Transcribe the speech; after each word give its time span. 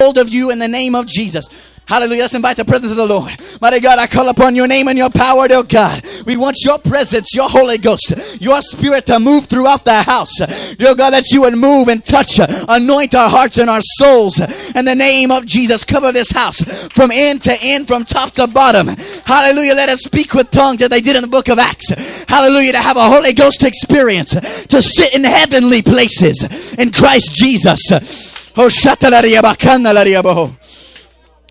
hold 0.00 0.16
of 0.16 0.28
you 0.28 0.52
in 0.52 0.60
the 0.60 0.68
name 0.68 0.94
of 0.94 1.06
Jesus. 1.06 1.48
Hallelujah. 1.84 2.20
Let's 2.20 2.34
invite 2.34 2.56
the 2.56 2.64
presence 2.64 2.92
of 2.92 2.96
the 2.96 3.04
Lord. 3.04 3.32
Mighty 3.60 3.80
God, 3.80 3.98
I 3.98 4.06
call 4.06 4.28
upon 4.28 4.54
your 4.54 4.68
name 4.68 4.86
and 4.86 4.96
your 4.96 5.10
power, 5.10 5.48
dear 5.48 5.64
God. 5.64 6.06
We 6.24 6.36
want 6.36 6.56
your 6.64 6.78
presence, 6.78 7.34
your 7.34 7.48
Holy 7.48 7.78
Ghost, 7.78 8.14
your 8.40 8.62
spirit 8.62 9.06
to 9.06 9.18
move 9.18 9.46
throughout 9.46 9.84
the 9.84 10.02
house. 10.02 10.36
Dear 10.76 10.94
God, 10.94 11.10
that 11.10 11.32
you 11.32 11.40
would 11.40 11.58
move 11.58 11.88
and 11.88 12.04
touch, 12.04 12.38
anoint 12.68 13.16
our 13.16 13.28
hearts 13.28 13.58
and 13.58 13.68
our 13.68 13.80
souls. 13.82 14.38
In 14.38 14.84
the 14.84 14.94
name 14.94 15.32
of 15.32 15.46
Jesus, 15.46 15.82
cover 15.82 16.12
this 16.12 16.30
house 16.30 16.60
from 16.92 17.10
end 17.10 17.42
to 17.42 17.60
end, 17.60 17.88
from 17.88 18.04
top 18.04 18.34
to 18.34 18.46
bottom. 18.46 18.86
Hallelujah. 18.86 19.74
Let 19.74 19.88
us 19.88 20.02
speak 20.02 20.32
with 20.32 20.52
tongues 20.52 20.80
as 20.80 20.90
they 20.90 21.00
did 21.00 21.16
in 21.16 21.22
the 21.22 21.28
book 21.28 21.48
of 21.48 21.58
Acts. 21.58 21.88
Hallelujah. 22.28 22.70
To 22.70 22.78
have 22.78 22.96
a 22.96 23.10
Holy 23.10 23.32
Ghost 23.32 23.64
experience, 23.64 24.30
to 24.30 24.80
sit 24.80 25.12
in 25.12 25.24
heavenly 25.24 25.82
places 25.82 26.46
in 26.78 26.92
Christ 26.92 27.34
Jesus. 27.34 28.37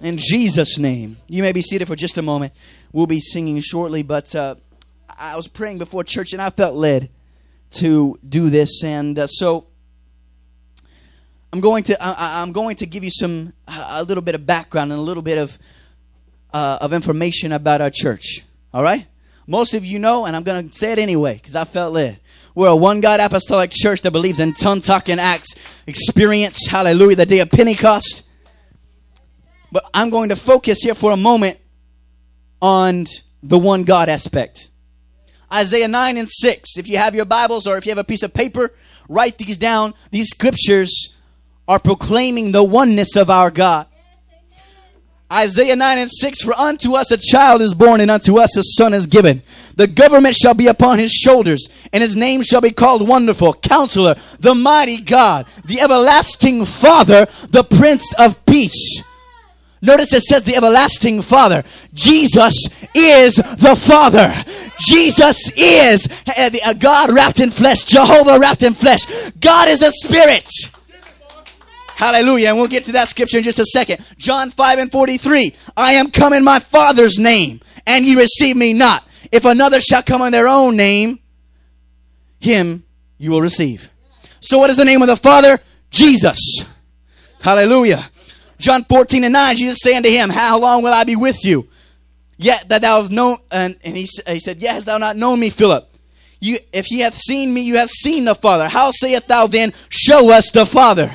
In 0.01 0.17
Jesus' 0.17 0.77
name. 0.77 1.15
You 1.29 1.41
may 1.41 1.53
be 1.53 1.61
seated 1.61 1.87
for 1.87 1.95
just 1.95 2.17
a 2.17 2.21
moment. 2.21 2.51
We'll 2.91 3.07
be 3.07 3.21
singing 3.21 3.61
shortly, 3.61 4.03
but 4.03 4.35
uh, 4.35 4.55
I 5.17 5.37
was 5.37 5.47
praying 5.47 5.77
before 5.77 6.03
church 6.03 6.33
and 6.33 6.41
I 6.41 6.49
felt 6.49 6.75
led 6.75 7.09
to 7.75 8.19
do 8.27 8.49
this. 8.49 8.83
And 8.83 9.17
uh, 9.17 9.27
so 9.27 9.67
I'm 11.53 11.61
going 11.61 11.85
to 11.85 11.97
I, 12.03 12.41
am 12.41 12.51
going 12.51 12.75
to 12.75 12.85
give 12.85 13.05
you 13.05 13.11
some 13.11 13.53
a 13.69 14.03
little 14.03 14.21
bit 14.21 14.35
of 14.35 14.45
background 14.45 14.91
and 14.91 14.99
a 14.99 15.01
little 15.01 15.23
bit 15.23 15.37
of 15.37 15.57
uh, 16.53 16.79
of 16.81 16.91
information 16.91 17.53
about 17.53 17.79
our 17.79 17.89
church. 17.89 18.41
All 18.73 18.83
right, 18.83 19.07
most 19.47 19.73
of 19.73 19.85
you 19.85 19.97
know, 19.97 20.25
and 20.25 20.35
I'm 20.35 20.43
going 20.43 20.67
to 20.67 20.77
say 20.77 20.91
it 20.91 20.99
anyway 20.99 21.35
because 21.35 21.55
I 21.55 21.63
felt 21.63 21.93
led. 21.93 22.19
We're 22.57 22.69
a 22.69 22.75
one 22.75 23.01
God 23.01 23.19
apostolic 23.19 23.69
church 23.71 24.01
that 24.01 24.09
believes 24.09 24.39
in 24.39 24.55
tongue 24.55 24.81
talking 24.81 25.19
acts, 25.19 25.53
experience, 25.85 26.65
hallelujah, 26.65 27.17
the 27.17 27.27
day 27.27 27.37
of 27.37 27.51
Pentecost. 27.51 28.23
But 29.71 29.87
I'm 29.93 30.09
going 30.09 30.29
to 30.29 30.35
focus 30.35 30.79
here 30.81 30.95
for 30.95 31.11
a 31.11 31.17
moment 31.17 31.59
on 32.59 33.05
the 33.43 33.59
one 33.59 33.83
God 33.83 34.09
aspect. 34.09 34.71
Isaiah 35.53 35.87
9 35.87 36.17
and 36.17 36.27
6. 36.27 36.77
If 36.77 36.87
you 36.87 36.97
have 36.97 37.13
your 37.13 37.25
Bibles 37.25 37.67
or 37.67 37.77
if 37.77 37.85
you 37.85 37.91
have 37.91 37.99
a 37.99 38.03
piece 38.03 38.23
of 38.23 38.33
paper, 38.33 38.73
write 39.07 39.37
these 39.37 39.57
down. 39.57 39.93
These 40.09 40.29
scriptures 40.29 41.15
are 41.67 41.77
proclaiming 41.77 42.53
the 42.53 42.63
oneness 42.63 43.15
of 43.15 43.29
our 43.29 43.51
God. 43.51 43.85
Isaiah 45.31 45.75
9 45.75 45.97
and 45.97 46.09
6 46.11 46.41
For 46.41 46.53
unto 46.53 46.95
us 46.95 47.11
a 47.11 47.17
child 47.17 47.61
is 47.61 47.73
born, 47.73 47.99
and 47.99 48.09
unto 48.09 48.39
us 48.39 48.55
a 48.55 48.63
son 48.63 48.93
is 48.93 49.07
given. 49.07 49.41
The 49.75 49.87
government 49.87 50.35
shall 50.35 50.53
be 50.53 50.67
upon 50.67 50.99
his 50.99 51.11
shoulders, 51.11 51.67
and 51.91 52.01
his 52.01 52.15
name 52.15 52.43
shall 52.43 52.61
be 52.61 52.71
called 52.71 53.07
Wonderful, 53.07 53.53
Counselor, 53.55 54.15
the 54.39 54.55
Mighty 54.55 55.01
God, 55.01 55.45
the 55.65 55.81
Everlasting 55.81 56.65
Father, 56.65 57.27
the 57.49 57.63
Prince 57.63 58.13
of 58.17 58.45
Peace. 58.45 59.03
Notice 59.81 60.11
it 60.13 60.23
says 60.23 60.43
the 60.43 60.55
everlasting 60.55 61.21
Father. 61.21 61.63
Jesus 61.93 62.55
is 62.95 63.35
the 63.35 63.75
Father. 63.75 64.33
Jesus 64.79 65.51
is 65.55 66.07
uh, 66.27 66.49
a 66.63 66.69
uh, 66.69 66.73
God 66.73 67.13
wrapped 67.13 67.39
in 67.39 67.51
flesh, 67.51 67.83
Jehovah 67.83 68.39
wrapped 68.39 68.63
in 68.63 68.73
flesh. 68.73 69.01
God 69.39 69.67
is 69.67 69.83
a 69.83 69.91
spirit. 69.91 70.49
Hallelujah. 71.97 72.49
And 72.49 72.57
we'll 72.57 72.67
get 72.67 72.85
to 72.85 72.91
that 72.91 73.07
scripture 73.07 73.39
in 73.39 73.43
just 73.43 73.57
a 73.57 73.65
second. 73.65 74.05
John 74.19 74.51
5 74.51 74.77
and 74.77 74.91
43. 74.91 75.55
I 75.75 75.93
am 75.93 76.11
come 76.11 76.31
in 76.31 76.43
my 76.43 76.59
Father's 76.59 77.17
name, 77.17 77.59
and 77.87 78.05
ye 78.05 78.15
receive 78.15 78.55
me 78.55 78.73
not. 78.73 79.03
If 79.31 79.45
another 79.45 79.81
shall 79.81 80.03
come 80.03 80.21
in 80.21 80.31
their 80.31 80.47
own 80.47 80.77
name, 80.77 81.17
him 82.39 82.83
you 83.17 83.31
will 83.31 83.41
receive. 83.41 83.89
So 84.41 84.59
what 84.59 84.69
is 84.69 84.77
the 84.77 84.85
name 84.85 85.01
of 85.01 85.07
the 85.07 85.17
Father? 85.17 85.57
Jesus. 85.89 86.37
Hallelujah. 87.41 88.11
John 88.59 88.83
14 88.83 89.23
and 89.23 89.33
9, 89.33 89.55
Jesus 89.55 89.79
saying 89.81 90.03
to 90.03 90.11
him, 90.11 90.29
How 90.29 90.59
long 90.59 90.83
will 90.83 90.93
I 90.93 91.03
be 91.03 91.15
with 91.15 91.43
you? 91.43 91.67
Yet 92.37 92.69
that 92.69 92.83
thou 92.83 93.01
have 93.01 93.09
known, 93.09 93.39
and, 93.49 93.75
and 93.83 93.97
he, 93.97 94.07
he 94.27 94.39
said, 94.39 94.61
Yet 94.61 94.75
hast 94.75 94.85
thou 94.85 94.99
not 94.99 95.17
known 95.17 95.39
me, 95.39 95.49
Philip? 95.49 95.91
You, 96.39 96.59
if 96.71 96.91
ye 96.91 96.99
hath 96.99 97.17
seen 97.17 97.51
me, 97.55 97.61
you 97.61 97.77
have 97.77 97.89
seen 97.89 98.25
the 98.25 98.35
Father. 98.35 98.69
How 98.69 98.91
sayest 98.91 99.27
thou 99.27 99.47
then, 99.47 99.73
Show 99.89 100.31
us 100.31 100.51
the 100.51 100.67
Father? 100.67 101.11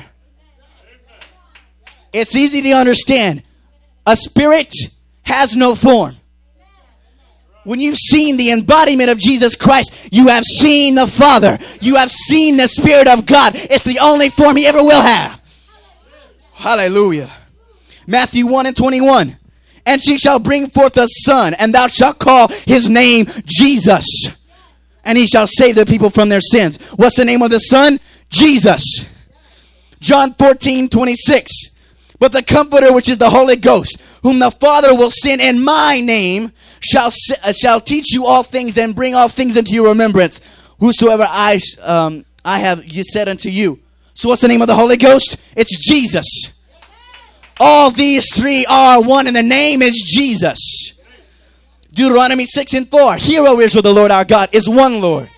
It's 2.13 2.35
easy 2.35 2.61
to 2.61 2.71
understand. 2.73 3.43
A 4.05 4.15
spirit 4.15 4.73
has 5.23 5.55
no 5.55 5.75
form. 5.75 6.17
When 7.63 7.79
you've 7.79 7.97
seen 7.97 8.37
the 8.37 8.51
embodiment 8.51 9.09
of 9.09 9.17
Jesus 9.17 9.55
Christ, 9.55 9.93
you 10.11 10.27
have 10.27 10.43
seen 10.43 10.95
the 10.95 11.07
Father. 11.07 11.57
You 11.79 11.95
have 11.95 12.11
seen 12.11 12.57
the 12.57 12.67
Spirit 12.67 13.07
of 13.07 13.25
God. 13.25 13.55
It's 13.55 13.85
the 13.85 13.99
only 13.99 14.29
form 14.29 14.57
He 14.57 14.67
ever 14.67 14.83
will 14.83 15.01
have. 15.01 15.41
Hallelujah. 16.51 17.31
Matthew 18.05 18.47
1 18.47 18.65
and 18.65 18.75
21. 18.75 19.37
And 19.85 20.01
she 20.01 20.17
shall 20.17 20.39
bring 20.39 20.69
forth 20.69 20.97
a 20.97 21.07
son, 21.25 21.53
and 21.55 21.73
thou 21.73 21.87
shalt 21.87 22.19
call 22.19 22.47
his 22.65 22.89
name 22.89 23.27
Jesus. 23.45 24.05
And 25.03 25.17
he 25.17 25.27
shall 25.27 25.45
save 25.45 25.75
the 25.75 25.85
people 25.85 26.09
from 26.09 26.29
their 26.29 26.39
sins. 26.39 26.77
What's 26.95 27.17
the 27.17 27.25
name 27.25 27.41
of 27.41 27.51
the 27.51 27.59
son? 27.59 27.99
Jesus. 28.29 29.03
John 29.99 30.33
14, 30.35 30.87
26. 30.87 31.72
But 32.23 32.31
the 32.31 32.41
Comforter, 32.41 32.93
which 32.93 33.09
is 33.09 33.17
the 33.17 33.29
Holy 33.29 33.57
Ghost, 33.57 34.01
whom 34.23 34.39
the 34.39 34.49
Father 34.49 34.95
will 34.95 35.11
send 35.11 35.41
in 35.41 35.61
my 35.61 35.99
name, 35.99 36.53
shall, 36.79 37.11
uh, 37.43 37.51
shall 37.51 37.81
teach 37.81 38.13
you 38.13 38.25
all 38.25 38.43
things 38.43 38.77
and 38.77 38.95
bring 38.95 39.13
all 39.13 39.27
things 39.27 39.57
into 39.57 39.73
your 39.73 39.89
remembrance. 39.89 40.39
Whosoever 40.79 41.27
I, 41.29 41.59
um, 41.81 42.23
I 42.45 42.59
have 42.59 42.81
said 43.11 43.27
unto 43.27 43.49
you. 43.49 43.81
So 44.13 44.29
what's 44.29 44.41
the 44.41 44.47
name 44.47 44.61
of 44.61 44.67
the 44.67 44.75
Holy 44.75 44.95
Ghost? 44.95 45.35
It's 45.57 45.77
Jesus. 45.85 46.25
All 47.59 47.91
these 47.91 48.33
three 48.33 48.65
are 48.67 49.01
one, 49.01 49.27
and 49.27 49.35
the 49.35 49.43
name 49.43 49.81
is 49.81 50.01
Jesus. 50.15 50.97
Deuteronomy 51.91 52.45
6 52.45 52.73
and 52.73 52.89
4. 52.89 53.17
Hear, 53.17 53.45
O 53.45 53.59
Israel, 53.59 53.81
the 53.81 53.93
Lord 53.93 54.11
our 54.11 54.23
God 54.23 54.47
is 54.53 54.69
one 54.69 55.01
Lord. 55.01 55.29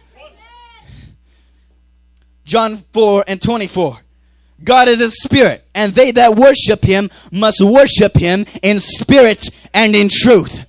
John 2.46 2.78
4 2.94 3.24
and 3.28 3.42
24. 3.42 4.05
God 4.64 4.88
is 4.88 5.02
a 5.02 5.12
spirit, 5.12 5.66
and 5.76 5.94
they 5.94 6.12
that 6.12 6.36
worship 6.36 6.84
him 6.84 7.10
must 7.32 7.62
worship 7.62 8.16
him 8.16 8.46
in 8.62 8.80
spirit 8.80 9.50
and 9.74 9.96
in 9.96 10.10
truth. 10.10 10.66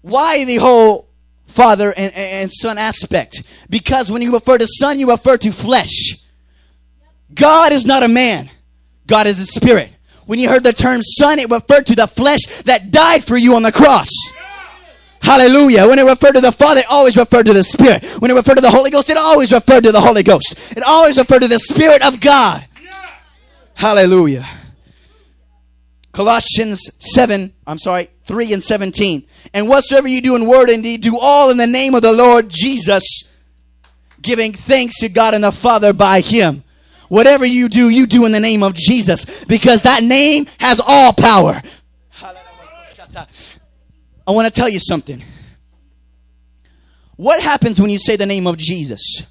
Why 0.00 0.44
the 0.44 0.56
whole 0.56 1.10
father 1.50 1.92
and, 1.96 2.14
and 2.14 2.50
son 2.50 2.78
aspect. 2.78 3.42
Because 3.68 4.10
when 4.10 4.22
you 4.22 4.32
refer 4.32 4.58
to 4.58 4.66
son, 4.66 4.98
you 4.98 5.10
refer 5.10 5.36
to 5.38 5.52
flesh. 5.52 6.16
God 7.34 7.72
is 7.72 7.84
not 7.84 8.02
a 8.02 8.08
man, 8.08 8.50
God 9.06 9.26
is 9.26 9.38
a 9.38 9.46
spirit. 9.46 9.90
When 10.26 10.38
you 10.38 10.48
heard 10.48 10.62
the 10.62 10.72
term 10.72 11.02
son, 11.02 11.38
it 11.38 11.50
referred 11.50 11.86
to 11.86 11.96
the 11.96 12.06
flesh 12.06 12.40
that 12.64 12.90
died 12.90 13.24
for 13.24 13.36
you 13.36 13.56
on 13.56 13.62
the 13.62 13.72
cross. 13.72 14.08
Hallelujah. 15.20 15.86
When 15.86 15.98
it 15.98 16.04
referred 16.04 16.32
to 16.32 16.40
the 16.40 16.52
Father, 16.52 16.80
it 16.80 16.86
always 16.88 17.16
referred 17.16 17.46
to 17.46 17.52
the 17.52 17.62
Spirit. 17.62 18.04
When 18.20 18.30
it 18.30 18.34
referred 18.34 18.54
to 18.54 18.62
the 18.62 18.70
Holy 18.70 18.90
Ghost, 18.90 19.10
it 19.10 19.16
always 19.16 19.52
referred 19.52 19.84
to 19.84 19.92
the 19.92 20.00
Holy 20.00 20.22
Ghost. 20.22 20.54
It 20.70 20.82
always 20.82 21.16
referred 21.16 21.40
to 21.40 21.48
the 21.48 21.58
Spirit 21.58 22.02
of 22.02 22.20
God. 22.20 22.64
Hallelujah. 23.74 24.48
Colossians 26.12 26.90
7, 26.98 27.52
I'm 27.66 27.78
sorry, 27.78 28.10
3 28.26 28.52
and 28.52 28.62
17. 28.62 29.22
And 29.54 29.68
whatsoever 29.68 30.08
you 30.08 30.20
do 30.20 30.36
in 30.36 30.46
word 30.46 30.68
and 30.68 30.82
deed, 30.82 31.02
do 31.02 31.18
all 31.18 31.50
in 31.50 31.56
the 31.56 31.66
name 31.66 31.94
of 31.94 32.02
the 32.02 32.12
Lord 32.12 32.48
Jesus, 32.48 33.04
giving 34.20 34.52
thanks 34.52 34.98
to 35.00 35.08
God 35.08 35.34
and 35.34 35.44
the 35.44 35.52
Father 35.52 35.92
by 35.92 36.20
Him. 36.20 36.64
Whatever 37.08 37.44
you 37.44 37.68
do, 37.68 37.88
you 37.88 38.06
do 38.06 38.24
in 38.24 38.32
the 38.32 38.40
name 38.40 38.62
of 38.62 38.74
Jesus 38.74 39.44
because 39.44 39.82
that 39.82 40.02
name 40.02 40.46
has 40.58 40.80
all 40.84 41.12
power. 41.12 41.62
I 44.30 44.32
want 44.32 44.46
to 44.46 44.52
tell 44.52 44.68
you 44.68 44.78
something. 44.78 45.24
What 47.16 47.42
happens 47.42 47.80
when 47.80 47.90
you 47.90 47.98
say 47.98 48.14
the 48.14 48.26
name 48.26 48.46
of 48.46 48.58
Jesus? 48.58 49.24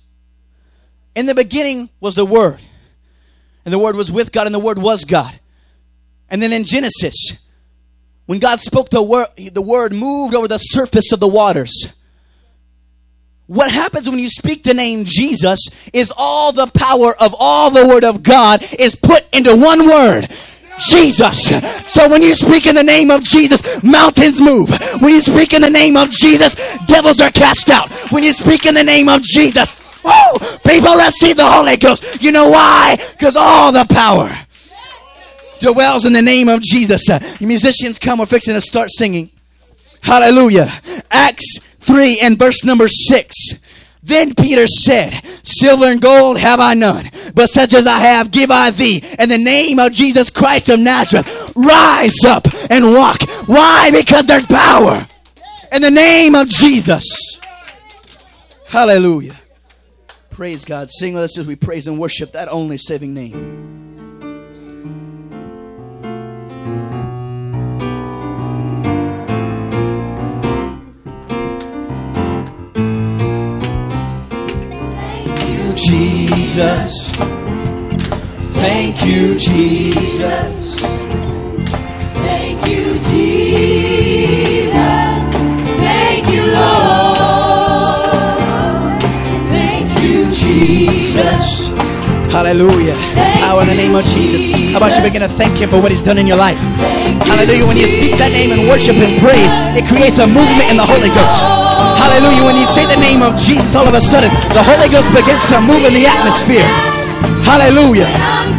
In 1.15 1.25
the 1.25 1.33
beginning 1.33 1.89
was 2.01 2.15
the 2.15 2.25
Word, 2.25 2.59
and 3.63 3.73
the 3.73 3.79
Word 3.79 3.95
was 3.95 4.11
with 4.11 4.33
God, 4.33 4.45
and 4.45 4.53
the 4.53 4.59
Word 4.59 4.77
was 4.77 5.05
God. 5.05 5.39
And 6.29 6.43
then 6.43 6.51
in 6.51 6.65
Genesis, 6.65 7.15
when 8.25 8.39
God 8.39 8.59
spoke 8.59 8.89
the 8.89 9.01
word, 9.01 9.27
the 9.37 9.61
word 9.61 9.93
moved 9.93 10.35
over 10.35 10.49
the 10.49 10.57
surface 10.57 11.13
of 11.13 11.21
the 11.21 11.29
waters. 11.29 11.71
What 13.47 13.71
happens 13.71 14.09
when 14.09 14.19
you 14.19 14.27
speak 14.27 14.63
the 14.63 14.73
name 14.73 15.05
Jesus 15.05 15.59
is 15.93 16.11
all 16.17 16.51
the 16.51 16.67
power 16.67 17.15
of 17.15 17.33
all 17.39 17.71
the 17.71 17.87
word 17.87 18.03
of 18.03 18.21
God 18.21 18.67
is 18.77 18.95
put 18.95 19.33
into 19.33 19.55
one 19.55 19.87
word. 19.87 20.27
Jesus. 20.79 21.49
So 21.91 22.09
when 22.09 22.21
you 22.21 22.33
speak 22.35 22.65
in 22.65 22.75
the 22.75 22.83
name 22.83 23.11
of 23.11 23.23
Jesus, 23.23 23.61
mountains 23.83 24.39
move. 24.39 24.69
When 24.99 25.13
you 25.13 25.21
speak 25.21 25.53
in 25.53 25.61
the 25.61 25.69
name 25.69 25.97
of 25.97 26.09
Jesus, 26.09 26.55
devils 26.87 27.19
are 27.19 27.31
cast 27.31 27.69
out. 27.69 27.91
When 28.11 28.23
you 28.23 28.33
speak 28.33 28.65
in 28.65 28.73
the 28.73 28.83
name 28.83 29.09
of 29.09 29.21
Jesus, 29.21 29.77
woo, 30.03 30.39
people 30.65 30.95
receive 30.95 31.37
the 31.37 31.45
Holy 31.45 31.77
Ghost. 31.77 32.21
You 32.21 32.31
know 32.31 32.49
why? 32.49 32.97
Because 33.11 33.35
all 33.35 33.71
the 33.71 33.85
power 33.85 34.37
dwells 35.59 36.05
in 36.05 36.13
the 36.13 36.21
name 36.21 36.49
of 36.49 36.61
Jesus. 36.61 37.09
Uh, 37.09 37.19
musicians 37.39 37.99
come, 37.99 38.19
we're 38.19 38.25
fixing 38.25 38.53
to 38.53 38.61
start 38.61 38.89
singing. 38.91 39.29
Hallelujah. 40.01 40.81
Acts 41.11 41.59
3 41.81 42.19
and 42.19 42.37
verse 42.37 42.63
number 42.63 42.87
6. 42.87 43.35
Then 44.01 44.33
Peter 44.33 44.65
said, 44.67 45.21
Silver 45.43 45.85
and 45.85 46.01
gold 46.01 46.39
have 46.39 46.59
I 46.59 46.73
none, 46.73 47.09
but 47.33 47.49
such 47.49 47.73
as 47.73 47.85
I 47.85 47.99
have 47.99 48.31
give 48.31 48.49
I 48.49 48.71
thee. 48.71 49.03
In 49.19 49.29
the 49.29 49.37
name 49.37 49.77
of 49.79 49.91
Jesus 49.91 50.29
Christ 50.29 50.69
of 50.69 50.79
Nazareth, 50.79 51.53
rise 51.55 52.23
up 52.25 52.47
and 52.69 52.93
walk. 52.93 53.21
Why? 53.47 53.91
Because 53.91 54.25
there's 54.25 54.45
power. 54.45 55.07
In 55.71 55.81
the 55.81 55.91
name 55.91 56.33
of 56.33 56.47
Jesus. 56.47 57.05
Hallelujah. 58.67 59.39
Praise 60.29 60.63
God. 60.63 60.89
Sing 60.89 61.13
with 61.13 61.23
us 61.23 61.37
as 61.37 61.45
we 61.45 61.55
praise 61.55 61.85
and 61.85 61.99
worship 61.99 62.31
that 62.31 62.47
only 62.49 62.77
saving 62.77 63.13
name. 63.13 63.68
Jesus. 76.49 77.11
Thank 78.57 79.05
you, 79.05 79.37
Jesus. 79.37 80.79
Thank 82.25 82.65
you, 82.67 82.97
Jesus. 83.05 84.73
Thank 85.77 86.25
you, 86.33 86.41
Lord. 86.57 88.09
Thank 89.53 90.01
you, 90.01 90.25
Jesus. 90.31 91.67
Hallelujah. 92.33 92.97
Power 93.41 93.61
in 93.61 93.67
the 93.67 93.75
name 93.75 93.93
of 93.93 94.03
Jesus. 94.05 94.71
How 94.71 94.77
about 94.77 94.97
you 94.97 95.03
begin 95.03 95.21
to 95.21 95.29
thank 95.29 95.59
Him 95.59 95.69
for 95.69 95.79
what 95.79 95.91
He's 95.91 96.01
done 96.01 96.17
in 96.17 96.25
your 96.25 96.37
life? 96.37 96.57
Hallelujah. 97.29 97.67
When 97.67 97.77
you 97.77 97.85
speak 97.85 98.17
that 98.17 98.31
name 98.31 98.51
and 98.53 98.67
worship 98.67 98.95
and 98.95 99.21
praise, 99.21 99.53
it 99.77 99.87
creates 99.87 100.17
a 100.17 100.25
movement 100.25 100.71
in 100.71 100.77
the 100.77 100.85
Holy 100.85 101.09
Ghost. 101.09 101.68
Hallelujah. 101.99 102.43
When 102.47 102.55
you 102.55 102.67
say 102.67 102.87
the 102.87 102.95
name 102.95 103.21
of 103.21 103.35
Jesus, 103.35 103.75
all 103.75 103.87
of 103.87 103.93
a 103.93 104.01
sudden, 104.01 104.31
the 104.55 104.63
Holy 104.63 104.87
Ghost 104.87 105.11
begins 105.11 105.43
to 105.51 105.59
move 105.59 105.83
in 105.83 105.93
the 105.93 106.07
atmosphere. 106.07 106.63
Hallelujah. 107.43 108.07
I'm 108.07 108.55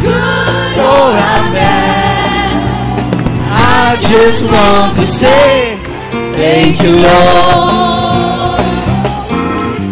Oh, 0.77 1.13
I'm 1.17 1.45
bad. 1.53 2.61
I 3.49 3.97
just 4.05 4.45
want 4.45 4.95
to 4.97 5.05
say 5.05 5.77
thank 6.37 6.81
you, 6.81 6.93
Lord. 7.01 8.61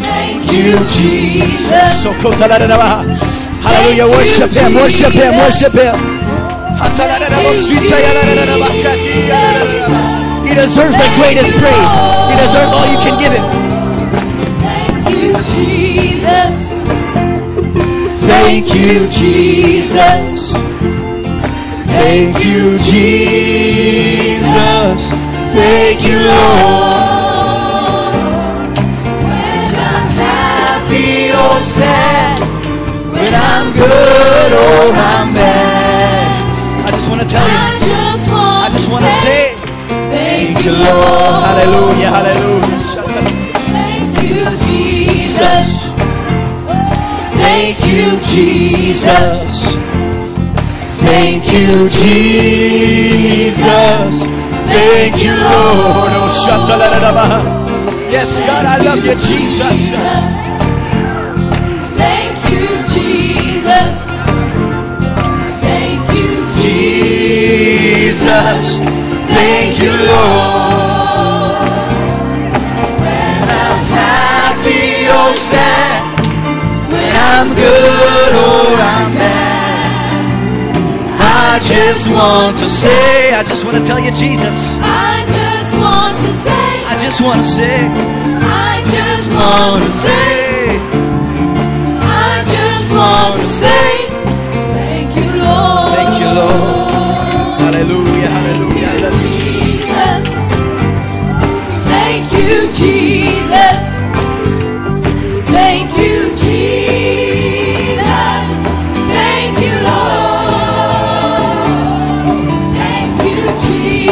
Thank 0.06 0.52
You, 0.52 0.78
Jesus. 0.94 2.04
So, 2.04 2.14
Hallelujah. 3.66 4.08
Worship 4.08 4.52
Him, 4.52 4.74
worship 4.76 5.14
Him, 5.14 5.36
worship 5.38 5.74
Him. 5.74 6.20
He 10.50 10.56
deserves 10.56 10.98
the 10.98 11.10
greatest 11.16 11.52
praise. 11.62 11.94
He 12.26 12.36
deserves 12.42 12.74
all 12.74 12.88
you 12.90 12.98
can 13.06 13.16
give 13.22 13.34
Him. 13.38 13.46
Thank 14.66 15.06
you, 15.14 15.38
Jesus. 15.54 16.56
Thank 18.26 18.66
you, 18.74 19.08
Jesus. 19.10 20.54
Thank 21.94 22.34
you, 22.44 22.78
Jesus. 22.80 24.50
Thank 25.54 26.02
you, 26.08 26.18
Lord. 26.18 28.14
When 29.22 29.72
I'm 29.86 30.10
Happy 30.18 31.30
or 31.30 31.62
sad, 31.62 32.42
when 33.14 33.34
I'm 33.36 33.72
good 33.72 34.52
oh, 34.58 34.90
or 34.90 34.94
I'm 34.98 35.30
bad. 35.36 36.88
I 36.88 36.90
just 36.92 37.08
want 37.08 37.22
to 37.22 37.28
tell 37.28 37.46
you, 37.46 37.54
I 37.54 38.70
just 38.74 38.90
want 38.90 39.06
to 39.06 39.12
say, 39.22 39.39
you, 40.70 40.76
Lord. 40.78 41.42
Hallelujah, 41.50 42.10
hallelujah. 42.14 42.80
Thank 43.74 44.14
you, 44.22 44.46
Jesus. 44.70 45.70
Thank 47.42 47.80
you, 47.86 48.20
Jesus. 48.34 49.54
Thank 51.02 51.46
you, 51.54 51.90
Jesus. 51.90 53.60
Thank 54.70 55.16
you, 55.24 55.34
Lord. 55.34 56.12
Oh. 56.12 56.30
Yes, 58.12 58.40
God, 58.46 58.66
I 58.66 58.78
love 58.84 59.04
you, 59.06 59.16
Jesus. 59.16 59.92
Thank 61.98 62.38
you, 62.52 62.68
Jesus. 62.94 63.96
Thank 65.62 66.06
you, 66.14 66.32
Jesus. 68.04 68.70
Thank 69.40 69.80
you, 69.80 69.96
Lord. 70.12 71.64
When 73.04 73.48
I'm 73.64 73.82
happy 73.88 75.08
or 75.08 75.32
sad, 75.48 76.02
when 76.92 77.14
I'm 77.32 77.48
good 77.56 78.32
or 78.36 78.76
I'm 78.76 79.12
bad, 79.16 80.36
I 81.22 81.60
just 81.64 82.10
want 82.12 82.58
to 82.58 82.68
say, 82.68 83.32
I 83.34 83.44
just 83.44 83.64
want 83.64 83.78
to 83.78 83.84
tell 83.86 84.00
you, 84.00 84.12
Jesus. 84.12 84.60
I 84.84 85.24
just 85.40 85.72
want 85.80 86.18
to 86.20 86.32
say, 86.44 86.68
I 86.92 86.94
just 87.02 87.22
want 87.22 87.40
to 87.40 87.48
say, 87.48 87.78
I 88.44 88.84
just 88.92 89.26
want 89.40 89.80
to 89.88 89.92
say, 90.04 90.28
I 92.28 92.44
just 92.56 92.88
want 92.92 93.40
to 93.40 93.48
say, 93.64 93.99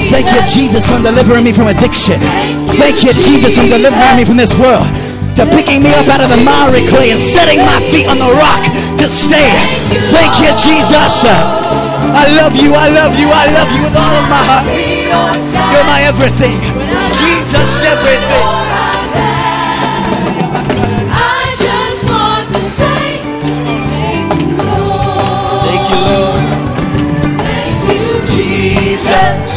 Thank 0.07 0.31
you, 0.31 0.41
Jesus, 0.47 0.87
for 0.87 0.99
delivering 1.03 1.43
me 1.43 1.51
from 1.51 1.67
addiction. 1.67 2.19
Thank 2.79 3.03
you, 3.03 3.11
Jesus, 3.11 3.59
for 3.59 3.67
delivering 3.67 4.15
me 4.15 4.23
from 4.23 4.37
this 4.37 4.55
world. 4.55 4.87
To 5.35 5.45
picking 5.53 5.83
me 5.83 5.93
up 5.93 6.07
out 6.07 6.23
of 6.23 6.29
the 6.31 6.41
miry 6.41 6.87
clay 6.87 7.11
and 7.11 7.21
setting 7.21 7.59
my 7.59 7.77
feet 7.91 8.07
on 8.07 8.17
the 8.17 8.31
rock 8.31 8.63
to 8.97 9.05
stay. 9.11 9.51
Thank 10.15 10.33
you, 10.41 10.49
Jesus. 10.57 11.27
I 11.27 12.25
love 12.39 12.55
you, 12.55 12.73
I 12.73 12.89
love 12.89 13.13
you, 13.19 13.29
I 13.29 13.45
love 13.51 13.69
you 13.75 13.83
with 13.83 13.95
all 13.99 14.15
of 14.15 14.25
my 14.31 14.43
heart. 14.47 14.65
You're 15.75 15.85
my 15.85 16.01
everything. 16.07 16.57
Jesus, 17.19 17.83
everything. 17.83 18.47
I 29.09 29.56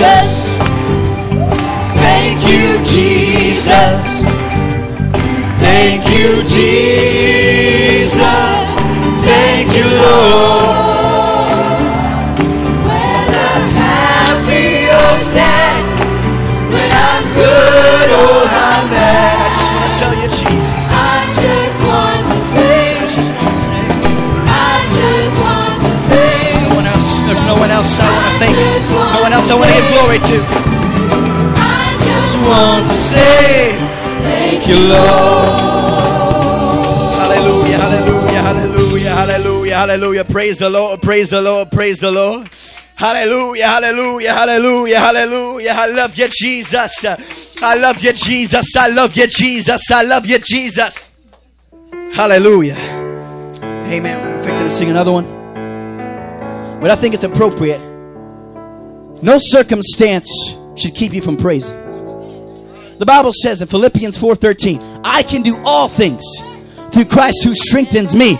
Jesus. 0.00 0.32
Thank 2.00 2.40
you, 2.48 2.66
Jesus. 2.84 4.00
Thank 5.60 6.08
you, 6.08 6.42
Jesus. 6.42 7.36
Thank 9.28 9.68
you, 9.76 9.84
Lord. 9.84 10.70
I'm 13.44 13.64
Happy 13.76 14.88
or 14.88 15.16
sad, 15.34 15.84
when 16.72 16.90
I'm 17.08 17.24
good 17.36 18.10
or 18.24 18.39
else 27.80 27.98
I 27.98 28.12
want 28.12 28.26
to 28.28 28.38
thank. 28.38 28.56
No 29.14 29.22
one 29.22 29.32
else 29.32 29.50
I 29.50 29.54
want 29.54 29.70
to 29.72 29.76
give 29.80 29.88
glory 29.96 30.18
to. 30.18 30.36
I 31.56 31.96
just 32.04 32.34
want 32.44 32.84
to 32.90 32.96
say 32.96 33.72
thank 34.20 34.68
you, 34.68 34.76
Lord. 34.76 35.80
Hallelujah, 37.20 37.78
hallelujah, 37.78 38.42
hallelujah, 38.42 39.10
hallelujah, 39.10 39.76
hallelujah. 39.76 40.24
Praise 40.24 40.58
the 40.58 40.68
Lord, 40.68 41.00
praise 41.00 41.30
the 41.30 41.40
Lord, 41.40 41.70
praise 41.70 41.98
the 41.98 42.10
Lord. 42.10 42.50
Hallelujah, 42.96 43.66
hallelujah, 43.66 44.34
hallelujah, 44.34 45.00
hallelujah. 45.00 45.70
I 45.70 45.86
love 45.86 46.16
you, 46.16 46.28
Jesus. 46.28 47.04
I 47.62 47.74
love 47.76 48.02
you, 48.02 48.12
Jesus. 48.12 48.76
I 48.76 48.88
love 48.88 49.16
you, 49.16 49.26
Jesus. 49.26 49.90
I 49.90 50.02
love 50.02 50.26
you, 50.26 50.38
Jesus. 50.38 50.98
Hallelujah. 52.12 52.76
Amen. 53.64 54.36
We're 54.36 54.44
fixing 54.44 54.64
to 54.64 54.70
sing 54.70 54.90
another 54.90 55.12
one. 55.12 55.39
But 56.80 56.90
I 56.90 56.96
think 56.96 57.14
it's 57.14 57.24
appropriate. 57.24 57.80
No 59.22 59.36
circumstance 59.38 60.30
should 60.76 60.94
keep 60.94 61.12
you 61.12 61.20
from 61.20 61.36
praising. 61.36 61.76
The 62.98 63.06
Bible 63.06 63.32
says 63.32 63.62
in 63.62 63.68
Philippians 63.68 64.16
4:13, 64.18 64.80
I 65.04 65.22
can 65.22 65.42
do 65.42 65.58
all 65.64 65.88
things 65.88 66.22
through 66.92 67.06
Christ 67.06 67.44
who 67.44 67.54
strengthens 67.54 68.14
me. 68.14 68.38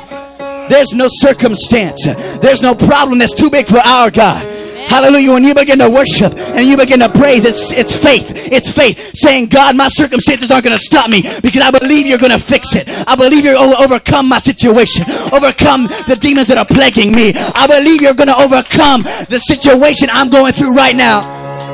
There's 0.68 0.92
no 0.92 1.09
circumstance. 1.09 2.04
There's 2.40 2.62
no 2.62 2.75
problem 2.75 3.18
that's 3.18 3.35
too 3.35 3.50
big 3.50 3.66
for 3.66 3.78
our 3.78 4.11
God. 4.11 4.50
Hallelujah. 4.90 5.32
When 5.35 5.44
you 5.44 5.54
begin 5.54 5.78
to 5.78 5.88
worship 5.88 6.35
and 6.37 6.66
you 6.66 6.76
begin 6.76 6.99
to 6.99 7.09
praise, 7.09 7.44
it's, 7.44 7.70
it's 7.70 7.94
faith. 7.94 8.32
It's 8.35 8.73
faith 8.73 9.12
saying, 9.14 9.47
God, 9.47 9.76
my 9.76 9.87
circumstances 9.87 10.50
aren't 10.50 10.64
going 10.64 10.76
to 10.76 10.82
stop 10.82 11.09
me 11.09 11.23
because 11.40 11.62
I 11.62 11.70
believe 11.70 12.06
you're 12.06 12.18
going 12.18 12.32
to 12.32 12.40
fix 12.40 12.75
it. 12.75 12.88
I 13.06 13.14
believe 13.14 13.44
you're 13.44 13.54
going 13.54 13.70
to 13.70 13.82
overcome 13.85 14.28
my 14.28 14.40
situation, 14.40 15.04
overcome 15.32 15.87
the 16.09 16.18
demons 16.20 16.49
that 16.49 16.59
are 16.59 16.66
plaguing 16.66 17.14
me. 17.14 17.32
I 17.37 17.68
believe 17.68 18.02
you're 18.02 18.18
going 18.18 18.35
to 18.35 18.37
overcome 18.37 19.04
the 19.30 19.38
situation 19.38 20.09
I'm 20.11 20.28
going 20.28 20.54
through 20.54 20.75
right 20.75 20.97
now. 20.97 21.23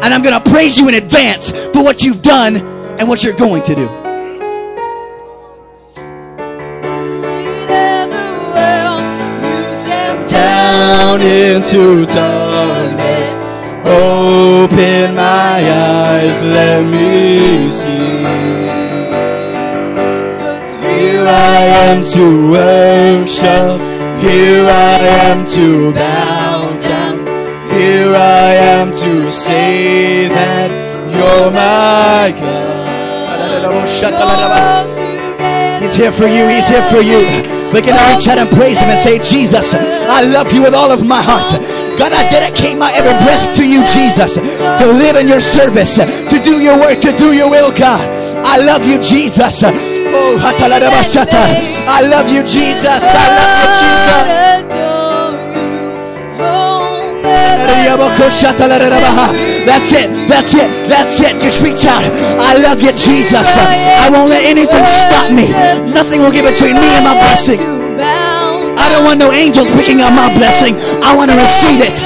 And 0.05 0.13
I'm 0.13 0.21
going 0.21 0.39
to 0.39 0.51
praise 0.51 0.79
you 0.79 0.87
in 0.89 0.95
advance 0.95 1.51
for 1.73 1.83
what 1.83 2.05
you've 2.05 2.21
done 2.21 2.57
and 3.01 3.09
what 3.09 3.25
you're 3.25 3.33
going 3.33 3.63
to 3.63 3.75
do. 3.75 4.07
down 10.29 11.23
into 11.23 12.05
darkness. 12.07 12.76
Open 13.89 15.15
my 15.15 15.63
eyes, 15.63 16.43
let 16.43 16.85
me 16.85 17.71
see. 17.71 18.17
Here 20.83 21.25
I 21.25 21.63
am 21.87 22.05
to 22.05 22.51
worship. 22.51 23.81
Here 24.21 24.67
I 24.67 24.99
am 25.29 25.47
to 25.47 25.93
bow 25.93 26.75
down. 26.81 27.27
Here 27.71 28.13
I 28.15 28.55
am 28.55 28.91
to 28.91 29.31
say 29.31 30.27
that 30.29 30.71
you're 31.15 31.51
my 31.53 32.33
God. 32.41 32.67
He's 35.81 35.95
here 35.95 36.11
for 36.11 36.27
you. 36.27 36.49
He's 36.49 36.67
here 36.67 36.83
for 36.91 37.01
you. 37.01 37.21
Begin 37.73 37.95
to 37.95 38.03
reach 38.11 38.27
out 38.27 38.39
and 38.39 38.51
praise 38.51 38.79
Him 38.79 38.89
and 38.89 39.01
say, 39.01 39.19
Jesus, 39.21 39.75
I 39.75 40.23
love 40.25 40.53
you 40.53 40.63
with 40.63 40.75
all 40.75 40.91
of 40.91 41.07
my 41.07 41.23
heart. 41.23 41.86
God, 41.99 42.13
I 42.13 42.29
dedicate 42.29 42.79
my 42.79 42.93
every 42.93 43.17
breath 43.25 43.57
to 43.57 43.65
you, 43.65 43.85
Jesus, 43.85 44.35
to 44.37 44.87
live 44.87 45.17
in 45.17 45.29
your 45.29 45.41
service, 45.41 45.97
to 45.97 46.37
do 46.43 46.61
your 46.61 46.79
work, 46.79 47.01
to 47.01 47.13
do 47.17 47.33
your 47.33 47.51
will, 47.51 47.73
God. 47.73 48.05
I 48.45 48.59
love 48.59 48.85
you, 48.85 49.01
Jesus. 49.03 49.63
Oh. 49.65 50.39
I 51.89 52.01
love 52.09 52.29
you, 52.29 52.43
Jesus. 52.45 52.87
I 52.87 53.27
love 53.37 53.57
you, 53.61 53.69
Jesus. 53.81 54.37
That's 59.67 59.93
it. 59.93 60.29
That's 60.29 60.55
it. 60.55 60.89
That's 60.89 61.21
it. 61.21 61.41
Just 61.41 61.63
reach 61.63 61.85
out. 61.85 62.05
I 62.41 62.57
love 62.59 62.81
you, 62.81 62.93
Jesus. 62.93 63.49
I 63.57 64.09
won't 64.13 64.31
let 64.31 64.45
anything 64.45 64.85
stop 64.85 65.31
me. 65.33 65.49
Nothing 65.93 66.21
will 66.21 66.33
get 66.33 66.45
between 66.45 66.75
me 66.75 66.89
and 66.97 67.05
my 67.05 67.15
blessing. 67.15 67.61
I 68.87 68.89
don't 68.89 69.05
want 69.05 69.19
no 69.19 69.33
angels 69.33 69.67
picking 69.75 70.01
up 70.01 70.13
my 70.15 70.33
blessing. 70.39 70.77
I 71.03 71.11
want 71.17 71.33
to 71.33 71.37
receive 71.37 71.83
it. 71.83 71.99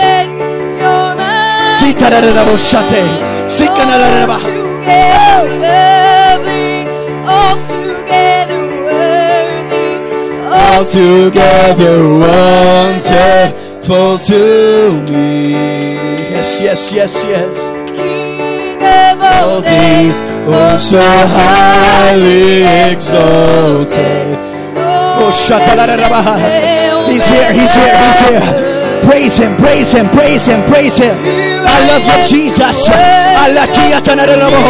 Altogether 10.81 11.99
wonderful 12.25 14.17
to 14.19 15.03
me. 15.03 15.53
Yes, 16.33 16.61
yes, 16.63 16.93
yes, 16.93 17.15
yes. 17.25 17.57
King 17.95 18.81
of 18.83 19.21
All 19.21 19.61
things 19.61 20.17
oh 20.49 20.79
so 20.79 21.01
highly 21.37 22.65
exalted. 22.91 24.39
Oh. 24.77 26.70
He's 27.11 27.27
here, 27.27 27.53
he's 27.53 27.75
here, 27.75 27.95
he's 28.03 28.21
here. 28.29 28.43
Praise 29.03 29.37
him, 29.37 29.57
praise 29.57 29.91
him, 29.93 30.09
praise 30.11 30.47
him, 30.47 30.63
praise 30.67 30.97
him. 30.97 31.17
I 31.67 31.87
love 31.91 32.05
you, 32.07 32.23
Jesus. 32.29 32.89
Alakiyatanarabo. 32.89 34.63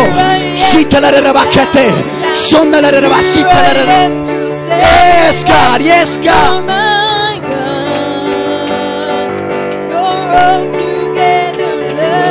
Shitalarabakate. 0.57 1.93
Shondalarabasitalarabo. 2.35 4.27
Yes, 4.71 5.45
God, 5.45 5.81
yes, 5.83 6.17
God. 6.19 6.65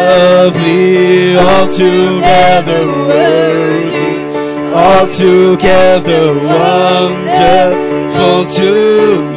Lovely, 0.10 1.38
altogether 1.38 2.82
worthy, 3.06 4.26
altogether 4.74 6.34
wonderful 6.34 8.40
to 8.56 9.29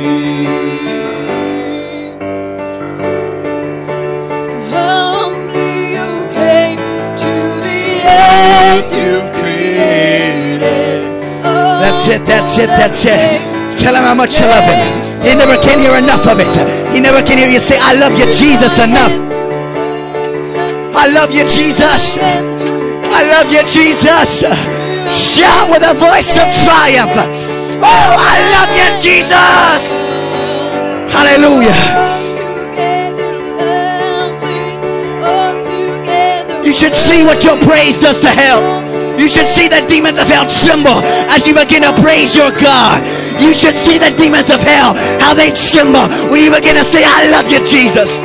Earth 8.43 8.91
you've 8.95 9.31
created. 9.39 11.03
That's 11.43 12.09
it, 12.09 12.25
that's 12.27 12.59
it, 12.59 12.67
that's 12.67 13.05
it. 13.05 13.41
Tell 13.79 13.95
him 13.95 14.05
how 14.05 14.15
much 14.15 14.39
you 14.39 14.47
love 14.47 14.65
him. 14.65 14.79
He 15.23 15.35
never 15.35 15.57
can 15.63 15.81
hear 15.81 15.97
enough 15.97 16.27
of 16.27 16.39
it. 16.41 16.53
He 16.95 17.01
never 17.01 17.23
can 17.23 17.39
hear 17.39 17.49
you 17.49 17.61
say, 17.61 17.79
I 17.81 17.95
love 17.95 18.19
you, 18.19 18.27
Jesus, 18.27 18.79
enough. 18.79 19.13
I 20.95 21.07
love 21.09 21.31
you, 21.31 21.45
Jesus. 21.47 22.19
I 22.19 23.23
love 23.31 23.51
you, 23.51 23.63
Jesus. 23.67 24.45
Shout 25.13 25.71
with 25.71 25.83
a 25.83 25.95
voice 25.95 26.37
of 26.37 26.49
triumph. 26.63 27.17
Oh, 27.83 28.15
I 28.19 28.37
love 28.55 28.71
you, 28.79 28.89
Jesus. 29.03 29.83
Hallelujah. 31.13 32.22
You 36.73 36.79
should 36.79 36.95
see 36.95 37.23
what 37.23 37.45
your 37.45 37.59
praise 37.69 38.01
does 38.01 38.23
to 38.23 38.31
hell. 38.31 39.21
You 39.21 39.29
should 39.29 39.47
see 39.47 39.69
the 39.69 39.85
demons 39.91 40.17
of 40.17 40.27
hell 40.27 40.49
tremble 40.49 41.05
as 41.29 41.47
you 41.47 41.53
begin 41.53 41.83
to 41.83 41.93
praise 42.01 42.35
your 42.35 42.51
God. 42.51 43.05
You 43.43 43.53
should 43.53 43.75
see 43.75 43.99
the 43.99 44.09
demons 44.17 44.49
of 44.49 44.63
hell, 44.63 44.95
how 45.21 45.35
they 45.35 45.53
tremble 45.53 46.09
when 46.33 46.43
you 46.43 46.51
begin 46.51 46.77
to 46.77 46.83
say, 46.83 47.05
I 47.05 47.29
love 47.29 47.53
you, 47.53 47.59
Jesus. 47.63 48.17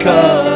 Comes 0.00 0.51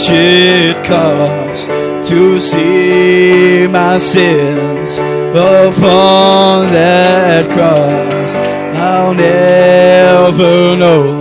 much 0.00 0.08
it 0.12 0.84
costs 0.86 1.66
to 2.08 2.40
see 2.40 3.66
my 3.66 3.98
sins 3.98 4.96
upon 5.36 6.72
that 6.72 7.46
cross. 7.50 8.34
I'll 8.76 9.12
never 9.12 10.76
know 10.78 11.20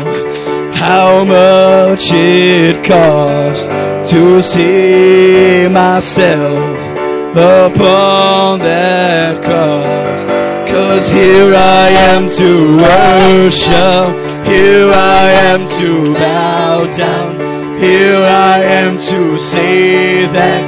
how 0.74 1.25
much 1.25 2.09
it 2.13 2.81
costs 2.86 3.65
to 4.12 4.41
see 4.41 5.67
myself 5.67 6.79
upon 7.36 8.59
that 8.59 9.43
cross. 9.43 10.21
Cause 10.71 11.09
here 11.09 11.53
I 11.53 11.89
am 12.13 12.29
to 12.29 12.77
worship, 12.88 14.45
here 14.48 14.89
I 14.93 15.31
am 15.51 15.67
to 15.79 16.13
bow 16.13 16.95
down, 16.95 17.28
here 17.79 18.21
I 18.21 18.59
am 18.83 19.00
to 19.00 19.39
say 19.39 20.25
that 20.27 20.62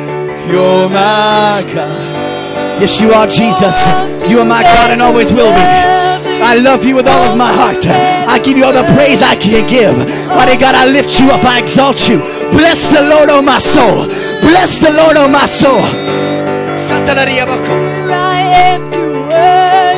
you're 0.50 0.89
my 0.89 1.63
God. 1.74 2.82
Yes, 2.82 3.00
you 3.00 3.12
are 3.12 3.27
Jesus. 3.27 3.77
You 4.30 4.39
are 4.39 4.46
my 4.46 4.63
God 4.63 4.91
and 4.91 5.01
always 5.01 5.32
will 5.32 5.51
be. 5.53 5.62
I 6.44 6.56
love 6.56 6.84
you 6.84 6.96
with 6.96 7.08
all 7.08 7.24
of 7.32 7.38
my 7.38 7.51
heart. 7.53 7.86
I 7.86 8.39
give 8.39 8.58
you 8.58 8.65
all 8.65 8.74
the 8.74 8.88
praise 8.96 9.22
I 9.22 9.36
can 9.36 9.68
give. 9.70 9.96
Mighty 10.27 10.58
God, 10.58 10.74
I 10.74 10.86
lift 10.89 11.20
you 11.20 11.30
up. 11.30 11.44
I 11.46 11.60
exalt 11.60 12.08
you. 12.10 12.20
Bless 12.50 12.88
the 12.88 13.03
Lord, 13.03 13.30
oh 13.30 13.41
my 13.41 13.60
soul. 13.60 14.08
Bless 14.41 14.80
the 14.80 14.91
Lord, 14.91 15.18
oh 15.18 15.27
my 15.27 15.46
soul. 15.46 15.82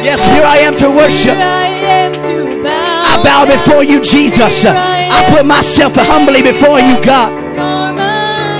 Yes, 0.04 0.26
here 0.28 0.44
I 0.44 0.58
am 0.68 0.76
to 0.78 0.90
worship. 0.90 1.36
Here 1.36 1.42
I 1.42 1.68
am 1.68 2.14
to 2.28 2.64
bow 2.64 3.03
before 3.22 3.84
you, 3.84 4.02
Jesus. 4.02 4.66
I 4.66 5.26
put 5.30 5.46
myself 5.46 5.96
humbly 5.96 6.42
before 6.42 6.80
you, 6.80 7.02
God. 7.04 7.32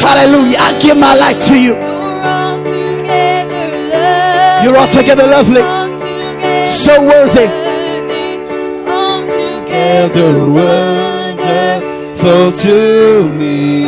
Hallelujah. 0.02 0.58
I 0.60 0.80
give 0.80 0.98
my 0.98 1.16
life 1.16 1.46
to 1.48 1.56
you. 1.56 1.76
You're 4.64 4.78
altogether 4.78 5.26
lovely. 5.28 5.62
So 6.68 7.02
worthy. 7.02 7.48
Together 9.64 10.34
wonderful 10.60 12.52
to 12.52 13.30
me. 13.34 13.84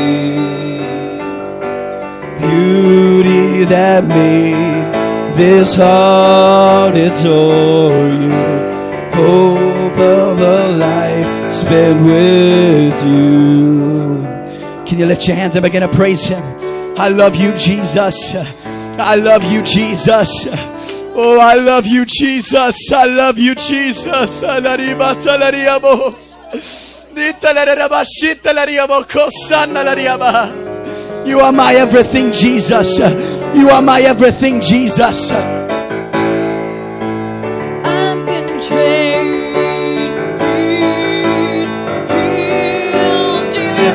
Beauty 2.40 3.66
that 3.66 4.04
made 4.06 4.94
this 5.36 5.76
heart 5.76 6.96
adore 6.96 8.10
you. 8.10 8.34
Oh, 9.18 9.55
Hope 9.86 10.00
of 10.00 10.40
a 10.40 10.68
life 10.70 11.54
spent 11.54 12.04
with 12.04 13.04
you. 13.06 14.24
Can 14.84 14.98
you 14.98 15.06
lift 15.06 15.28
your 15.28 15.38
hands 15.38 15.56
and 15.56 15.62
begin 15.62 15.82
to 15.84 15.88
praise 15.88 16.26
Him? 16.26 16.44
I 16.98 17.10
love 17.10 17.36
you, 17.36 17.54
Jesus. 17.54 18.34
I 18.34 19.14
love 19.14 19.44
you, 19.44 19.62
Jesus. 19.62 20.48
Oh, 21.14 21.40
I 21.40 21.58
love 21.58 21.86
you, 21.86 22.04
Jesus. 22.04 22.92
I 22.92 23.06
love 23.06 23.38
you, 23.38 23.54
Jesus. 23.54 24.42
You 31.28 31.40
are 31.42 31.52
my 31.52 31.76
everything, 31.76 32.32
Jesus. 32.32 32.98
You 32.98 33.70
are 33.70 33.82
my 33.84 34.02
everything, 34.02 34.62
Jesus. 34.62 35.32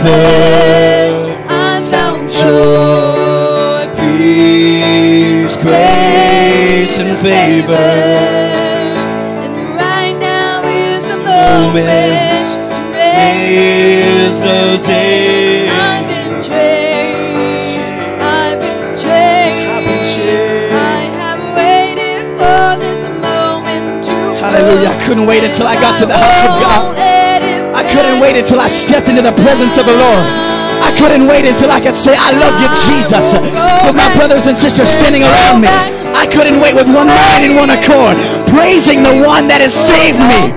Healed. 0.05 1.31
I 1.49 1.83
found 1.91 2.31
joy, 2.31 3.89
Peace, 4.01 5.57
grace, 5.65 6.97
and 6.99 7.19
favor. 7.19 7.75
And 9.45 9.55
right 9.77 10.17
now 10.19 10.65
is 10.65 11.03
the 11.03 11.17
moment 11.19 11.75
to 11.77 12.59
Is 13.53 14.39
the 14.39 14.63
day. 14.87 15.69
I've 15.69 16.07
been 16.09 16.43
changed. 16.43 17.89
I've 18.21 18.59
been 18.61 18.97
changed. 18.97 19.69
I 20.73 21.01
have 21.23 21.43
waited 21.57 22.23
for 22.39 22.65
this 22.85 23.03
moment 23.21 24.05
to 24.07 24.13
Hallelujah. 24.43 24.89
I 24.89 24.99
couldn't 25.05 25.27
wait 25.27 25.43
until 25.45 25.67
I 25.67 25.75
got 25.75 25.99
to 25.99 26.07
the 26.07 26.15
house 26.17 26.41
of 26.47 26.61
God. 26.63 27.10
I 27.91 27.93
couldn't 27.99 28.21
wait 28.23 28.39
until 28.39 28.61
I 28.63 28.69
stepped 28.69 29.09
into 29.09 29.21
the 29.21 29.35
presence 29.35 29.75
of 29.75 29.83
the 29.83 29.99
Lord. 29.99 30.23
I 30.79 30.95
couldn't 30.95 31.27
wait 31.27 31.43
until 31.43 31.75
I 31.75 31.83
could 31.83 31.99
say, 31.99 32.15
I 32.15 32.31
love 32.39 32.55
you, 32.63 32.71
Jesus, 32.87 33.35
with 33.83 33.99
my 33.99 34.07
brothers 34.15 34.47
and 34.47 34.55
sisters 34.55 34.87
standing 34.87 35.27
around 35.27 35.67
me. 35.67 35.67
I 36.15 36.23
couldn't 36.31 36.63
wait 36.63 36.79
with 36.79 36.87
one 36.87 37.11
mind 37.11 37.51
and 37.51 37.59
one 37.59 37.75
accord, 37.75 38.15
praising 38.55 39.03
the 39.03 39.27
one 39.27 39.51
that 39.51 39.59
has 39.59 39.75
saved 39.75 40.23
me. 40.23 40.55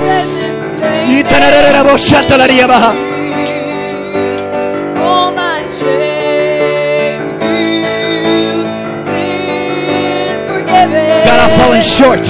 God, 11.26 11.40
I've 11.42 11.58
fallen 11.58 11.82
short. 11.82 12.22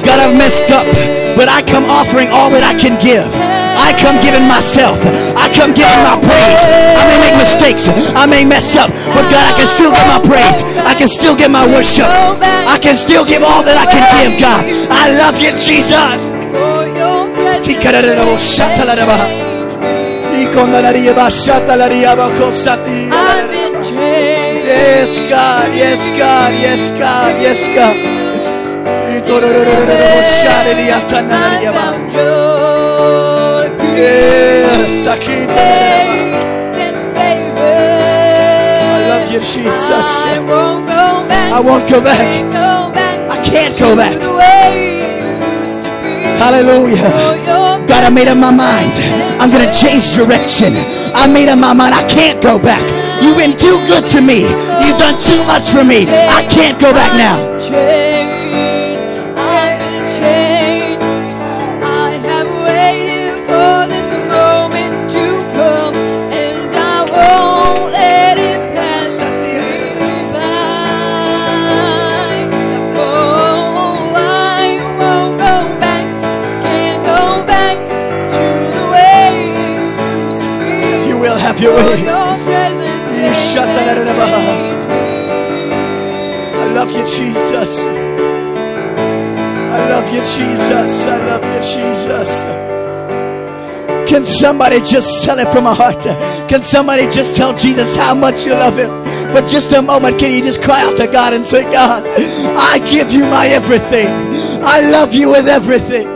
God, 0.00 0.16
I've 0.16 0.32
messed 0.32 0.72
up, 0.72 0.88
but 1.36 1.52
I 1.52 1.60
come 1.60 1.84
offering 1.84 2.32
all 2.32 2.48
that 2.56 2.64
I 2.64 2.72
can 2.72 2.96
give. 3.04 3.28
I 3.76 3.92
come 3.98 4.20
giving 4.22 4.46
myself. 4.46 4.98
I 5.36 5.50
come 5.52 5.72
giving 5.74 6.00
my 6.06 6.16
praise. 6.20 6.62
I 6.98 7.02
may 7.10 7.18
make 7.26 7.36
mistakes. 7.38 7.84
I 8.14 8.26
may 8.26 8.44
mess 8.44 8.74
up, 8.76 8.90
but 8.90 9.24
God, 9.32 9.44
I 9.50 9.52
can 9.58 9.68
still 9.68 9.92
give 9.92 10.06
my 10.08 10.20
praise. 10.22 10.60
I 10.84 10.94
can 10.94 11.08
still 11.08 11.34
give 11.36 11.50
my 11.50 11.66
worship. 11.66 12.08
I 12.74 12.78
can 12.80 12.96
still 12.96 13.24
give 13.24 13.42
all 13.42 13.62
that 13.62 13.76
I 13.76 13.86
can 13.86 14.04
give, 14.18 14.40
God. 14.40 14.62
I 14.90 15.14
love 15.18 15.36
you, 15.42 15.52
Jesus. 15.56 16.20
Yes, 24.64 25.18
God. 25.30 25.68
Yes, 25.74 26.02
God. 26.18 26.50
Yes, 26.54 26.82
God. 26.98 27.32
Yes, 27.42 27.60
God. 27.76 27.96
I 31.32 31.72
found 31.74 32.10
joy, 32.12 33.23
Grace, 35.04 35.20
and 36.80 36.96
favor. 37.12 37.60
I 37.60 39.04
love 39.06 39.32
you, 39.32 39.40
Jesus. 39.40 40.08
I 40.24 40.38
won't 40.40 40.86
go 40.88 41.28
back. 41.28 41.52
I 41.52 41.60
won't 41.60 41.86
go 41.88 42.00
back. 42.00 42.24
Can't 42.24 42.52
go 42.52 42.90
back 42.94 43.30
I 43.30 43.44
can't 43.44 43.78
go 43.78 43.94
back. 43.96 44.18
the 44.18 44.32
way 44.32 44.96
it 45.20 45.60
used 45.60 45.82
to 45.82 45.90
be. 46.00 46.40
Hallelujah. 46.40 47.12
Oh, 47.52 47.84
God, 47.86 48.04
I 48.04 48.08
made 48.08 48.28
up 48.28 48.38
my 48.38 48.50
mind. 48.50 48.92
I'm 49.42 49.50
going 49.50 49.66
to 49.68 49.74
change 49.76 50.14
direction. 50.16 50.72
I 51.14 51.28
made 51.28 51.50
up 51.50 51.58
my 51.58 51.74
mind. 51.74 51.94
I 51.94 52.08
can't 52.08 52.42
go 52.42 52.58
back. 52.58 52.82
You've 53.22 53.36
been 53.36 53.58
too 53.58 53.76
good 53.86 54.06
to 54.16 54.22
me. 54.22 54.48
You've 54.80 54.98
done 54.98 55.20
too 55.20 55.44
much 55.44 55.68
for 55.68 55.84
me. 55.84 56.08
I 56.08 56.48
can't 56.48 56.80
go 56.80 56.92
back 56.94 57.12
now. 57.20 58.83
Me. 81.72 82.06
I 86.54 86.72
love 86.72 86.90
you, 86.90 87.04
Jesus. 87.06 87.84
I 89.74 89.88
love 89.88 90.12
you, 90.12 90.20
Jesus. 90.20 91.06
I 91.06 91.18
love 91.26 91.44
you, 91.44 91.60
Jesus. 91.62 92.44
Can 94.08 94.24
somebody 94.24 94.80
just 94.80 95.24
tell 95.24 95.38
it 95.38 95.50
from 95.50 95.66
a 95.66 95.74
heart? 95.74 96.02
Can 96.48 96.62
somebody 96.62 97.08
just 97.10 97.34
tell 97.36 97.56
Jesus 97.56 97.96
how 97.96 98.14
much 98.14 98.44
you 98.44 98.52
love 98.52 98.76
him? 98.76 99.04
For 99.32 99.40
just 99.48 99.72
a 99.72 99.82
moment, 99.82 100.18
can 100.18 100.32
you 100.32 100.42
just 100.42 100.62
cry 100.62 100.82
out 100.82 100.96
to 100.98 101.06
God 101.06 101.32
and 101.32 101.44
say, 101.44 101.62
God, 101.64 102.04
I 102.56 102.78
give 102.90 103.10
you 103.10 103.24
my 103.26 103.48
everything. 103.48 104.08
I 104.62 104.80
love 104.90 105.14
you 105.14 105.30
with 105.30 105.48
everything. 105.48 106.13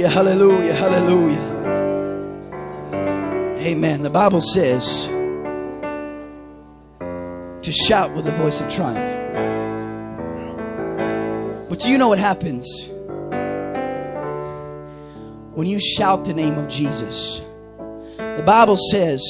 Hallelujah, 0.00 0.72
hallelujah, 0.72 0.72
hallelujah. 0.72 1.60
Amen. 3.60 4.00
The 4.02 4.08
Bible 4.08 4.40
says 4.40 5.06
to 7.62 7.70
shout 7.70 8.14
with 8.14 8.26
a 8.26 8.32
voice 8.32 8.62
of 8.62 8.70
triumph. 8.70 9.28
But 11.68 11.80
do 11.80 11.90
you 11.90 11.98
know 11.98 12.08
what 12.08 12.18
happens 12.18 12.66
when 15.54 15.66
you 15.66 15.78
shout 15.78 16.24
the 16.24 16.32
name 16.32 16.54
of 16.54 16.66
Jesus? 16.66 17.42
The 18.16 18.42
Bible 18.46 18.78
says 18.90 19.22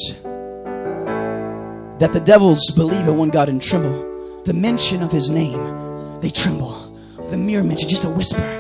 that 1.99 2.13
the 2.13 2.21
devils 2.21 2.71
believe 2.77 3.09
in 3.09 3.17
one 3.17 3.31
God 3.31 3.49
and 3.49 3.61
tremble. 3.61 4.43
The 4.45 4.53
mention 4.53 5.03
of 5.03 5.11
his 5.11 5.31
name, 5.31 6.21
they 6.21 6.31
tremble. 6.31 6.97
The 7.29 7.37
mere 7.37 7.65
mention, 7.65 7.89
just 7.89 8.05
a 8.05 8.11
whisper. 8.11 8.60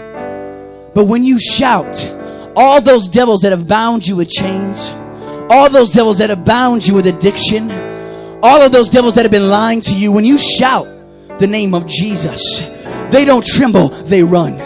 But 0.94 1.04
when 1.04 1.24
you 1.24 1.38
shout, 1.38 2.04
all 2.56 2.80
those 2.80 3.08
devils 3.08 3.40
that 3.40 3.52
have 3.52 3.66
bound 3.66 4.06
you 4.06 4.16
with 4.16 4.28
chains, 4.28 4.88
all 5.50 5.70
those 5.70 5.92
devils 5.92 6.18
that 6.18 6.30
have 6.30 6.44
bound 6.44 6.86
you 6.86 6.94
with 6.94 7.06
addiction, 7.06 7.70
all 8.42 8.62
of 8.62 8.72
those 8.72 8.88
devils 8.88 9.14
that 9.14 9.22
have 9.22 9.32
been 9.32 9.48
lying 9.48 9.80
to 9.82 9.94
you, 9.94 10.12
when 10.12 10.24
you 10.24 10.38
shout 10.38 10.88
the 11.38 11.46
name 11.46 11.74
of 11.74 11.86
Jesus, 11.86 12.60
they 13.10 13.24
don't 13.24 13.46
tremble, 13.46 13.88
they 13.88 14.22
run. 14.22 14.58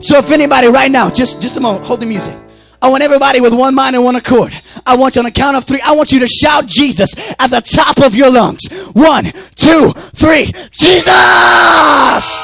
So 0.00 0.16
if 0.16 0.30
anybody 0.30 0.68
right 0.68 0.90
now, 0.90 1.10
just, 1.10 1.40
just 1.40 1.56
a 1.56 1.60
moment, 1.60 1.84
hold 1.84 2.00
the 2.00 2.06
music. 2.06 2.36
I 2.80 2.88
want 2.88 3.02
everybody 3.02 3.40
with 3.40 3.52
one 3.52 3.74
mind 3.74 3.96
and 3.96 4.04
one 4.04 4.14
accord. 4.14 4.52
I 4.86 4.94
want 4.94 5.16
you 5.16 5.20
on 5.20 5.26
a 5.26 5.32
count 5.32 5.56
of 5.56 5.64
three. 5.64 5.80
I 5.80 5.92
want 5.92 6.12
you 6.12 6.20
to 6.20 6.28
shout 6.28 6.66
Jesus 6.66 7.10
at 7.38 7.48
the 7.48 7.60
top 7.60 7.98
of 7.98 8.14
your 8.14 8.30
lungs. 8.30 8.60
One, 8.92 9.24
two, 9.56 9.92
three. 10.14 10.52
Jesus! 10.70 12.37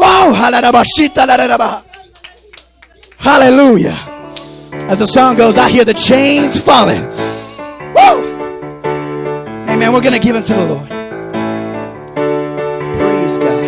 Oh, 0.00 0.32
Hallelujah. 3.18 3.98
As 4.88 4.98
the 4.98 5.06
song 5.06 5.36
goes, 5.36 5.56
I 5.56 5.70
hear 5.70 5.84
the 5.84 5.94
chains 5.94 6.60
falling. 6.60 7.06
Woo! 7.94 8.38
Amen. 9.68 9.92
We're 9.92 10.00
going 10.00 10.14
to 10.14 10.20
give 10.20 10.36
it 10.36 10.44
to 10.44 10.54
the 10.54 10.66
Lord. 10.66 10.88
Praise 12.98 13.36
God. 13.38 13.64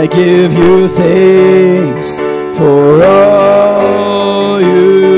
I 0.00 0.06
give 0.06 0.52
you 0.52 0.88
thanks 0.88 2.16
for 2.58 3.02
all 3.06 4.60
you've 4.60 5.17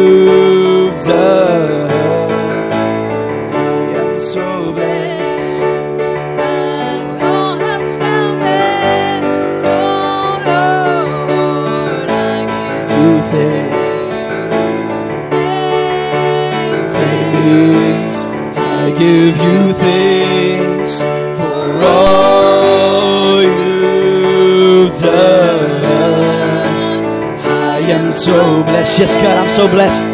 so 28.20 28.62
blessed. 28.62 28.98
Yes, 28.98 29.16
God, 29.16 29.36
I'm 29.38 29.48
so 29.48 29.66
blessed. 29.66 30.06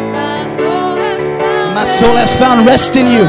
My 1.75 1.85
soul 1.85 2.15
has 2.15 2.37
found 2.37 2.65
rest 2.65 2.95
in 2.95 3.07
you. 3.07 3.25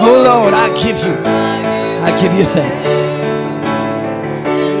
Oh 0.00 0.22
Lord, 0.24 0.54
I 0.54 0.68
give 0.82 0.98
you, 0.98 1.14
I 1.24 2.10
give 2.20 2.32
you 2.34 2.44
thanks. 2.44 2.88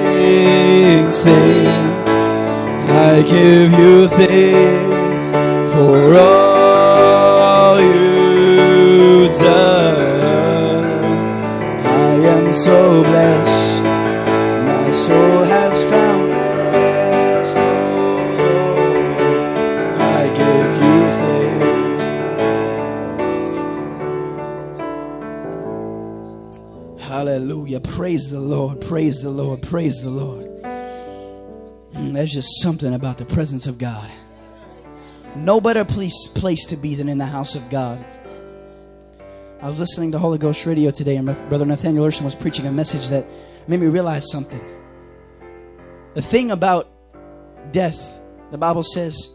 Thanks, 0.04 1.18
thanks. 1.22 2.10
I 2.90 3.22
give 3.22 3.72
you 3.72 4.08
thanks 4.08 5.30
for 5.72 6.18
all 6.18 6.37
Praise 28.88 29.20
the 29.20 29.28
Lord. 29.28 29.60
Praise 29.60 30.00
the 30.00 30.08
Lord. 30.08 30.46
Mm, 31.92 32.14
There's 32.14 32.32
just 32.32 32.48
something 32.62 32.94
about 32.94 33.18
the 33.18 33.26
presence 33.26 33.66
of 33.66 33.76
God. 33.76 34.10
No 35.36 35.60
better 35.60 35.84
place, 35.84 36.26
place 36.28 36.64
to 36.68 36.76
be 36.76 36.94
than 36.94 37.06
in 37.06 37.18
the 37.18 37.26
house 37.26 37.54
of 37.54 37.68
God. 37.68 38.02
I 39.60 39.66
was 39.66 39.78
listening 39.78 40.12
to 40.12 40.18
Holy 40.18 40.38
Ghost 40.38 40.64
Radio 40.64 40.90
today, 40.90 41.16
and 41.16 41.26
Brother 41.50 41.66
Nathaniel 41.66 42.06
Urshan 42.06 42.22
was 42.22 42.34
preaching 42.34 42.64
a 42.66 42.72
message 42.72 43.08
that 43.08 43.26
made 43.66 43.78
me 43.78 43.88
realize 43.88 44.30
something. 44.30 44.64
The 46.14 46.22
thing 46.22 46.50
about 46.50 46.88
death, 47.72 48.22
the 48.50 48.56
Bible 48.56 48.82
says 48.82 49.32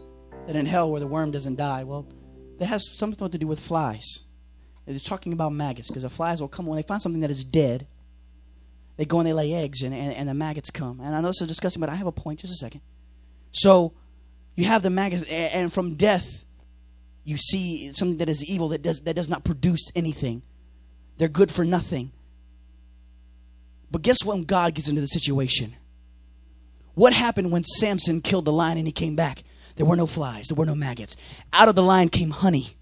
that 0.48 0.56
in 0.56 0.66
hell 0.66 0.90
where 0.90 0.98
the 0.98 1.06
worm 1.06 1.30
doesn't 1.30 1.54
die, 1.54 1.84
well, 1.84 2.08
that 2.58 2.66
has 2.66 2.90
something 2.98 3.30
to 3.30 3.38
do 3.38 3.46
with 3.46 3.60
flies. 3.60 4.24
It's 4.88 5.04
talking 5.04 5.32
about 5.32 5.52
maggots 5.52 5.90
because 5.90 6.02
the 6.02 6.10
flies 6.10 6.40
will 6.40 6.48
come 6.48 6.66
when 6.66 6.74
they 6.74 6.82
find 6.82 7.00
something 7.00 7.20
that 7.20 7.30
is 7.30 7.44
dead. 7.44 7.86
They 8.96 9.04
go 9.04 9.18
and 9.18 9.26
they 9.26 9.32
lay 9.32 9.52
eggs, 9.52 9.82
and, 9.82 9.92
and, 9.94 10.12
and 10.12 10.28
the 10.28 10.34
maggots 10.34 10.70
come. 10.70 11.00
And 11.00 11.14
I 11.14 11.20
know 11.20 11.28
this 11.28 11.40
is 11.40 11.48
disgusting, 11.48 11.80
but 11.80 11.88
I 11.88 11.96
have 11.96 12.06
a 12.06 12.12
point. 12.12 12.40
Just 12.40 12.52
a 12.52 12.56
second. 12.56 12.80
So 13.50 13.92
you 14.54 14.64
have 14.64 14.82
the 14.82 14.90
maggots, 14.90 15.24
and 15.28 15.72
from 15.72 15.94
death, 15.96 16.44
you 17.24 17.36
see 17.36 17.92
something 17.92 18.18
that 18.18 18.28
is 18.28 18.44
evil 18.44 18.68
that 18.68 18.82
does 18.82 19.00
that 19.00 19.14
does 19.14 19.28
not 19.28 19.44
produce 19.44 19.90
anything. 19.96 20.42
They're 21.16 21.28
good 21.28 21.50
for 21.50 21.64
nothing. 21.64 22.12
But 23.90 24.02
guess 24.02 24.24
what? 24.24 24.36
When 24.36 24.44
God 24.44 24.74
gets 24.74 24.88
into 24.88 25.00
the 25.00 25.08
situation, 25.08 25.74
what 26.94 27.12
happened 27.12 27.50
when 27.50 27.64
Samson 27.64 28.20
killed 28.20 28.44
the 28.44 28.52
lion 28.52 28.78
and 28.78 28.86
he 28.86 28.92
came 28.92 29.16
back? 29.16 29.42
There 29.76 29.86
were 29.86 29.96
no 29.96 30.06
flies. 30.06 30.48
There 30.48 30.56
were 30.56 30.66
no 30.66 30.76
maggots. 30.76 31.16
Out 31.52 31.68
of 31.68 31.74
the 31.74 31.82
lion 31.82 32.08
came 32.08 32.30
honey 32.30 32.76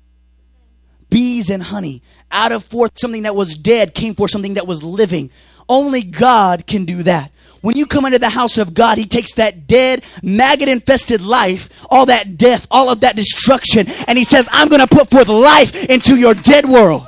bees 1.13 1.51
and 1.51 1.63
honey. 1.63 2.03
Out 2.33 2.51
of 2.51 2.65
forth 2.65 2.99
something 2.99 3.23
that 3.23 3.37
was 3.37 3.57
dead 3.57 3.95
came 3.95 4.15
forth 4.15 4.31
something 4.31 4.55
that 4.55 4.67
was 4.67 4.83
living. 4.83 5.31
Only 5.69 6.03
God 6.03 6.67
can 6.67 6.85
do 6.85 7.03
that. 7.05 7.31
When 7.61 7.77
you 7.77 7.87
come 7.87 8.05
into 8.05 8.19
the 8.19 8.29
house 8.29 8.59
of 8.59 8.75
God, 8.75 8.99
He 8.99 9.07
takes 9.07 9.35
that 9.35 9.67
dead, 9.67 10.03
maggot 10.23 10.69
infested 10.69 11.21
life, 11.21 11.71
all 11.89 12.07
that 12.07 12.37
death, 12.37 12.67
all 12.71 12.91
of 12.91 13.01
that 13.01 13.17
destruction, 13.17 13.87
and 14.09 14.19
He 14.19 14.25
says, 14.25 14.49
I'm 14.51 14.69
going 14.69 14.81
to 14.81 14.87
put 14.87 15.11
forth 15.11 15.29
life 15.29 15.75
into 15.85 16.17
your 16.17 16.35
dead 16.35 16.69
world. 16.69 17.07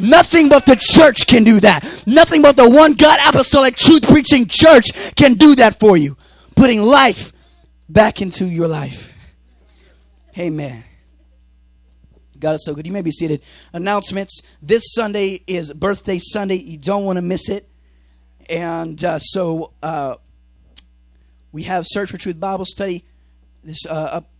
Nothing 0.00 0.48
but 0.48 0.64
the 0.64 0.76
church 0.76 1.26
can 1.26 1.42
do 1.42 1.58
that. 1.60 2.04
Nothing 2.06 2.40
but 2.40 2.56
the 2.56 2.68
one 2.68 2.94
God 2.94 3.18
apostolic 3.26 3.74
truth 3.74 4.04
preaching 4.06 4.46
church 4.48 4.92
can 5.16 5.34
do 5.34 5.56
that 5.56 5.80
for 5.80 5.96
you. 5.96 6.16
Putting 6.54 6.82
life 6.82 7.32
back 7.88 8.22
into 8.22 8.46
your 8.46 8.68
life. 8.68 9.12
Amen. 10.38 10.84
God 12.40 12.54
is 12.54 12.64
so 12.64 12.74
good. 12.74 12.86
You 12.86 12.92
may 12.92 13.02
be 13.02 13.10
seated. 13.10 13.42
Announcements. 13.72 14.40
This 14.62 14.82
Sunday 14.94 15.42
is 15.46 15.72
birthday 15.72 16.18
Sunday. 16.18 16.56
You 16.56 16.78
don't 16.78 17.04
want 17.04 17.16
to 17.16 17.22
miss 17.22 17.48
it. 17.48 17.68
And 18.48 19.02
uh, 19.04 19.18
so 19.18 19.72
uh, 19.82 20.16
we 21.52 21.64
have 21.64 21.84
Search 21.86 22.10
for 22.10 22.18
Truth 22.18 22.40
Bible 22.40 22.64
Study 22.64 23.04
this 23.64 23.86
uh, 23.86 23.92
up 23.92 24.30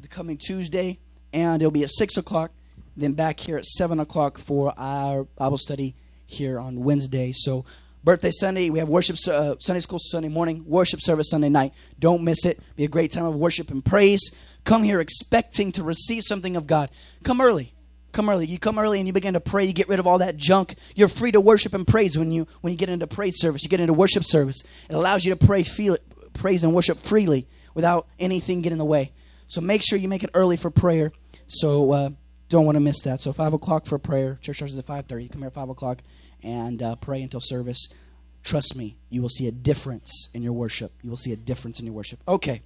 the 0.00 0.08
coming 0.08 0.36
Tuesday, 0.36 0.98
and 1.32 1.60
it'll 1.62 1.70
be 1.70 1.82
at 1.82 1.90
six 1.90 2.16
o'clock. 2.16 2.52
Then 2.96 3.12
back 3.12 3.40
here 3.40 3.58
at 3.58 3.66
seven 3.66 4.00
o'clock 4.00 4.38
for 4.38 4.72
our 4.78 5.24
Bible 5.24 5.58
study 5.58 5.94
here 6.26 6.58
on 6.58 6.82
Wednesday. 6.82 7.32
So 7.34 7.64
birthday 8.04 8.30
Sunday, 8.30 8.70
we 8.70 8.78
have 8.78 8.88
worship 8.88 9.16
uh, 9.28 9.56
Sunday 9.58 9.80
school 9.80 9.98
Sunday 10.00 10.28
morning, 10.28 10.64
worship 10.66 11.00
service 11.02 11.30
Sunday 11.30 11.48
night. 11.48 11.72
Don't 11.98 12.22
miss 12.22 12.44
it. 12.44 12.60
Be 12.76 12.84
a 12.84 12.88
great 12.88 13.12
time 13.12 13.26
of 13.26 13.34
worship 13.34 13.70
and 13.70 13.84
praise. 13.84 14.30
Come 14.66 14.82
here 14.82 15.00
expecting 15.00 15.72
to 15.72 15.84
receive 15.84 16.24
something 16.24 16.56
of 16.56 16.66
God. 16.66 16.90
Come 17.22 17.40
early. 17.40 17.72
Come 18.10 18.28
early. 18.28 18.46
You 18.46 18.58
come 18.58 18.80
early 18.80 18.98
and 18.98 19.06
you 19.06 19.12
begin 19.12 19.34
to 19.34 19.40
pray. 19.40 19.64
You 19.64 19.72
get 19.72 19.88
rid 19.88 20.00
of 20.00 20.08
all 20.08 20.18
that 20.18 20.36
junk. 20.36 20.74
You're 20.96 21.06
free 21.06 21.30
to 21.30 21.40
worship 21.40 21.72
and 21.72 21.86
praise 21.86 22.18
when 22.18 22.32
you 22.32 22.48
when 22.62 22.72
you 22.72 22.76
get 22.76 22.88
into 22.88 23.06
praise 23.06 23.38
service. 23.38 23.62
You 23.62 23.68
get 23.68 23.80
into 23.80 23.92
worship 23.92 24.24
service. 24.24 24.62
It 24.90 24.94
allows 24.94 25.24
you 25.24 25.32
to 25.34 25.46
pray, 25.46 25.62
feel 25.62 25.94
it, 25.94 26.32
praise 26.32 26.64
and 26.64 26.74
worship 26.74 26.98
freely 26.98 27.46
without 27.74 28.08
anything 28.18 28.60
getting 28.60 28.72
in 28.72 28.78
the 28.78 28.84
way. 28.84 29.12
So 29.46 29.60
make 29.60 29.82
sure 29.84 29.98
you 29.98 30.08
make 30.08 30.24
it 30.24 30.30
early 30.34 30.56
for 30.56 30.70
prayer. 30.70 31.12
So 31.46 31.92
uh, 31.92 32.10
don't 32.48 32.64
want 32.64 32.74
to 32.74 32.80
miss 32.80 33.02
that. 33.02 33.20
So 33.20 33.32
five 33.32 33.52
o'clock 33.52 33.86
for 33.86 33.98
prayer. 33.98 34.36
Church 34.40 34.56
starts 34.56 34.76
at 34.76 34.84
five 34.84 35.06
thirty. 35.06 35.28
Come 35.28 35.42
here 35.42 35.48
at 35.48 35.54
five 35.54 35.68
o'clock 35.68 36.02
and 36.42 36.82
uh, 36.82 36.96
pray 36.96 37.22
until 37.22 37.40
service. 37.40 37.86
Trust 38.42 38.74
me, 38.74 38.96
you 39.10 39.22
will 39.22 39.28
see 39.28 39.46
a 39.46 39.52
difference 39.52 40.28
in 40.34 40.42
your 40.42 40.54
worship. 40.54 40.90
You 41.02 41.10
will 41.10 41.16
see 41.16 41.32
a 41.32 41.36
difference 41.36 41.78
in 41.78 41.86
your 41.86 41.94
worship. 41.94 42.20
Okay. 42.26 42.62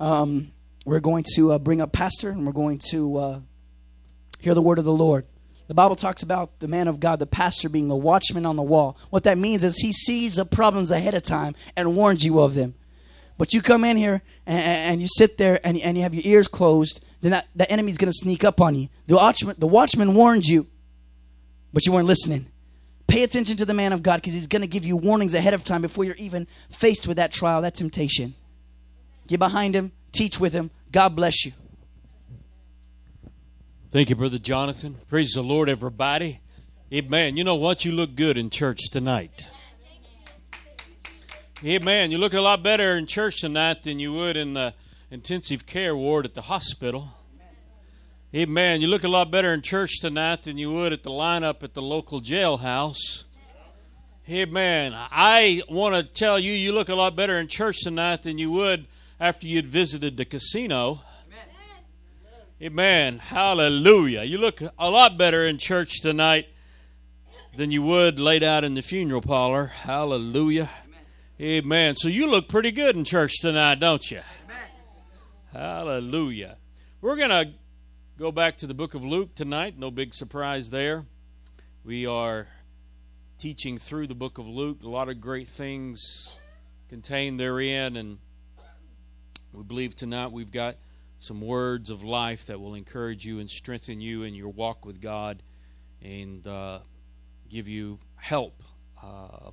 Um, 0.00 0.50
we're 0.84 1.00
going 1.00 1.24
to 1.34 1.52
uh, 1.52 1.58
bring 1.58 1.80
up 1.80 1.92
pastor 1.92 2.30
and 2.30 2.46
we're 2.46 2.52
going 2.52 2.80
to 2.90 3.16
uh, 3.16 3.40
hear 4.40 4.54
the 4.54 4.62
word 4.62 4.78
of 4.78 4.84
the 4.84 4.92
Lord. 4.92 5.26
The 5.68 5.74
Bible 5.74 5.94
talks 5.94 6.22
about 6.22 6.58
the 6.58 6.66
man 6.66 6.88
of 6.88 6.98
God, 6.98 7.20
the 7.20 7.26
pastor, 7.26 7.68
being 7.68 7.86
the 7.86 7.94
watchman 7.94 8.44
on 8.44 8.56
the 8.56 8.62
wall. 8.62 8.96
What 9.10 9.22
that 9.22 9.38
means 9.38 9.62
is 9.62 9.78
he 9.78 9.92
sees 9.92 10.34
the 10.34 10.44
problems 10.44 10.90
ahead 10.90 11.14
of 11.14 11.22
time 11.22 11.54
and 11.76 11.94
warns 11.94 12.24
you 12.24 12.40
of 12.40 12.54
them. 12.54 12.74
But 13.38 13.54
you 13.54 13.62
come 13.62 13.84
in 13.84 13.96
here 13.96 14.22
and, 14.46 14.62
and 14.62 15.00
you 15.00 15.06
sit 15.08 15.38
there 15.38 15.60
and, 15.64 15.78
and 15.78 15.96
you 15.96 16.02
have 16.02 16.12
your 16.12 16.24
ears 16.26 16.48
closed, 16.48 17.00
then 17.20 17.30
that, 17.30 17.46
the 17.54 17.70
enemy's 17.70 17.98
going 17.98 18.10
to 18.10 18.16
sneak 18.16 18.42
up 18.42 18.60
on 18.60 18.74
you. 18.74 18.88
The 19.06 19.14
watchman, 19.16 19.56
the 19.58 19.66
watchman 19.66 20.14
warned 20.14 20.46
you, 20.46 20.66
but 21.72 21.86
you 21.86 21.92
weren't 21.92 22.08
listening. 22.08 22.46
Pay 23.06 23.22
attention 23.22 23.56
to 23.56 23.64
the 23.64 23.74
man 23.74 23.92
of 23.92 24.02
God 24.02 24.16
because 24.16 24.34
he's 24.34 24.46
going 24.46 24.62
to 24.62 24.68
give 24.68 24.84
you 24.84 24.96
warnings 24.96 25.34
ahead 25.34 25.54
of 25.54 25.64
time 25.64 25.82
before 25.82 26.04
you're 26.04 26.14
even 26.16 26.46
faced 26.70 27.06
with 27.06 27.16
that 27.16 27.32
trial, 27.32 27.62
that 27.62 27.74
temptation. 27.74 28.34
Get 29.26 29.38
behind 29.38 29.74
him, 29.74 29.92
teach 30.12 30.40
with 30.40 30.52
him. 30.52 30.70
God 30.92 31.16
bless 31.16 31.44
you. 31.44 31.52
Thank 33.92 34.08
you, 34.08 34.16
Brother 34.16 34.38
Jonathan. 34.38 34.96
Praise 35.08 35.32
the 35.32 35.42
Lord, 35.42 35.68
everybody. 35.68 36.40
Amen. 36.92 37.36
You 37.36 37.44
know 37.44 37.56
what? 37.56 37.84
You 37.84 37.92
look 37.92 38.14
good 38.14 38.36
in 38.36 38.50
church 38.50 38.90
tonight. 38.90 39.46
Amen. 41.64 42.10
You 42.10 42.18
look 42.18 42.32
a 42.32 42.40
lot 42.40 42.62
better 42.62 42.96
in 42.96 43.06
church 43.06 43.40
tonight 43.40 43.82
than 43.82 43.98
you 43.98 44.12
would 44.12 44.36
in 44.36 44.54
the 44.54 44.74
intensive 45.10 45.66
care 45.66 45.94
ward 45.96 46.24
at 46.24 46.34
the 46.34 46.42
hospital. 46.42 47.08
Amen. 48.34 48.80
You 48.80 48.86
look 48.86 49.02
a 49.02 49.08
lot 49.08 49.30
better 49.30 49.52
in 49.52 49.60
church 49.60 49.98
tonight 50.00 50.44
than 50.44 50.56
you 50.56 50.72
would 50.72 50.92
at 50.92 51.02
the 51.02 51.10
lineup 51.10 51.62
at 51.62 51.74
the 51.74 51.82
local 51.82 52.20
jailhouse. 52.20 53.24
Amen. 54.28 54.94
I 54.94 55.62
want 55.68 55.96
to 55.96 56.04
tell 56.04 56.38
you, 56.38 56.52
you 56.52 56.72
look 56.72 56.88
a 56.88 56.94
lot 56.94 57.16
better 57.16 57.38
in 57.40 57.48
church 57.48 57.78
tonight 57.82 58.22
than 58.22 58.38
you 58.38 58.52
would 58.52 58.86
after 59.20 59.46
you'd 59.46 59.66
visited 59.66 60.16
the 60.16 60.24
casino. 60.24 61.02
Amen. 62.62 63.18
Hallelujah. 63.18 64.22
You 64.24 64.38
look 64.38 64.60
a 64.78 64.90
lot 64.90 65.16
better 65.16 65.46
in 65.46 65.58
church 65.58 66.00
tonight 66.00 66.46
than 67.56 67.70
you 67.70 67.82
would 67.82 68.18
laid 68.18 68.42
out 68.42 68.64
in 68.64 68.74
the 68.74 68.82
funeral 68.82 69.22
parlor. 69.22 69.66
Hallelujah. 69.66 70.70
Amen. 71.40 71.96
So 71.96 72.08
you 72.08 72.26
look 72.26 72.48
pretty 72.48 72.70
good 72.70 72.96
in 72.96 73.04
church 73.04 73.38
tonight, 73.40 73.80
don't 73.80 74.10
you? 74.10 74.20
Hallelujah. 75.52 76.58
We're 77.00 77.16
going 77.16 77.30
to 77.30 77.52
go 78.18 78.30
back 78.30 78.58
to 78.58 78.66
the 78.66 78.74
book 78.74 78.94
of 78.94 79.04
Luke 79.04 79.34
tonight. 79.34 79.78
No 79.78 79.90
big 79.90 80.12
surprise 80.12 80.68
there. 80.68 81.06
We 81.82 82.04
are 82.04 82.46
teaching 83.38 83.78
through 83.78 84.06
the 84.06 84.14
book 84.14 84.36
of 84.36 84.46
Luke. 84.46 84.82
A 84.84 84.88
lot 84.88 85.08
of 85.08 85.20
great 85.20 85.48
things 85.48 86.36
contained 86.90 87.40
therein, 87.40 87.96
and 87.96 88.18
we 89.52 89.64
believe 89.64 89.96
tonight 89.96 90.30
we've 90.30 90.52
got 90.52 90.76
some 91.18 91.40
words 91.40 91.90
of 91.90 92.04
life 92.04 92.46
that 92.46 92.60
will 92.60 92.74
encourage 92.74 93.24
you 93.24 93.40
and 93.40 93.50
strengthen 93.50 94.00
you 94.00 94.22
in 94.22 94.32
your 94.32 94.48
walk 94.48 94.86
with 94.86 95.00
God 95.00 95.42
and 96.00 96.46
uh, 96.46 96.78
give 97.48 97.66
you 97.66 97.98
help 98.14 98.62
uh, 99.02 99.50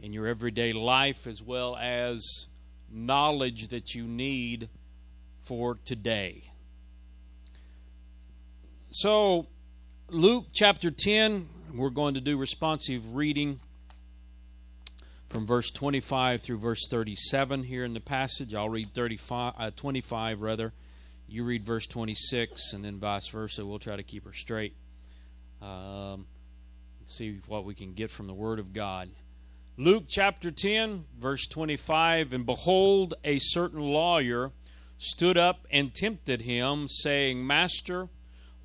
in 0.00 0.12
your 0.12 0.26
everyday 0.26 0.72
life 0.72 1.26
as 1.28 1.40
well 1.40 1.76
as 1.76 2.48
knowledge 2.90 3.68
that 3.68 3.94
you 3.94 4.08
need 4.08 4.68
for 5.44 5.78
today. 5.84 6.50
So 8.90 9.46
Luke 10.08 10.46
chapter 10.52 10.90
10, 10.90 11.48
we're 11.74 11.90
going 11.90 12.14
to 12.14 12.20
do 12.20 12.36
responsive 12.36 13.14
reading 13.14 13.60
from 15.32 15.46
verse 15.46 15.70
25 15.70 16.42
through 16.42 16.58
verse 16.58 16.86
37 16.90 17.64
here 17.64 17.84
in 17.84 17.94
the 17.94 18.00
passage. 18.00 18.54
I'll 18.54 18.68
read 18.68 18.92
35, 18.92 19.54
uh, 19.56 19.70
25 19.74 20.42
rather. 20.42 20.74
You 21.26 21.44
read 21.44 21.64
verse 21.64 21.86
26, 21.86 22.74
and 22.74 22.84
then 22.84 22.98
vice 22.98 23.28
versa. 23.28 23.64
We'll 23.64 23.78
try 23.78 23.96
to 23.96 24.02
keep 24.02 24.26
her 24.26 24.34
straight. 24.34 24.74
Um, 25.62 26.26
see 27.06 27.40
what 27.46 27.64
we 27.64 27.74
can 27.74 27.94
get 27.94 28.10
from 28.10 28.26
the 28.26 28.34
Word 28.34 28.58
of 28.58 28.74
God. 28.74 29.08
Luke 29.78 30.04
chapter 30.06 30.50
10, 30.50 31.06
verse 31.18 31.46
25 31.46 32.34
And 32.34 32.44
behold, 32.44 33.14
a 33.24 33.38
certain 33.38 33.80
lawyer 33.80 34.50
stood 34.98 35.38
up 35.38 35.66
and 35.70 35.94
tempted 35.94 36.42
him, 36.42 36.88
saying, 36.88 37.46
Master, 37.46 38.08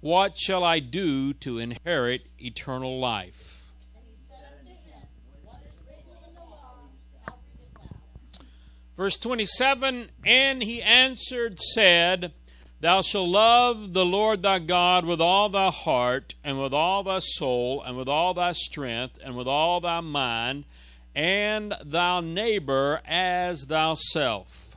what 0.02 0.38
shall 0.38 0.66
I 0.66 0.80
do 0.80 1.32
to 1.32 1.60
inherit 1.60 2.28
eternal 2.38 3.00
life? 3.00 3.47
Verse 8.98 9.16
27 9.16 10.10
And 10.26 10.64
he 10.64 10.82
answered, 10.82 11.60
said, 11.60 12.34
Thou 12.82 13.02
shalt 13.02 13.30
love 13.30 13.94
the 13.94 14.06
Lord 14.06 14.42
thy 14.42 14.60
God 14.60 15.06
with 15.06 15.22
all 15.22 15.50
thy 15.50 15.70
heart, 15.70 16.34
and 16.44 16.62
with 16.62 16.74
all 16.74 17.04
thy 17.04 17.20
soul, 17.20 17.84
and 17.84 17.96
with 17.96 18.10
all 18.10 18.34
thy 18.34 18.54
strength, 18.54 19.20
and 19.24 19.38
with 19.38 19.48
all 19.48 19.80
thy 19.80 20.02
mind, 20.02 20.66
and 21.16 21.76
thy 21.86 22.22
neighbor 22.22 23.02
as 23.06 23.66
thyself. 23.66 24.76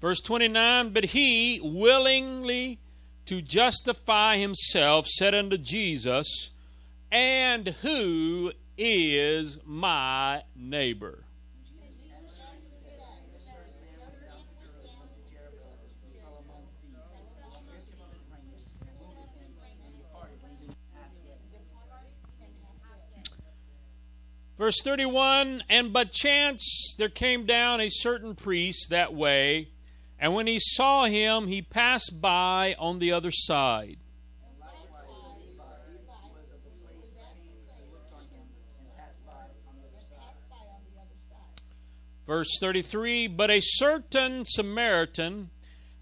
Verse 0.00 0.20
29 0.20 0.92
But 0.92 1.04
he, 1.06 1.60
willingly 1.62 2.80
to 3.24 3.40
justify 3.40 4.36
himself, 4.36 5.06
said 5.06 5.34
unto 5.34 5.56
Jesus, 5.56 6.50
And 7.14 7.68
who 7.80 8.50
is 8.76 9.60
my 9.64 10.42
neighbor? 10.56 11.26
Verse 24.58 24.80
31 24.82 25.62
And 25.68 25.92
but 25.92 26.10
chance 26.10 26.96
there 26.98 27.08
came 27.08 27.46
down 27.46 27.80
a 27.80 27.90
certain 27.90 28.34
priest 28.34 28.90
that 28.90 29.14
way, 29.14 29.68
and 30.18 30.34
when 30.34 30.48
he 30.48 30.58
saw 30.58 31.04
him, 31.04 31.46
he 31.46 31.62
passed 31.62 32.20
by 32.20 32.74
on 32.76 32.98
the 32.98 33.12
other 33.12 33.30
side. 33.30 33.98
Verse 42.26 42.58
33 42.58 43.26
But 43.28 43.50
a 43.50 43.60
certain 43.60 44.44
Samaritan, 44.46 45.50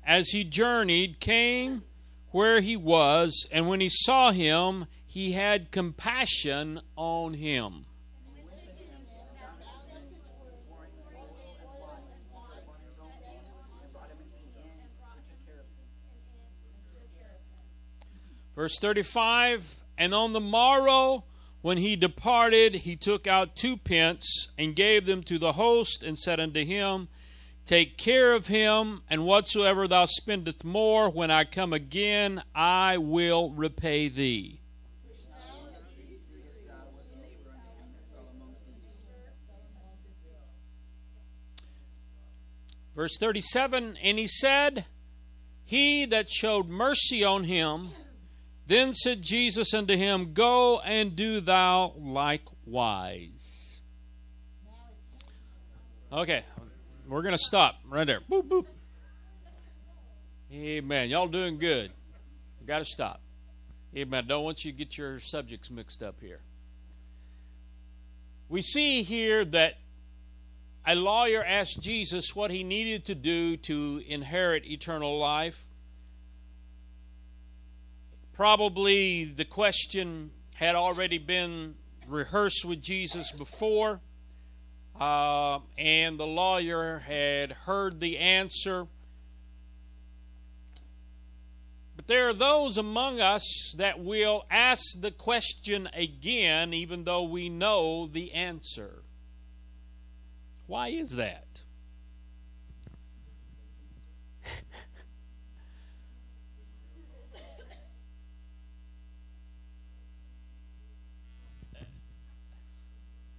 as 0.06 0.28
he 0.28 0.44
journeyed, 0.44 1.20
came 1.20 1.82
where 2.30 2.60
he 2.60 2.76
was, 2.76 3.46
and 3.52 3.68
when 3.68 3.80
he 3.80 3.88
saw 3.90 4.30
him, 4.30 4.86
he 5.06 5.32
had 5.32 5.70
compassion 5.70 6.80
on 6.96 7.34
him. 7.34 7.86
Verse 18.54 18.78
35 18.78 19.76
And 19.98 20.14
on 20.14 20.32
the 20.32 20.40
morrow, 20.40 21.24
when 21.62 21.78
he 21.78 21.94
departed, 21.94 22.74
he 22.74 22.96
took 22.96 23.26
out 23.26 23.56
two 23.56 23.76
pence 23.76 24.48
and 24.58 24.76
gave 24.76 25.06
them 25.06 25.22
to 25.22 25.38
the 25.38 25.52
host 25.52 26.02
and 26.02 26.18
said 26.18 26.40
unto 26.40 26.64
him, 26.64 27.08
Take 27.64 27.96
care 27.96 28.32
of 28.32 28.48
him, 28.48 29.02
and 29.08 29.24
whatsoever 29.24 29.86
thou 29.86 30.04
spendest 30.04 30.64
more, 30.64 31.08
when 31.08 31.30
I 31.30 31.44
come 31.44 31.72
again, 31.72 32.42
I 32.54 32.98
will 32.98 33.50
repay 33.50 34.08
thee. 34.08 34.58
Verse 42.96 43.16
37 43.18 43.96
And 44.02 44.18
he 44.18 44.26
said, 44.26 44.84
He 45.64 46.04
that 46.06 46.28
showed 46.28 46.68
mercy 46.68 47.22
on 47.24 47.44
him, 47.44 47.90
then 48.66 48.92
said 48.92 49.22
Jesus 49.22 49.74
unto 49.74 49.96
him, 49.96 50.32
Go 50.32 50.80
and 50.80 51.16
do 51.16 51.40
thou 51.40 51.94
likewise. 51.98 53.80
Okay, 56.12 56.44
we're 57.08 57.22
going 57.22 57.36
to 57.36 57.42
stop 57.42 57.76
right 57.88 58.06
there. 58.06 58.20
Boop, 58.30 58.48
boop. 58.48 58.66
Amen. 60.52 61.08
Y'all 61.08 61.28
doing 61.28 61.58
good. 61.58 61.90
Got 62.66 62.80
to 62.80 62.84
stop. 62.84 63.20
Amen. 63.96 64.26
Don't 64.26 64.44
want 64.44 64.64
you 64.64 64.72
to 64.72 64.78
get 64.78 64.98
your 64.98 65.18
subjects 65.18 65.70
mixed 65.70 66.02
up 66.02 66.16
here. 66.20 66.40
We 68.48 68.60
see 68.60 69.02
here 69.02 69.44
that 69.46 69.78
a 70.86 70.94
lawyer 70.94 71.42
asked 71.42 71.80
Jesus 71.80 72.36
what 72.36 72.50
he 72.50 72.64
needed 72.64 73.06
to 73.06 73.14
do 73.14 73.56
to 73.56 74.02
inherit 74.06 74.66
eternal 74.66 75.18
life. 75.18 75.64
Probably 78.34 79.24
the 79.24 79.44
question 79.44 80.30
had 80.54 80.74
already 80.74 81.18
been 81.18 81.74
rehearsed 82.08 82.64
with 82.64 82.80
Jesus 82.80 83.30
before, 83.32 84.00
uh, 84.98 85.58
and 85.76 86.18
the 86.18 86.26
lawyer 86.26 87.00
had 87.00 87.52
heard 87.52 88.00
the 88.00 88.18
answer. 88.18 88.86
But 91.96 92.06
there 92.06 92.28
are 92.28 92.34
those 92.34 92.78
among 92.78 93.20
us 93.20 93.74
that 93.76 94.00
will 94.00 94.44
ask 94.50 95.00
the 95.00 95.10
question 95.10 95.88
again, 95.92 96.72
even 96.72 97.04
though 97.04 97.24
we 97.24 97.48
know 97.48 98.06
the 98.06 98.32
answer. 98.32 99.02
Why 100.66 100.88
is 100.88 101.10
that? 101.10 101.61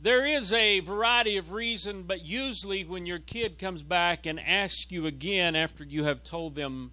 There 0.03 0.25
is 0.25 0.51
a 0.51 0.81
variety 0.81 1.37
of 1.37 1.53
reason, 1.53 2.03
but 2.03 2.25
usually 2.25 2.83
when 2.83 3.05
your 3.05 3.19
kid 3.19 3.57
comes 3.57 3.83
back 3.83 4.25
and 4.25 4.37
asks 4.37 4.91
you 4.91 5.05
again 5.05 5.55
after 5.55 5.85
you 5.85 6.03
have 6.03 6.25
told 6.25 6.55
them 6.55 6.91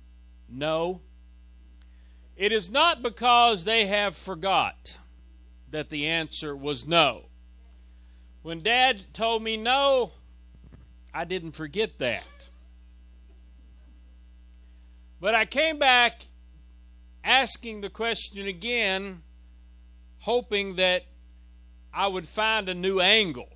no, 0.49 1.01
it 2.37 2.53
is 2.53 2.71
not 2.71 3.03
because 3.03 3.65
they 3.65 3.87
have 3.87 4.17
forgot 4.17 4.99
that 5.73 5.91
the 5.91 6.07
answer 6.07 6.55
was 6.55 6.87
no. 6.87 7.25
When 8.43 8.63
dad 8.63 9.13
told 9.13 9.43
me 9.43 9.57
no, 9.57 10.13
I 11.13 11.25
didn't 11.25 11.57
forget 11.57 11.99
that. 11.99 12.47
But 15.21 15.35
I 15.35 15.47
came 15.47 15.81
back 15.81 16.29
asking 17.25 17.81
the 17.81 17.91
question 17.91 18.47
again, 18.47 19.23
hoping 20.21 20.77
that 20.77 21.07
I 21.93 22.07
would 22.07 22.29
find 22.29 22.69
a 22.69 22.75
new 22.75 23.01
angle. 23.01 23.49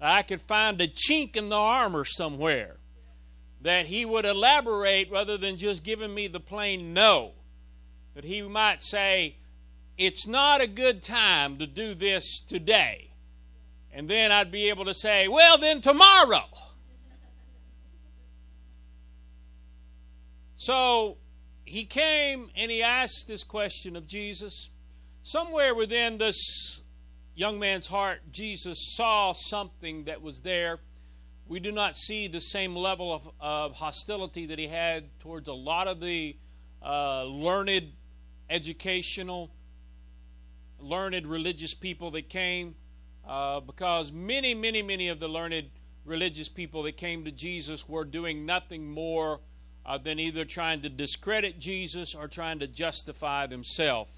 I 0.00 0.22
could 0.22 0.42
find 0.42 0.80
a 0.80 0.88
chink 0.88 1.36
in 1.36 1.48
the 1.48 1.56
armor 1.56 2.04
somewhere 2.04 2.76
that 3.62 3.86
he 3.86 4.04
would 4.04 4.24
elaborate 4.24 5.10
rather 5.10 5.36
than 5.36 5.56
just 5.56 5.82
giving 5.82 6.14
me 6.14 6.28
the 6.28 6.40
plain 6.40 6.92
no. 6.92 7.32
That 8.14 8.24
he 8.24 8.42
might 8.42 8.82
say, 8.82 9.36
It's 9.98 10.26
not 10.26 10.60
a 10.60 10.66
good 10.66 11.02
time 11.02 11.58
to 11.58 11.66
do 11.66 11.94
this 11.94 12.40
today. 12.46 13.10
And 13.92 14.08
then 14.08 14.30
I'd 14.30 14.52
be 14.52 14.68
able 14.68 14.84
to 14.84 14.94
say, 14.94 15.28
Well, 15.28 15.58
then 15.58 15.80
tomorrow. 15.80 16.44
So 20.56 21.18
he 21.64 21.84
came 21.84 22.50
and 22.56 22.70
he 22.70 22.82
asked 22.82 23.26
this 23.26 23.44
question 23.44 23.96
of 23.96 24.06
Jesus. 24.06 24.70
Somewhere 25.22 25.74
within 25.74 26.18
this 26.18 26.80
young 27.36 27.58
man's 27.58 27.86
heart, 27.86 28.20
Jesus 28.32 28.80
saw 28.80 29.32
something 29.32 30.04
that 30.04 30.22
was 30.22 30.40
there. 30.40 30.80
We 31.46 31.60
do 31.60 31.70
not 31.70 31.94
see 31.96 32.26
the 32.26 32.40
same 32.40 32.74
level 32.74 33.14
of, 33.14 33.30
of 33.38 33.72
hostility 33.74 34.46
that 34.46 34.58
he 34.58 34.66
had 34.66 35.04
towards 35.20 35.46
a 35.46 35.52
lot 35.52 35.86
of 35.86 36.00
the 36.00 36.36
uh, 36.82 37.24
learned, 37.24 37.92
educational, 38.50 39.50
learned 40.80 41.26
religious 41.26 41.74
people 41.74 42.10
that 42.12 42.28
came, 42.28 42.74
uh, 43.28 43.60
because 43.60 44.10
many, 44.10 44.54
many, 44.54 44.82
many 44.82 45.08
of 45.08 45.20
the 45.20 45.28
learned 45.28 45.66
religious 46.04 46.48
people 46.48 46.84
that 46.84 46.96
came 46.96 47.24
to 47.24 47.30
Jesus 47.30 47.88
were 47.88 48.04
doing 48.04 48.46
nothing 48.46 48.90
more 48.90 49.40
uh, 49.84 49.98
than 49.98 50.18
either 50.18 50.44
trying 50.44 50.80
to 50.82 50.88
discredit 50.88 51.58
Jesus 51.58 52.14
or 52.14 52.28
trying 52.28 52.60
to 52.60 52.66
justify 52.66 53.46
themselves. 53.46 54.10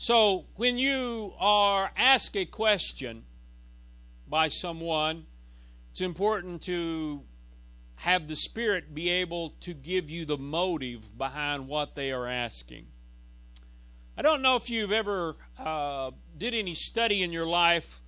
So 0.00 0.46
when 0.56 0.78
you 0.78 1.34
are 1.38 1.90
asked 1.94 2.34
a 2.34 2.46
question 2.46 3.24
by 4.26 4.48
someone, 4.48 5.26
it's 5.90 6.00
important 6.00 6.62
to 6.62 7.24
have 7.96 8.26
the 8.26 8.34
Spirit 8.34 8.94
be 8.94 9.10
able 9.10 9.50
to 9.60 9.74
give 9.74 10.08
you 10.08 10.24
the 10.24 10.38
motive 10.38 11.18
behind 11.18 11.68
what 11.68 11.96
they 11.96 12.12
are 12.12 12.26
asking. 12.26 12.86
I 14.16 14.22
don't 14.22 14.40
know 14.40 14.56
if 14.56 14.70
you've 14.70 14.90
ever 14.90 15.36
uh, 15.58 16.12
did 16.38 16.54
any 16.54 16.74
study 16.74 17.22
in 17.22 17.30
your 17.30 17.46
life 17.46 18.00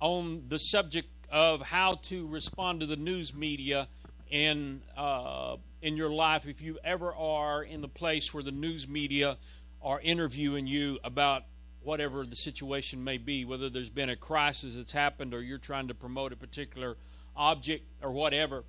on 0.00 0.44
the 0.48 0.56
subject 0.56 1.10
of 1.30 1.60
how 1.60 1.96
to 2.04 2.26
respond 2.26 2.80
to 2.80 2.86
the 2.86 2.96
news 2.96 3.34
media 3.34 3.88
in 4.30 4.80
uh, 4.96 5.56
in 5.82 5.94
your 5.98 6.10
life. 6.10 6.46
If 6.46 6.62
you 6.62 6.78
ever 6.82 7.14
are 7.14 7.62
in 7.62 7.82
the 7.82 7.88
place 7.88 8.32
where 8.32 8.42
the 8.42 8.50
news 8.50 8.88
media 8.88 9.36
are 9.82 10.00
interviewing 10.00 10.66
you 10.66 10.98
about 11.04 11.42
whatever 11.82 12.26
the 12.26 12.36
situation 12.36 13.02
may 13.02 13.18
be, 13.18 13.44
whether 13.44 13.70
there's 13.70 13.90
been 13.90 14.10
a 14.10 14.16
crisis 14.16 14.76
that's 14.76 14.92
happened 14.92 15.32
or 15.32 15.40
you're 15.40 15.58
trying 15.58 15.88
to 15.88 15.94
promote 15.94 16.32
a 16.32 16.36
particular 16.36 16.96
object 17.36 17.84
or 18.02 18.12
whatever. 18.12 18.64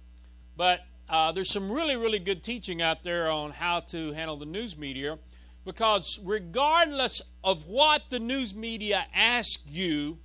But 0.56 0.82
uh, 1.10 1.32
there's 1.32 1.52
some 1.52 1.72
really, 1.72 1.95
really 1.95 2.19
good 2.19 2.43
teaching 2.43 2.82
out 2.82 3.04
there 3.04 3.30
on 3.30 3.52
how 3.52 3.80
to 3.82 4.13
handle 4.13 4.38
the 4.38 4.45
news 4.45 4.78
media 4.78 5.17
because 5.65 6.19
regardless 6.24 7.22
of 7.43 7.67
what 7.67 8.04
the 8.10 8.19
news 8.19 8.56
media 8.56 9.06
asks 9.13 9.62
you, 9.65 10.17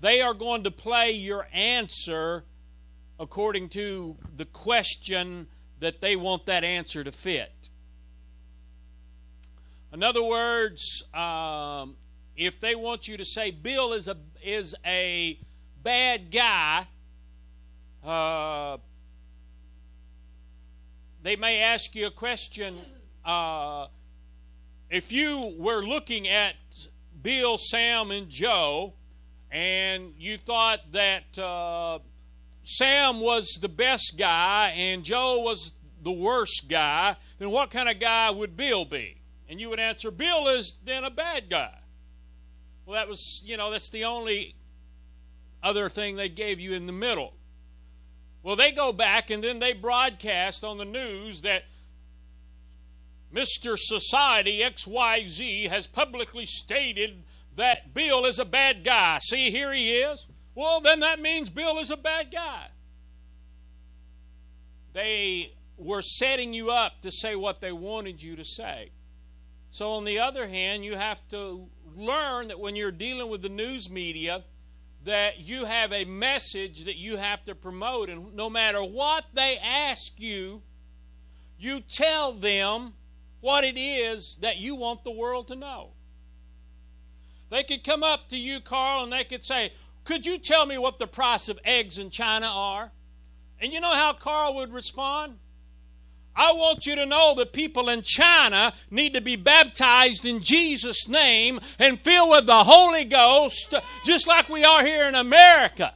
they 0.00 0.20
are 0.20 0.34
going 0.34 0.64
to 0.64 0.70
play 0.70 1.12
your 1.12 1.48
answer 1.52 2.44
according 3.18 3.68
to 3.70 4.16
the 4.36 4.44
question 4.44 5.46
that 5.80 6.00
they 6.00 6.16
want 6.16 6.46
that 6.46 6.64
answer 6.64 7.04
to 7.04 7.12
fit. 7.12 7.53
In 9.94 10.02
other 10.02 10.24
words, 10.24 11.04
um, 11.14 11.94
if 12.36 12.60
they 12.60 12.74
want 12.74 13.06
you 13.06 13.16
to 13.16 13.24
say 13.24 13.52
Bill 13.52 13.92
is 13.92 14.08
a 14.08 14.16
is 14.42 14.74
a 14.84 15.38
bad 15.84 16.32
guy, 16.32 16.88
uh, 18.02 18.78
they 21.22 21.36
may 21.36 21.60
ask 21.60 21.94
you 21.94 22.08
a 22.08 22.10
question. 22.10 22.76
Uh, 23.24 23.86
if 24.90 25.12
you 25.12 25.54
were 25.58 25.82
looking 25.82 26.26
at 26.26 26.56
Bill, 27.22 27.56
Sam, 27.56 28.10
and 28.10 28.28
Joe, 28.28 28.94
and 29.52 30.12
you 30.18 30.38
thought 30.38 30.90
that 30.90 31.38
uh, 31.38 32.00
Sam 32.64 33.20
was 33.20 33.58
the 33.60 33.68
best 33.68 34.14
guy 34.18 34.70
and 34.76 35.04
Joe 35.04 35.38
was 35.38 35.70
the 36.02 36.10
worst 36.10 36.64
guy, 36.68 37.14
then 37.38 37.50
what 37.50 37.70
kind 37.70 37.88
of 37.88 38.00
guy 38.00 38.28
would 38.30 38.56
Bill 38.56 38.84
be? 38.84 39.20
And 39.48 39.60
you 39.60 39.68
would 39.68 39.80
answer, 39.80 40.10
Bill 40.10 40.48
is 40.48 40.74
then 40.84 41.04
a 41.04 41.10
bad 41.10 41.50
guy. 41.50 41.78
Well, 42.86 42.94
that 42.94 43.08
was, 43.08 43.42
you 43.44 43.56
know, 43.56 43.70
that's 43.70 43.90
the 43.90 44.04
only 44.04 44.54
other 45.62 45.88
thing 45.88 46.16
they 46.16 46.28
gave 46.28 46.60
you 46.60 46.72
in 46.72 46.86
the 46.86 46.92
middle. 46.92 47.34
Well, 48.42 48.56
they 48.56 48.72
go 48.72 48.92
back 48.92 49.30
and 49.30 49.42
then 49.42 49.58
they 49.58 49.72
broadcast 49.72 50.64
on 50.64 50.76
the 50.76 50.84
news 50.84 51.40
that 51.42 51.64
Mr. 53.34 53.76
Society 53.78 54.60
XYZ 54.60 55.68
has 55.68 55.86
publicly 55.86 56.46
stated 56.46 57.22
that 57.56 57.94
Bill 57.94 58.24
is 58.26 58.38
a 58.38 58.44
bad 58.44 58.84
guy. 58.84 59.18
See, 59.22 59.50
here 59.50 59.72
he 59.72 59.92
is. 59.92 60.26
Well, 60.54 60.80
then 60.80 61.00
that 61.00 61.20
means 61.20 61.50
Bill 61.50 61.78
is 61.78 61.90
a 61.90 61.96
bad 61.96 62.30
guy. 62.30 62.68
They 64.92 65.54
were 65.76 66.02
setting 66.02 66.54
you 66.54 66.70
up 66.70 67.00
to 67.02 67.10
say 67.10 67.34
what 67.34 67.60
they 67.60 67.72
wanted 67.72 68.22
you 68.22 68.36
to 68.36 68.44
say. 68.44 68.90
So, 69.74 69.94
on 69.94 70.04
the 70.04 70.20
other 70.20 70.46
hand, 70.46 70.84
you 70.84 70.94
have 70.94 71.26
to 71.30 71.66
learn 71.96 72.46
that 72.46 72.60
when 72.60 72.76
you're 72.76 72.92
dealing 72.92 73.28
with 73.28 73.42
the 73.42 73.48
news 73.48 73.90
media, 73.90 74.44
that 75.04 75.40
you 75.40 75.64
have 75.64 75.92
a 75.92 76.04
message 76.04 76.84
that 76.84 76.94
you 76.94 77.16
have 77.16 77.44
to 77.46 77.56
promote, 77.56 78.08
and 78.08 78.36
no 78.36 78.48
matter 78.48 78.84
what 78.84 79.24
they 79.34 79.58
ask 79.58 80.12
you, 80.16 80.62
you 81.58 81.80
tell 81.80 82.32
them 82.32 82.92
what 83.40 83.64
it 83.64 83.76
is 83.76 84.38
that 84.40 84.58
you 84.58 84.76
want 84.76 85.02
the 85.02 85.10
world 85.10 85.48
to 85.48 85.56
know. 85.56 85.90
They 87.50 87.64
could 87.64 87.82
come 87.82 88.04
up 88.04 88.28
to 88.28 88.36
you, 88.36 88.60
Carl, 88.60 89.02
and 89.02 89.12
they 89.12 89.24
could 89.24 89.44
say, 89.44 89.72
Could 90.04 90.24
you 90.24 90.38
tell 90.38 90.66
me 90.66 90.78
what 90.78 91.00
the 91.00 91.08
price 91.08 91.48
of 91.48 91.58
eggs 91.64 91.98
in 91.98 92.10
China 92.10 92.46
are? 92.46 92.92
And 93.60 93.72
you 93.72 93.80
know 93.80 93.94
how 93.94 94.12
Carl 94.12 94.54
would 94.54 94.72
respond? 94.72 95.38
I 96.36 96.52
want 96.52 96.86
you 96.86 96.96
to 96.96 97.06
know 97.06 97.34
that 97.36 97.52
people 97.52 97.88
in 97.88 98.02
China 98.02 98.72
need 98.90 99.14
to 99.14 99.20
be 99.20 99.36
baptized 99.36 100.24
in 100.24 100.40
Jesus' 100.40 101.08
name 101.08 101.60
and 101.78 102.00
filled 102.00 102.30
with 102.30 102.46
the 102.46 102.64
Holy 102.64 103.04
Ghost, 103.04 103.74
just 104.04 104.26
like 104.26 104.48
we 104.48 104.64
are 104.64 104.84
here 104.84 105.04
in 105.04 105.14
America. 105.14 105.92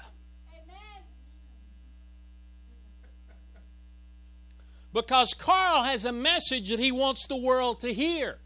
Because 4.92 5.34
Carl 5.34 5.82
has 5.82 6.04
a 6.04 6.12
message 6.12 6.70
that 6.70 6.78
he 6.78 6.92
wants 6.92 7.26
the 7.26 7.36
world 7.36 7.80
to 7.80 7.92
hear. 7.92 8.38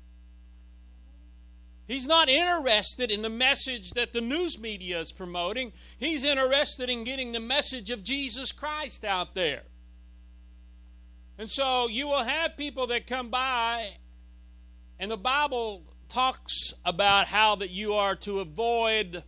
He's 1.86 2.06
not 2.06 2.28
interested 2.28 3.10
in 3.10 3.22
the 3.22 3.30
message 3.30 3.90
that 3.90 4.12
the 4.12 4.20
news 4.20 4.58
media 4.58 5.00
is 5.00 5.12
promoting. 5.12 5.72
He's 5.98 6.24
interested 6.24 6.88
in 6.88 7.04
getting 7.04 7.32
the 7.32 7.40
message 7.40 7.90
of 7.90 8.02
Jesus 8.02 8.50
Christ 8.50 9.04
out 9.04 9.34
there. 9.34 9.64
And 11.42 11.50
so 11.50 11.88
you 11.88 12.06
will 12.06 12.22
have 12.22 12.56
people 12.56 12.86
that 12.86 13.08
come 13.08 13.28
by, 13.28 13.94
and 15.00 15.10
the 15.10 15.16
Bible 15.16 15.82
talks 16.08 16.72
about 16.84 17.26
how 17.26 17.56
that 17.56 17.70
you 17.70 17.94
are 17.94 18.14
to 18.14 18.38
avoid 18.38 19.24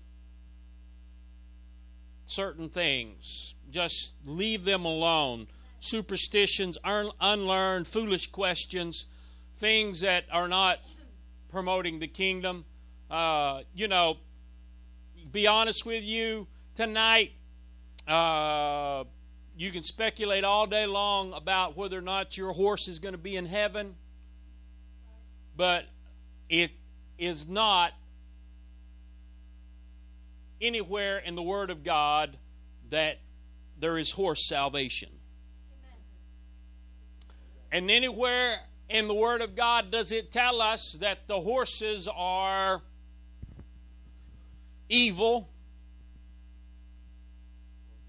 certain 2.27 2.69
things. 2.69 3.55
Just 3.69 4.13
leave 4.25 4.65
them 4.65 4.85
alone. 4.85 5.49
Superstitions, 5.81 6.79
un- 6.85 7.11
unlearned, 7.21 7.89
foolish 7.89 8.31
questions, 8.31 9.07
things 9.59 10.03
that 10.03 10.23
are 10.31 10.47
not 10.47 10.79
promoting 11.51 11.99
the 11.99 12.07
kingdom. 12.07 12.65
Uh, 13.11 13.63
you 13.75 13.89
know, 13.89 14.19
be 15.33 15.49
honest 15.49 15.85
with 15.85 16.05
you, 16.05 16.47
tonight, 16.77 17.33
uh, 18.07 19.03
you 19.57 19.71
can 19.71 19.83
speculate 19.83 20.45
all 20.45 20.67
day 20.67 20.87
long 20.87 21.33
about 21.33 21.77
whether 21.77 21.99
or 21.99 22.03
not 22.03 22.37
your 22.37 22.53
horse 22.53 22.89
is 22.89 22.99
going 22.99 23.13
to 23.13 23.19
be 23.19 23.37
in 23.37 23.47
heaven, 23.47 23.95
but 25.57 25.85
it 26.49 26.73
is 27.19 27.47
not 27.47 27.93
anywhere 30.61 31.19
in 31.19 31.37
the 31.37 31.43
Word 31.43 31.71
of 31.71 31.85
God 31.85 32.37
that 32.91 33.21
there 33.79 33.97
is 33.97 34.11
horse 34.11 34.49
salvation. 34.49 35.11
And 37.71 37.91
anywhere 37.91 38.59
in 38.89 39.09
the 39.09 39.15
Word 39.15 39.41
of 39.41 39.55
God 39.55 39.91
does 39.91 40.11
it 40.11 40.33
tell 40.33 40.61
us 40.61 40.97
that 41.01 41.29
the 41.29 41.41
horses 41.41 42.09
are 42.13 42.83
evil 44.89 45.49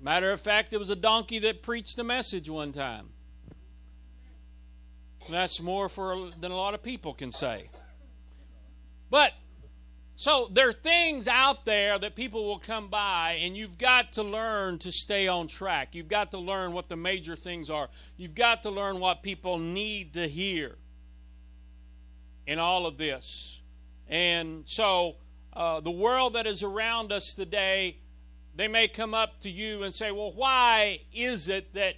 Matter 0.05 0.31
of 0.31 0.39
fact, 0.39 0.69
there 0.69 0.77
was 0.77 0.91
a 0.91 0.95
donkey 0.95 1.39
that 1.39 1.63
preached 1.63 1.97
a 1.97 2.03
message 2.03 2.47
one 2.47 2.71
time. 2.71 3.09
That's 5.31 5.59
more 5.59 5.89
for 5.89 6.29
than 6.39 6.51
a 6.51 6.55
lot 6.55 6.75
of 6.75 6.83
people 6.83 7.15
can 7.15 7.31
say. 7.31 7.71
But 9.09 9.31
so 10.15 10.47
there 10.53 10.69
are 10.69 10.73
things 10.73 11.27
out 11.27 11.65
there 11.65 11.97
that 11.97 12.15
people 12.15 12.45
will 12.45 12.59
come 12.59 12.87
by, 12.87 13.39
and 13.41 13.57
you've 13.57 13.79
got 13.79 14.13
to 14.13 14.21
learn 14.21 14.77
to 14.77 14.91
stay 14.91 15.27
on 15.27 15.47
track. 15.47 15.95
You've 15.95 16.07
got 16.07 16.29
to 16.31 16.37
learn 16.37 16.71
what 16.73 16.87
the 16.87 16.95
major 16.95 17.35
things 17.35 17.71
are. 17.71 17.89
You've 18.15 18.35
got 18.35 18.61
to 18.61 18.69
learn 18.69 18.99
what 18.99 19.23
people 19.23 19.57
need 19.57 20.13
to 20.13 20.27
hear 20.27 20.75
in 22.45 22.59
all 22.59 22.85
of 22.85 22.99
this. 22.99 23.59
And 24.07 24.65
so 24.67 25.15
uh, 25.51 25.79
the 25.79 25.89
world 25.89 26.33
that 26.33 26.45
is 26.45 26.61
around 26.61 27.11
us 27.11 27.33
today 27.33 27.97
they 28.55 28.67
may 28.67 28.87
come 28.87 29.13
up 29.13 29.41
to 29.41 29.49
you 29.49 29.83
and 29.83 29.93
say, 29.93 30.11
Well, 30.11 30.31
why 30.33 31.01
is 31.13 31.49
it 31.49 31.73
that 31.73 31.95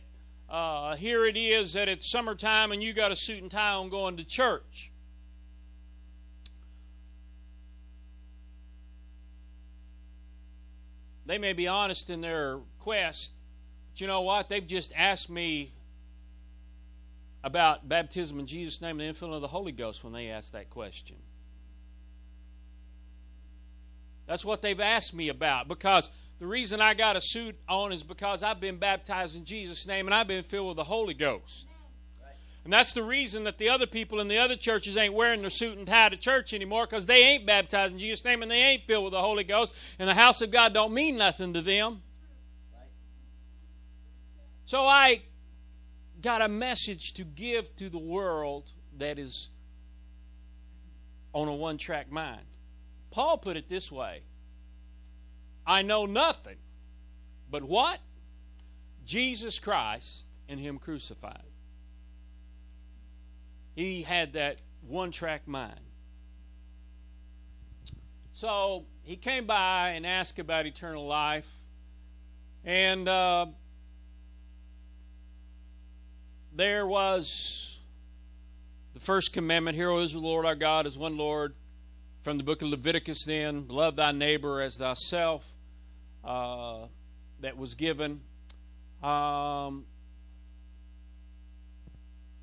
uh, 0.50 0.96
here 0.96 1.26
it 1.26 1.38
is 1.38 1.74
that 1.74 1.88
it's 1.88 2.10
summertime 2.10 2.72
and 2.72 2.82
you 2.82 2.94
got 2.94 3.12
a 3.12 3.16
suit 3.16 3.42
and 3.42 3.52
tie 3.52 3.74
on 3.74 3.90
going 3.90 4.18
to 4.18 4.24
church? 4.24 4.92
They 11.28 11.38
may 11.38 11.54
be 11.54 11.68
honest 11.68 12.10
in 12.10 12.22
their 12.22 12.60
quest, 12.80 13.34
but 13.92 14.02
you 14.02 14.08
know 14.08 14.22
what? 14.22 14.48
They've 14.48 14.66
just 14.66 14.94
asked 14.96 15.30
me 15.30 15.72
about 17.44 17.88
baptism 17.88 18.40
in 18.40 18.48
Jesus' 18.48 18.82
name 18.82 19.00
and 19.00 19.16
the 19.16 19.20
infilling 19.20 19.36
of 19.36 19.42
the 19.42 19.48
Holy 19.48 19.74
Ghost 19.74 20.04
when 20.04 20.14
they 20.14 20.30
ask 20.30 20.54
that 20.54 20.70
question. 20.70 21.18
That's 24.26 24.44
what 24.44 24.62
they've 24.62 24.80
asked 24.80 25.14
me 25.14 25.30
about 25.30 25.68
because 25.68 26.10
The 26.40 26.46
reason 26.46 26.82
I 26.82 26.94
got 26.94 27.16
a 27.16 27.22
suit 27.22 27.56
on 27.68 27.92
is 27.92 28.04
because 28.04 28.44
I've 28.44 28.60
been 28.60 28.78
baptized 28.78 29.36
in 29.36 29.44
Jesus' 29.44 29.88
name 29.88 30.08
and 30.08 30.14
I've 30.14 30.28
been 30.28 30.44
filled 30.44 30.68
with 30.68 30.78
the 30.78 30.84
Holy 30.84 31.16
Ghost. 31.16 31.68
And 32.64 32.74
that's 32.74 32.92
the 32.92 33.02
reason 33.02 33.46
that 33.46 33.58
the 33.58 33.70
other 33.70 33.88
people 33.88 34.20
in 34.20 34.28
the 34.28 34.38
other 34.38 34.56
churches 34.56 34.98
ain't 34.98 35.14
wearing 35.14 35.40
their 35.40 35.50
suit 35.50 35.78
and 35.78 35.88
tie 35.88 36.10
to 36.10 36.18
church 36.18 36.54
anymore 36.54 36.86
because 36.86 37.06
they 37.06 37.24
ain't 37.24 37.46
baptized 37.46 37.94
in 37.94 38.00
Jesus' 38.00 38.26
name 38.26 38.42
and 38.42 38.52
they 38.52 38.58
ain't 38.58 38.84
filled 38.86 39.06
with 39.06 39.14
the 39.14 39.22
Holy 39.22 39.46
Ghost. 39.46 39.74
And 39.98 40.10
the 40.10 40.14
house 40.14 40.42
of 40.42 40.52
God 40.52 40.74
don't 40.74 40.94
mean 40.94 41.18
nothing 41.18 41.54
to 41.54 41.62
them. 41.62 42.04
So 44.66 44.86
I 44.86 45.22
got 46.22 46.42
a 46.42 46.50
message 46.50 47.14
to 47.14 47.24
give 47.24 47.74
to 47.78 47.90
the 47.90 47.98
world 47.98 48.66
that 48.98 49.18
is 49.18 49.48
on 51.32 51.48
a 51.48 51.54
one 51.54 51.78
track 51.78 52.12
mind. 52.12 52.42
Paul 53.12 53.38
put 53.38 53.56
it 53.56 53.70
this 53.70 53.90
way 53.90 54.24
I 55.68 55.84
know 55.84 56.06
nothing 56.06 56.58
but 57.52 57.64
what? 57.64 58.00
Jesus 59.06 59.60
Christ 59.60 60.26
and 60.50 60.60
Him 60.60 60.80
crucified. 60.80 61.44
He 63.76 64.02
had 64.02 64.34
that 64.34 64.62
one 64.82 65.12
track 65.12 65.48
mind. 65.48 65.80
So 68.34 68.86
he 69.04 69.16
came 69.16 69.48
by 69.48 69.90
and 69.96 70.06
asked 70.06 70.38
about 70.40 70.66
eternal 70.66 71.08
life. 71.08 71.48
And 72.64 73.08
uh, 73.08 73.48
there 76.54 76.86
was 76.86 77.78
the 78.94 79.00
first 79.00 79.34
commandment 79.34 79.76
Hear, 79.76 79.90
O 79.90 80.00
Israel, 80.00 80.22
the 80.22 80.28
Lord 80.28 80.46
our 80.46 80.56
God 80.56 80.86
is 80.86 80.98
one 80.98 81.18
Lord. 81.18 81.56
From 82.24 82.38
the 82.38 82.44
book 82.44 82.62
of 82.62 82.68
Leviticus, 82.68 83.24
then, 83.24 83.68
love 83.70 83.96
thy 83.96 84.12
neighbor 84.12 84.62
as 84.62 84.76
thyself, 84.76 85.46
uh, 86.28 86.88
that 87.40 87.58
was 87.58 87.74
given. 87.74 88.22
Um, 89.02 89.86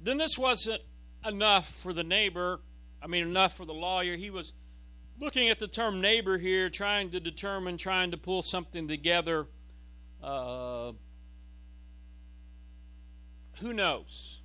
then 0.00 0.18
this 0.18 0.38
wasn't 0.38 0.82
enough 1.26 1.68
for 1.68 1.92
the 1.92 2.02
neighbor, 2.02 2.60
I 3.02 3.06
mean, 3.06 3.24
enough 3.24 3.56
for 3.56 3.66
the 3.66 3.74
lawyer. 3.74 4.16
He 4.16 4.30
was 4.30 4.52
looking 5.20 5.48
at 5.48 5.58
the 5.58 5.68
term 5.68 6.00
neighbor 6.00 6.38
here, 6.38 6.70
trying 6.70 7.10
to 7.10 7.20
determine, 7.20 7.76
trying 7.76 8.10
to 8.12 8.16
pull 8.16 8.42
something 8.42 8.88
together. 8.88 9.46
Uh, 10.22 10.92
who 13.60 13.72
knows? 13.72 14.38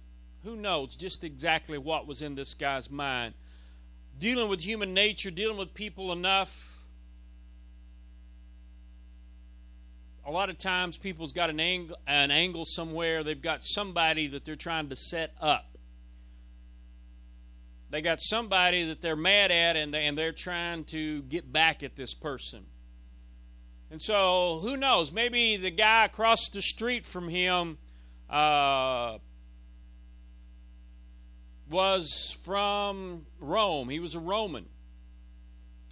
Who 0.43 0.55
knows 0.55 0.95
just 0.95 1.23
exactly 1.23 1.77
what 1.77 2.07
was 2.07 2.21
in 2.21 2.35
this 2.35 2.53
guy's 2.53 2.89
mind? 2.89 3.33
Dealing 4.17 4.49
with 4.49 4.61
human 4.61 4.93
nature, 4.93 5.31
dealing 5.31 5.57
with 5.57 5.73
people 5.73 6.11
enough. 6.11 6.65
A 10.29 10.31
lot 10.31 10.51
of 10.51 10.59
times, 10.59 10.95
people's 10.95 11.31
got 11.31 11.49
an 11.49 11.59
angle, 11.59 11.97
an 12.05 12.29
angle 12.29 12.63
somewhere. 12.63 13.23
They've 13.23 13.41
got 13.41 13.63
somebody 13.63 14.27
that 14.27 14.45
they're 14.45 14.55
trying 14.55 14.89
to 14.89 14.95
set 14.95 15.33
up. 15.41 15.75
They 17.89 18.01
got 18.01 18.21
somebody 18.21 18.85
that 18.89 19.01
they're 19.01 19.15
mad 19.15 19.49
at, 19.49 19.75
and, 19.75 19.91
they, 19.91 20.05
and 20.05 20.15
they're 20.15 20.31
trying 20.31 20.83
to 20.91 21.23
get 21.23 21.51
back 21.51 21.81
at 21.81 21.95
this 21.95 22.13
person. 22.13 22.67
And 23.89 23.99
so, 23.99 24.59
who 24.61 24.77
knows? 24.77 25.11
Maybe 25.11 25.57
the 25.57 25.71
guy 25.71 26.05
across 26.05 26.47
the 26.53 26.61
street 26.61 27.07
from 27.07 27.27
him 27.27 27.79
uh, 28.29 29.17
was 31.71 32.37
from 32.43 33.25
Rome. 33.39 33.89
He 33.89 33.99
was 33.99 34.13
a 34.13 34.19
Roman. 34.19 34.67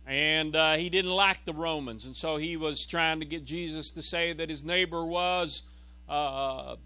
And 0.07 0.55
uh, 0.55 0.75
he 0.75 0.89
didn't 0.89 1.11
like 1.11 1.43
the 1.43 1.53
Romans. 1.53 2.05
And 2.05 2.15
so 2.15 2.37
he 2.37 2.55
was 2.55 2.85
trying 2.85 3.19
to 3.19 3.25
get 3.25 3.43
Jesus 3.43 3.91
to 3.91 4.01
say 4.01 4.31
that 4.31 4.49
his 4.49 4.63
neighbor 4.63 5.05
was 5.05 5.63
uh, 6.07 6.77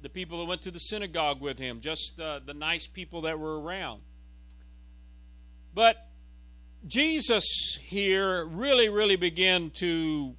the 0.00 0.08
people 0.08 0.38
that 0.38 0.46
went 0.46 0.62
to 0.62 0.70
the 0.70 0.78
synagogue 0.78 1.42
with 1.42 1.58
him, 1.58 1.80
just 1.82 2.18
uh, 2.18 2.40
the 2.44 2.54
nice 2.54 2.86
people 2.86 3.22
that 3.22 3.38
were 3.38 3.60
around. 3.60 4.00
But 5.74 6.08
Jesus 6.86 7.44
here 7.82 8.46
really, 8.46 8.88
really 8.88 9.16
began 9.16 9.70
to 9.80 10.34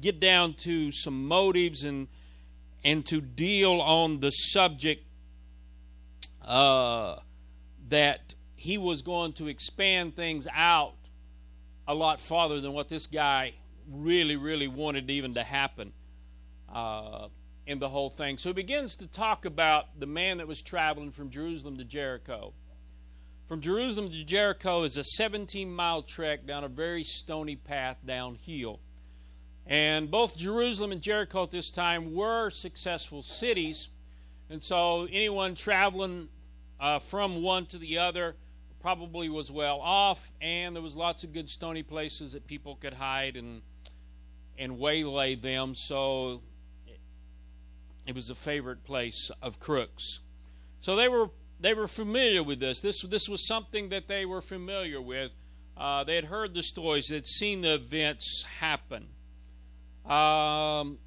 get 0.00 0.20
down 0.20 0.54
to 0.64 0.92
some 0.92 1.26
motives 1.26 1.84
and 1.84 2.08
and 2.84 3.06
to 3.06 3.20
deal 3.20 3.80
on 3.80 4.18
the 4.18 4.30
subject 4.30 5.04
uh, 6.44 7.16
that 7.88 8.34
he 8.56 8.76
was 8.76 9.02
going 9.02 9.32
to 9.34 9.46
expand 9.46 10.16
things 10.16 10.48
out 10.52 10.94
a 11.92 11.94
lot 11.94 12.20
farther 12.20 12.58
than 12.58 12.72
what 12.72 12.88
this 12.88 13.06
guy 13.06 13.52
really, 13.90 14.36
really 14.36 14.66
wanted 14.66 15.10
even 15.10 15.34
to 15.34 15.42
happen 15.42 15.92
uh, 16.74 17.28
in 17.66 17.80
the 17.80 17.88
whole 17.90 18.08
thing. 18.08 18.38
So 18.38 18.48
he 18.48 18.54
begins 18.54 18.96
to 18.96 19.06
talk 19.06 19.44
about 19.44 20.00
the 20.00 20.06
man 20.06 20.38
that 20.38 20.48
was 20.48 20.62
traveling 20.62 21.10
from 21.10 21.28
Jerusalem 21.28 21.76
to 21.76 21.84
Jericho. 21.84 22.54
From 23.46 23.60
Jerusalem 23.60 24.10
to 24.10 24.24
Jericho 24.24 24.84
is 24.84 24.96
a 24.96 25.04
17 25.04 25.70
mile 25.70 26.02
trek 26.02 26.46
down 26.46 26.64
a 26.64 26.68
very 26.68 27.04
stony 27.04 27.56
path 27.56 27.98
downhill. 28.06 28.80
And 29.66 30.10
both 30.10 30.34
Jerusalem 30.34 30.92
and 30.92 31.02
Jericho 31.02 31.42
at 31.42 31.50
this 31.50 31.70
time 31.70 32.14
were 32.14 32.48
successful 32.48 33.22
cities. 33.22 33.90
And 34.48 34.62
so 34.62 35.06
anyone 35.12 35.54
traveling 35.54 36.30
uh, 36.80 37.00
from 37.00 37.42
one 37.42 37.66
to 37.66 37.76
the 37.76 37.98
other 37.98 38.36
probably 38.82 39.28
was 39.28 39.50
well 39.50 39.80
off. 39.80 40.32
And 40.40 40.76
there 40.76 40.82
was 40.82 40.94
lots 40.94 41.24
of 41.24 41.32
good 41.32 41.48
stony 41.48 41.82
places 41.82 42.32
that 42.32 42.46
people 42.46 42.76
could 42.76 42.94
hide 42.94 43.36
and, 43.36 43.62
and 44.58 44.78
waylay 44.78 45.36
them. 45.36 45.74
So 45.74 46.42
it 48.06 48.14
was 48.14 48.28
a 48.28 48.34
favorite 48.34 48.84
place 48.84 49.30
of 49.40 49.60
crooks. 49.60 50.20
So 50.80 50.96
they 50.96 51.08
were 51.08 51.30
they 51.60 51.74
were 51.74 51.86
familiar 51.86 52.42
with 52.42 52.58
this. 52.58 52.80
This 52.80 53.02
this 53.02 53.28
was 53.28 53.46
something 53.46 53.90
that 53.90 54.08
they 54.08 54.26
were 54.26 54.42
familiar 54.42 55.00
with. 55.00 55.30
Uh, 55.76 56.04
they 56.04 56.16
had 56.16 56.24
heard 56.24 56.54
the 56.54 56.62
stories. 56.62 57.06
They 57.08 57.14
had 57.14 57.26
seen 57.26 57.60
the 57.60 57.74
events 57.74 58.44
happen. 58.58 59.06
Um, 60.04 60.98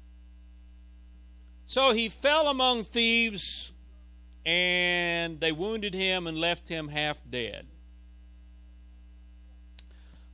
so 1.66 1.92
he 1.92 2.08
fell 2.08 2.48
among 2.48 2.84
thieves, 2.84 3.72
and 4.46 5.40
they 5.40 5.50
wounded 5.50 5.92
him 5.92 6.28
and 6.28 6.38
left 6.38 6.68
him 6.68 6.86
half 6.86 7.18
dead. 7.28 7.66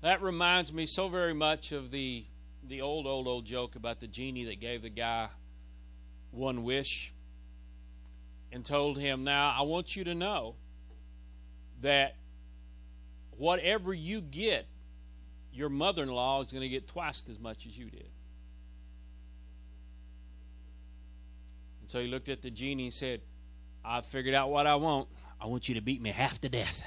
That 0.02 0.20
reminds 0.20 0.70
me 0.70 0.84
so 0.84 1.08
very 1.08 1.32
much 1.32 1.72
of 1.72 1.90
the 1.90 2.26
the 2.68 2.82
old 2.82 3.06
old 3.06 3.26
old 3.26 3.46
joke 3.46 3.74
about 3.74 4.00
the 4.00 4.06
genie 4.06 4.44
that 4.44 4.60
gave 4.60 4.82
the 4.82 4.90
guy 4.90 5.28
one 6.30 6.62
wish 6.62 7.12
and 8.52 8.64
told 8.64 8.98
him, 8.98 9.24
"Now 9.24 9.54
I 9.58 9.62
want 9.62 9.96
you 9.96 10.04
to 10.04 10.14
know 10.14 10.56
that 11.80 12.16
whatever 13.30 13.94
you 13.94 14.20
get, 14.20 14.66
your 15.52 15.70
mother-in-law 15.70 16.42
is 16.42 16.52
going 16.52 16.62
to 16.62 16.68
get 16.68 16.86
twice 16.86 17.24
as 17.30 17.38
much 17.38 17.66
as 17.66 17.78
you 17.78 17.86
did." 17.86 18.10
And 21.80 21.88
so 21.88 21.98
he 22.00 22.06
looked 22.06 22.28
at 22.28 22.42
the 22.42 22.50
genie 22.50 22.84
and 22.84 22.94
said, 22.94 23.22
I've 23.84 24.06
figured 24.06 24.34
out 24.34 24.50
what 24.50 24.66
I 24.66 24.76
want. 24.76 25.08
I 25.40 25.46
want 25.46 25.68
you 25.68 25.74
to 25.74 25.80
beat 25.80 26.00
me 26.00 26.10
half 26.10 26.40
to 26.42 26.48
death. 26.48 26.84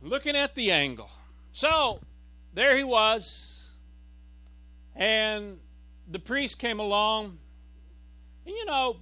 Looking 0.00 0.36
at 0.36 0.54
the 0.54 0.70
angle. 0.70 1.10
So, 1.52 2.00
there 2.54 2.76
he 2.76 2.84
was. 2.84 3.72
And 4.94 5.58
the 6.08 6.18
priest 6.18 6.58
came 6.58 6.80
along. 6.80 7.38
And 8.46 8.54
you 8.56 8.64
know, 8.64 8.98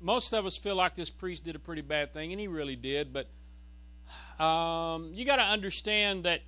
most 0.00 0.32
of 0.32 0.46
us 0.46 0.56
feel 0.56 0.76
like 0.76 0.96
this 0.96 1.10
priest 1.10 1.44
did 1.44 1.54
a 1.54 1.58
pretty 1.58 1.82
bad 1.82 2.14
thing, 2.14 2.32
and 2.32 2.40
he 2.40 2.48
really 2.48 2.76
did. 2.76 3.12
But 3.12 3.28
um, 4.40 5.10
you 5.12 5.24
got 5.24 5.36
to 5.36 5.42
understand 5.42 6.24
that 6.24 6.40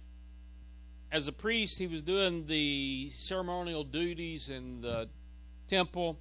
as 1.10 1.28
a 1.28 1.32
priest, 1.32 1.78
he 1.78 1.86
was 1.86 2.00
doing 2.00 2.46
the 2.46 3.12
ceremonial 3.18 3.84
duties 3.84 4.48
in 4.48 4.80
the 4.80 5.08
temple, 5.68 6.18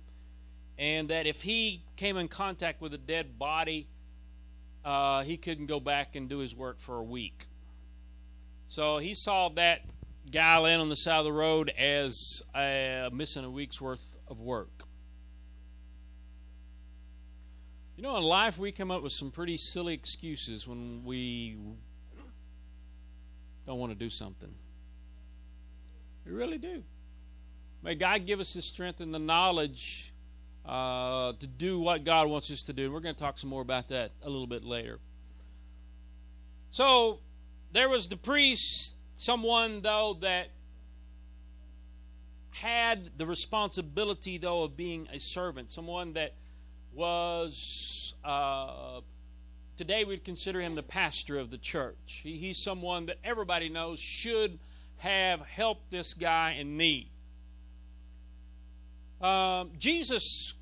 and 0.77 1.09
that 1.09 1.25
if 1.25 1.43
he 1.43 1.83
came 1.95 2.17
in 2.17 2.27
contact 2.27 2.81
with 2.81 2.93
a 2.93 2.97
dead 2.97 3.39
body, 3.39 3.87
uh, 4.83 5.23
he 5.23 5.37
couldn't 5.37 5.67
go 5.67 5.79
back 5.79 6.15
and 6.15 6.27
do 6.27 6.39
his 6.39 6.53
work 6.53 6.79
for 6.79 6.97
a 6.97 7.03
week. 7.03 7.47
So 8.67 8.97
he 8.97 9.15
saw 9.15 9.49
that 9.49 9.81
guy 10.29 10.57
laying 10.57 10.81
on 10.81 10.89
the 10.89 10.95
side 10.95 11.19
of 11.19 11.25
the 11.25 11.33
road 11.33 11.71
as 11.77 12.41
uh, 12.53 13.09
missing 13.13 13.45
a 13.45 13.49
week's 13.49 13.79
worth 13.79 14.15
of 14.27 14.39
work. 14.39 14.80
You 18.01 18.07
know, 18.07 18.17
in 18.17 18.23
life, 18.23 18.57
we 18.57 18.71
come 18.71 18.89
up 18.89 19.03
with 19.03 19.13
some 19.13 19.29
pretty 19.29 19.57
silly 19.57 19.93
excuses 19.93 20.67
when 20.67 21.03
we 21.05 21.55
don't 23.67 23.77
want 23.77 23.91
to 23.91 23.95
do 23.95 24.09
something. 24.09 24.51
We 26.25 26.31
really 26.31 26.57
do. 26.57 26.81
May 27.83 27.93
God 27.93 28.25
give 28.25 28.39
us 28.39 28.55
the 28.55 28.63
strength 28.63 29.01
and 29.01 29.13
the 29.13 29.19
knowledge 29.19 30.11
uh, 30.65 31.33
to 31.33 31.45
do 31.45 31.79
what 31.79 32.03
God 32.03 32.27
wants 32.27 32.49
us 32.49 32.63
to 32.63 32.73
do. 32.73 32.91
We're 32.91 33.01
going 33.01 33.13
to 33.13 33.21
talk 33.21 33.37
some 33.37 33.51
more 33.51 33.61
about 33.61 33.89
that 33.89 34.13
a 34.23 34.29
little 34.31 34.47
bit 34.47 34.63
later. 34.63 34.97
So 36.71 37.19
there 37.71 37.87
was 37.87 38.07
the 38.07 38.17
priest, 38.17 38.95
someone 39.17 39.83
though 39.83 40.17
that 40.21 40.47
had 42.49 43.11
the 43.19 43.27
responsibility 43.27 44.39
though 44.39 44.63
of 44.63 44.75
being 44.75 45.07
a 45.13 45.19
servant, 45.19 45.71
someone 45.71 46.13
that 46.13 46.33
was 46.93 48.13
uh, 48.23 49.01
today 49.77 50.03
we'd 50.03 50.23
consider 50.23 50.61
him 50.61 50.75
the 50.75 50.83
pastor 50.83 51.39
of 51.39 51.49
the 51.49 51.57
church. 51.57 52.21
He, 52.23 52.37
he's 52.37 52.57
someone 52.57 53.07
that 53.07 53.17
everybody 53.23 53.69
knows 53.69 53.99
should 53.99 54.59
have 54.97 55.41
helped 55.41 55.89
this 55.89 56.13
guy 56.13 56.55
in 56.59 56.77
need. 56.77 57.09
Um, 59.21 59.71
Jesus, 59.77 60.53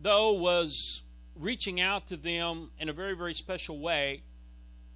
though, 0.00 0.32
was 0.32 1.02
reaching 1.36 1.80
out 1.80 2.06
to 2.08 2.16
them 2.16 2.70
in 2.78 2.88
a 2.88 2.92
very, 2.92 3.14
very 3.14 3.34
special 3.34 3.78
way 3.78 4.22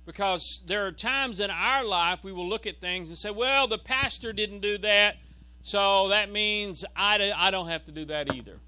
because 0.07 0.63
there 0.67 0.87
are 0.87 0.93
times 0.93 1.39
in 1.39 1.51
our 1.51 1.85
life 1.85 2.21
we 2.23 2.33
will 2.33 2.49
look 2.49 2.67
at 2.67 2.81
things 2.81 3.11
and 3.11 3.19
say, 3.19 3.31
well, 3.31 3.69
the 3.69 3.79
pastor 3.79 4.33
didn't 4.33 4.61
do 4.61 4.79
that, 4.79 5.17
so 5.63 6.09
that 6.09 6.33
means 6.33 6.85
I, 6.97 7.33
I 7.37 7.51
don't 7.51 7.69
have 7.69 7.85
to 7.87 7.93
do 7.93 8.07
that 8.07 8.35
either. 8.35 8.59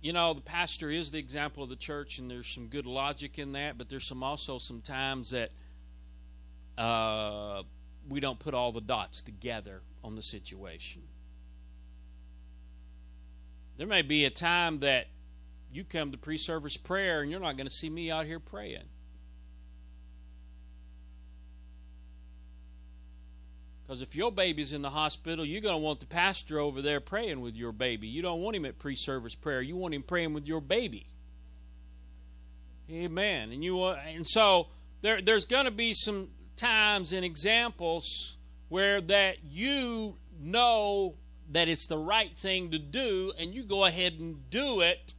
You 0.00 0.12
know, 0.12 0.32
the 0.32 0.40
pastor 0.40 0.90
is 0.90 1.10
the 1.10 1.18
example 1.18 1.62
of 1.62 1.68
the 1.68 1.76
church, 1.76 2.18
and 2.18 2.30
there's 2.30 2.46
some 2.46 2.68
good 2.68 2.86
logic 2.86 3.38
in 3.38 3.52
that, 3.52 3.76
but 3.76 3.88
there's 3.88 4.06
some 4.06 4.22
also 4.22 4.58
some 4.58 4.80
times 4.80 5.30
that 5.30 5.50
uh, 6.80 7.62
we 8.08 8.20
don't 8.20 8.38
put 8.38 8.54
all 8.54 8.70
the 8.70 8.80
dots 8.80 9.22
together 9.22 9.82
on 10.04 10.14
the 10.14 10.22
situation. 10.22 11.02
There 13.76 13.86
may 13.86 14.02
be 14.02 14.24
a 14.24 14.30
time 14.30 14.80
that 14.80 15.08
you 15.72 15.84
come 15.84 16.12
to 16.12 16.18
pre 16.18 16.38
service 16.38 16.76
prayer 16.76 17.22
and 17.22 17.30
you're 17.30 17.40
not 17.40 17.56
going 17.56 17.68
to 17.68 17.74
see 17.74 17.90
me 17.90 18.10
out 18.10 18.26
here 18.26 18.40
praying. 18.40 18.84
Because 23.88 24.02
if 24.02 24.14
your 24.14 24.30
baby's 24.30 24.74
in 24.74 24.82
the 24.82 24.90
hospital, 24.90 25.46
you're 25.46 25.62
going 25.62 25.74
to 25.74 25.78
want 25.78 26.00
the 26.00 26.06
pastor 26.06 26.58
over 26.58 26.82
there 26.82 27.00
praying 27.00 27.40
with 27.40 27.56
your 27.56 27.72
baby. 27.72 28.06
You 28.06 28.20
don't 28.20 28.42
want 28.42 28.54
him 28.54 28.66
at 28.66 28.78
pre 28.78 28.94
service 28.94 29.34
prayer, 29.34 29.62
you 29.62 29.76
want 29.76 29.94
him 29.94 30.02
praying 30.02 30.34
with 30.34 30.44
your 30.44 30.60
baby. 30.60 31.06
Amen. 32.90 33.50
And 33.50 33.64
you 33.64 33.82
and 33.86 34.26
so 34.26 34.66
there 35.00 35.22
there's 35.22 35.46
going 35.46 35.64
to 35.64 35.70
be 35.70 35.94
some 35.94 36.28
times 36.58 37.14
and 37.14 37.24
examples 37.24 38.36
where 38.68 39.00
that 39.00 39.36
you 39.42 40.16
know 40.38 41.14
that 41.50 41.68
it's 41.68 41.86
the 41.86 41.96
right 41.96 42.36
thing 42.36 42.70
to 42.72 42.78
do, 42.78 43.32
and 43.38 43.54
you 43.54 43.62
go 43.64 43.86
ahead 43.86 44.14
and 44.20 44.50
do 44.50 44.82
it 44.82 45.14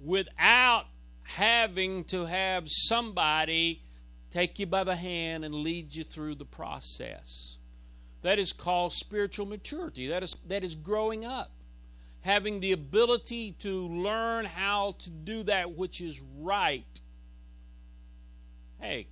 without 0.00 0.84
having 1.24 2.04
to 2.04 2.26
have 2.26 2.66
somebody 2.68 3.82
take 4.30 4.60
you 4.60 4.66
by 4.66 4.84
the 4.84 4.94
hand 4.94 5.44
and 5.44 5.52
lead 5.52 5.96
you 5.96 6.04
through 6.04 6.36
the 6.36 6.44
process. 6.44 7.51
That 8.22 8.38
is 8.38 8.52
called 8.52 8.92
spiritual 8.92 9.46
maturity. 9.46 10.08
That 10.08 10.22
is, 10.22 10.36
that 10.46 10.64
is 10.64 10.74
growing 10.74 11.24
up. 11.24 11.50
Having 12.22 12.60
the 12.60 12.70
ability 12.70 13.56
to 13.60 13.88
learn 13.88 14.44
how 14.44 14.94
to 15.00 15.10
do 15.10 15.42
that 15.44 15.76
which 15.76 16.00
is 16.00 16.20
right. 16.38 16.86
Hey, 18.80 19.08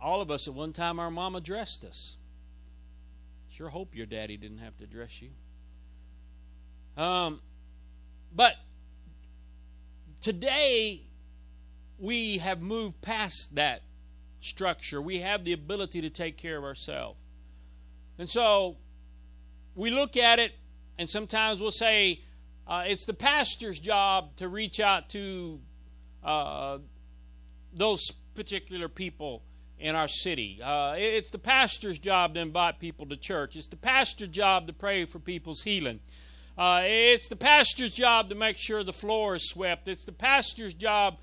all 0.00 0.22
of 0.22 0.30
us 0.30 0.48
at 0.48 0.54
one 0.54 0.72
time, 0.72 0.98
our 0.98 1.10
mama 1.10 1.42
dressed 1.42 1.84
us. 1.84 2.16
Sure 3.50 3.68
hope 3.68 3.94
your 3.94 4.06
daddy 4.06 4.36
didn't 4.36 4.58
have 4.58 4.76
to 4.78 4.86
dress 4.86 5.10
you. 5.20 5.30
Um, 7.02 7.40
but 8.34 8.54
today, 10.22 11.02
we 11.98 12.38
have 12.38 12.60
moved 12.62 13.00
past 13.02 13.54
that 13.54 13.82
structure. 14.40 15.00
We 15.02 15.20
have 15.20 15.44
the 15.44 15.52
ability 15.52 16.00
to 16.00 16.10
take 16.10 16.36
care 16.38 16.56
of 16.56 16.64
ourselves. 16.64 17.18
And 18.18 18.28
so 18.28 18.76
we 19.74 19.90
look 19.90 20.16
at 20.16 20.38
it, 20.38 20.52
and 20.98 21.08
sometimes 21.08 21.60
we'll 21.60 21.70
say 21.70 22.22
uh, 22.66 22.84
it's 22.86 23.04
the 23.04 23.14
pastor's 23.14 23.78
job 23.78 24.36
to 24.36 24.48
reach 24.48 24.80
out 24.80 25.10
to 25.10 25.60
uh, 26.24 26.78
those 27.72 28.10
particular 28.34 28.88
people 28.88 29.42
in 29.78 29.94
our 29.94 30.08
city. 30.08 30.60
Uh, 30.62 30.94
it's 30.96 31.30
the 31.30 31.38
pastor's 31.38 31.98
job 31.98 32.34
to 32.34 32.40
invite 32.40 32.78
people 32.78 33.06
to 33.06 33.16
church. 33.16 33.56
It's 33.56 33.68
the 33.68 33.76
pastor's 33.76 34.30
job 34.30 34.66
to 34.66 34.72
pray 34.72 35.04
for 35.04 35.18
people's 35.18 35.62
healing. 35.62 36.00
Uh, 36.56 36.80
it's 36.84 37.28
the 37.28 37.36
pastor's 37.36 37.94
job 37.94 38.30
to 38.30 38.34
make 38.34 38.56
sure 38.56 38.82
the 38.82 38.92
floor 38.92 39.34
is 39.34 39.48
swept. 39.48 39.88
It's 39.88 40.04
the 40.04 40.12
pastor's 40.12 40.72
job. 40.72 41.18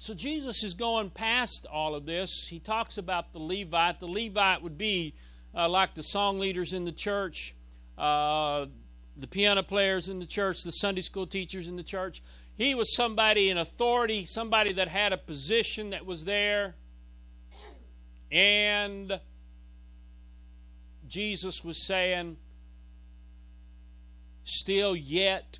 So 0.00 0.14
Jesus 0.14 0.62
is 0.62 0.74
going 0.74 1.10
past 1.10 1.66
all 1.70 1.96
of 1.96 2.06
this. 2.06 2.46
He 2.48 2.60
talks 2.60 2.98
about 2.98 3.32
the 3.32 3.40
Levite. 3.40 3.98
The 3.98 4.06
Levite 4.06 4.62
would 4.62 4.78
be 4.78 5.14
uh, 5.52 5.68
like 5.68 5.96
the 5.96 6.04
song 6.04 6.38
leaders 6.38 6.72
in 6.72 6.84
the 6.84 6.92
church, 6.92 7.56
uh, 7.98 8.66
the 9.16 9.26
piano 9.26 9.64
players 9.64 10.08
in 10.08 10.20
the 10.20 10.26
church, 10.26 10.62
the 10.62 10.70
Sunday 10.70 11.02
school 11.02 11.26
teachers 11.26 11.66
in 11.66 11.74
the 11.74 11.82
church. 11.82 12.22
He 12.56 12.76
was 12.76 12.94
somebody 12.94 13.50
in 13.50 13.58
authority, 13.58 14.24
somebody 14.24 14.72
that 14.74 14.86
had 14.86 15.12
a 15.12 15.18
position 15.18 15.90
that 15.90 16.06
was 16.06 16.24
there. 16.24 16.76
And 18.30 19.20
Jesus 21.08 21.64
was 21.64 21.84
saying, 21.84 22.36
still 24.44 24.94
yet, 24.94 25.58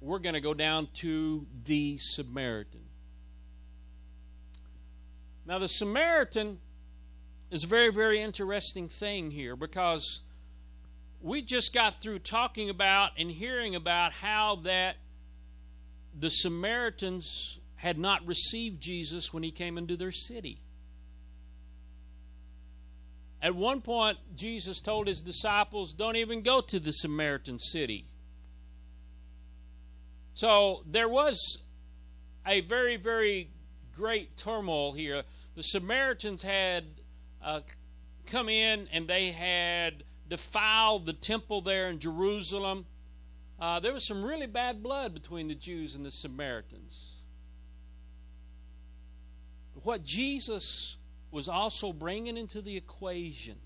we're 0.00 0.20
going 0.20 0.34
to 0.34 0.40
go 0.40 0.54
down 0.54 0.88
to 1.00 1.46
the 1.66 1.98
Samaritan. 1.98 2.87
Now, 5.48 5.58
the 5.58 5.66
Samaritan 5.66 6.58
is 7.50 7.64
a 7.64 7.66
very, 7.66 7.90
very 7.90 8.20
interesting 8.20 8.90
thing 8.90 9.30
here 9.30 9.56
because 9.56 10.20
we 11.22 11.40
just 11.40 11.72
got 11.72 12.02
through 12.02 12.18
talking 12.18 12.68
about 12.68 13.12
and 13.16 13.30
hearing 13.30 13.74
about 13.74 14.12
how 14.12 14.56
that 14.64 14.96
the 16.14 16.28
Samaritans 16.28 17.60
had 17.76 17.98
not 17.98 18.26
received 18.26 18.82
Jesus 18.82 19.32
when 19.32 19.42
he 19.42 19.50
came 19.50 19.78
into 19.78 19.96
their 19.96 20.12
city. 20.12 20.60
At 23.40 23.54
one 23.54 23.80
point, 23.80 24.18
Jesus 24.36 24.82
told 24.82 25.06
his 25.06 25.22
disciples, 25.22 25.94
Don't 25.94 26.16
even 26.16 26.42
go 26.42 26.60
to 26.60 26.78
the 26.78 26.92
Samaritan 26.92 27.58
city. 27.58 28.04
So 30.34 30.82
there 30.84 31.08
was 31.08 31.56
a 32.46 32.60
very, 32.60 32.96
very 32.96 33.48
great 33.96 34.36
turmoil 34.36 34.92
here. 34.92 35.22
The 35.58 35.64
Samaritans 35.64 36.42
had 36.42 36.84
uh, 37.42 37.62
come 38.26 38.48
in 38.48 38.86
and 38.92 39.08
they 39.08 39.32
had 39.32 40.04
defiled 40.28 41.04
the 41.04 41.12
temple 41.12 41.62
there 41.62 41.88
in 41.88 41.98
Jerusalem. 41.98 42.86
Uh, 43.58 43.80
there 43.80 43.92
was 43.92 44.06
some 44.06 44.22
really 44.22 44.46
bad 44.46 44.84
blood 44.84 45.12
between 45.12 45.48
the 45.48 45.56
Jews 45.56 45.96
and 45.96 46.06
the 46.06 46.12
Samaritans. 46.12 47.16
What 49.82 50.04
Jesus 50.04 50.94
was 51.32 51.48
also 51.48 51.92
bringing 51.92 52.36
into 52.36 52.62
the 52.62 52.76
equation, 52.76 53.56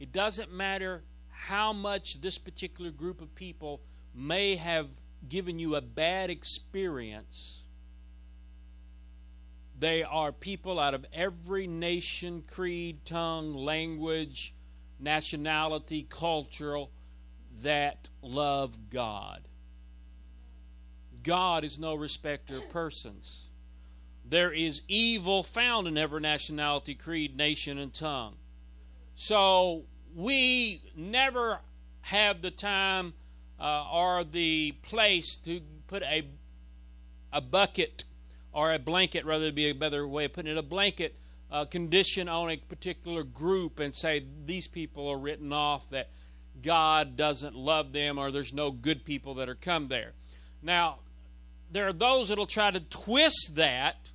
it 0.00 0.12
doesn't 0.12 0.50
matter 0.50 1.02
how 1.28 1.74
much 1.74 2.22
this 2.22 2.38
particular 2.38 2.90
group 2.90 3.20
of 3.20 3.34
people 3.34 3.82
may 4.14 4.56
have 4.56 4.88
given 5.28 5.58
you 5.58 5.74
a 5.74 5.82
bad 5.82 6.30
experience. 6.30 7.57
They 9.78 10.02
are 10.02 10.32
people 10.32 10.80
out 10.80 10.94
of 10.94 11.06
every 11.12 11.66
nation, 11.66 12.42
creed, 12.50 13.04
tongue, 13.04 13.54
language, 13.54 14.54
nationality, 14.98 16.06
cultural 16.08 16.90
that 17.62 18.08
love 18.22 18.90
God. 18.90 19.42
God 21.22 21.64
is 21.64 21.78
no 21.78 21.94
respecter 21.94 22.58
of 22.58 22.70
persons. 22.70 23.44
There 24.24 24.52
is 24.52 24.82
evil 24.88 25.42
found 25.42 25.86
in 25.86 25.96
every 25.96 26.20
nationality, 26.20 26.94
creed, 26.94 27.36
nation, 27.36 27.78
and 27.78 27.94
tongue. 27.94 28.34
So 29.14 29.84
we 30.14 30.82
never 30.96 31.60
have 32.02 32.42
the 32.42 32.50
time 32.50 33.14
uh, 33.60 33.84
or 33.90 34.24
the 34.24 34.72
place 34.82 35.36
to 35.44 35.60
put 35.86 36.02
a 36.02 36.24
a 37.32 37.40
bucket 37.40 38.04
or 38.52 38.72
a 38.72 38.78
blanket, 38.78 39.24
rather 39.24 39.52
be 39.52 39.66
a 39.66 39.72
better 39.72 40.06
way 40.06 40.24
of 40.24 40.32
putting 40.32 40.52
it, 40.52 40.58
a 40.58 40.62
blanket 40.62 41.14
uh, 41.50 41.64
condition 41.64 42.28
on 42.28 42.50
a 42.50 42.56
particular 42.56 43.22
group 43.22 43.78
and 43.78 43.94
say 43.94 44.24
these 44.44 44.66
people 44.66 45.08
are 45.08 45.18
written 45.18 45.52
off 45.52 45.88
that 45.90 46.10
God 46.62 47.16
doesn't 47.16 47.54
love 47.54 47.92
them 47.92 48.18
or 48.18 48.30
there's 48.30 48.52
no 48.52 48.70
good 48.70 49.04
people 49.04 49.34
that 49.34 49.48
are 49.48 49.54
come 49.54 49.88
there. 49.88 50.12
Now, 50.62 50.98
there 51.70 51.86
are 51.86 51.92
those 51.92 52.28
that'll 52.28 52.46
try 52.46 52.70
to 52.70 52.80
twist 52.80 53.52
that 53.54 54.10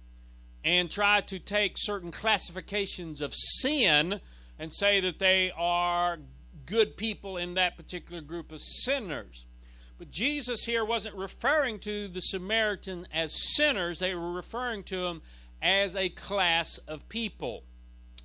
and 0.64 0.90
try 0.90 1.22
to 1.22 1.40
take 1.40 1.74
certain 1.78 2.12
classifications 2.12 3.22
of 3.22 3.34
sin 3.34 4.22
and 4.60 4.74
say 4.74 5.00
that 5.02 5.20
they 5.20 5.52
are 5.56 6.20
good 6.66 6.96
people 6.98 7.38
in 7.38 7.56
that 7.56 7.76
particular 7.78 8.22
group 8.22 8.52
of 8.52 8.62
sinners. 8.62 9.46
But 9.98 10.12
Jesus 10.12 10.66
here 10.66 10.84
wasn't 10.84 11.16
referring 11.16 11.80
to 11.80 12.08
the 12.08 12.20
Samaritan 12.20 13.08
as 13.14 13.34
sinners, 13.56 14.00
they 14.00 14.16
were 14.16 14.32
referring 14.32 14.84
to 14.86 15.06
him 15.06 15.22
as 15.62 15.96
a 15.96 16.10
class 16.10 16.80
of 16.88 17.08
people. 17.10 17.64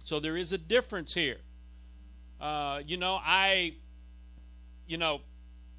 So 0.04 0.18
there 0.18 0.36
is 0.36 0.52
a 0.52 0.58
difference 0.58 1.14
here. 1.14 1.38
Uh, 2.40 2.80
you 2.86 2.96
know, 2.96 3.18
I, 3.22 3.74
you 4.86 4.96
know, 4.96 5.20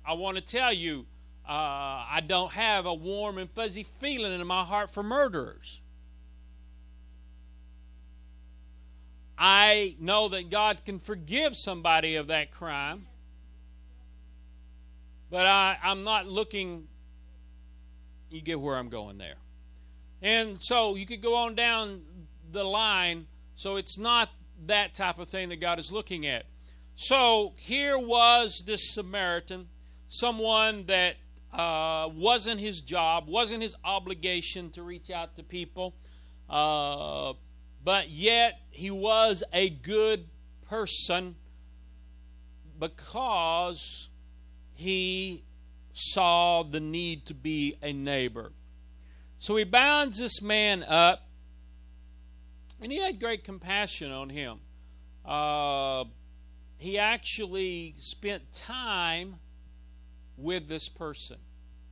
I 0.06 0.14
want 0.14 0.38
to 0.38 0.44
tell 0.44 0.72
you, 0.72 1.06
uh, 1.48 1.52
I 1.52 2.24
don't 2.26 2.52
have 2.52 2.86
a 2.86 2.94
warm 2.94 3.38
and 3.38 3.50
fuzzy 3.50 3.86
feeling 4.00 4.40
in 4.40 4.46
my 4.46 4.64
heart 4.64 4.94
for 4.94 5.02
murderers. 5.02 5.82
I 9.38 9.96
know 10.00 10.28
that 10.30 10.50
God 10.50 10.80
can 10.86 11.00
forgive 11.00 11.56
somebody 11.56 12.16
of 12.16 12.28
that 12.28 12.52
crime, 12.52 13.08
but 15.30 15.46
I, 15.46 15.78
I'm 15.84 16.04
not 16.04 16.28
looking. 16.28 16.88
You 18.30 18.42
get 18.42 18.60
where 18.60 18.78
I'm 18.78 18.90
going 18.90 19.18
there. 19.18 19.36
And 20.22 20.62
so 20.62 20.96
you 20.96 21.06
could 21.06 21.22
go 21.22 21.36
on 21.36 21.56
down 21.56 22.02
the 22.52 22.64
line. 22.64 23.28
So 23.56 23.78
it's 23.78 23.98
not 23.98 24.30
that 24.66 24.96
type 24.96 25.20
of 25.20 25.30
thing 25.30 25.50
that 25.50 25.62
God 25.62 25.80
is 25.80 25.92
looking 25.92 26.26
at. 26.26 26.46
So 26.96 27.54
here 27.56 27.98
was 27.98 28.64
this 28.66 28.94
Samaritan, 28.94 29.70
someone 30.08 30.86
that 30.88 31.16
uh, 31.54 32.10
wasn't 32.14 32.60
his 32.60 32.82
job, 32.82 33.28
wasn't 33.28 33.64
his 33.64 33.76
obligation 33.84 34.70
to 34.72 34.84
reach 34.84 35.10
out 35.10 35.36
to 35.38 35.44
people. 35.44 35.96
Uh, 36.50 37.34
but 37.84 38.10
yet 38.10 38.60
he 38.70 38.92
was 38.92 39.44
a 39.54 39.70
good 39.70 40.26
person 40.68 41.36
because 42.78 44.09
he 44.80 45.44
saw 45.92 46.64
the 46.64 46.80
need 46.80 47.26
to 47.26 47.34
be 47.34 47.76
a 47.82 47.92
neighbor. 47.92 48.54
So 49.38 49.58
he 49.58 49.66
binds 49.66 50.18
this 50.20 50.42
man 50.42 50.84
up, 50.84 51.28
and 52.82 52.90
he 52.90 52.98
had 52.98 53.20
great 53.20 53.44
compassion 53.44 54.10
on 54.10 54.30
him. 54.30 54.60
Uh, 55.26 56.06
he 56.78 56.98
actually 56.98 57.96
spent 57.98 58.54
time 58.54 59.36
with 60.38 60.70
this 60.70 60.88
person. 60.88 61.36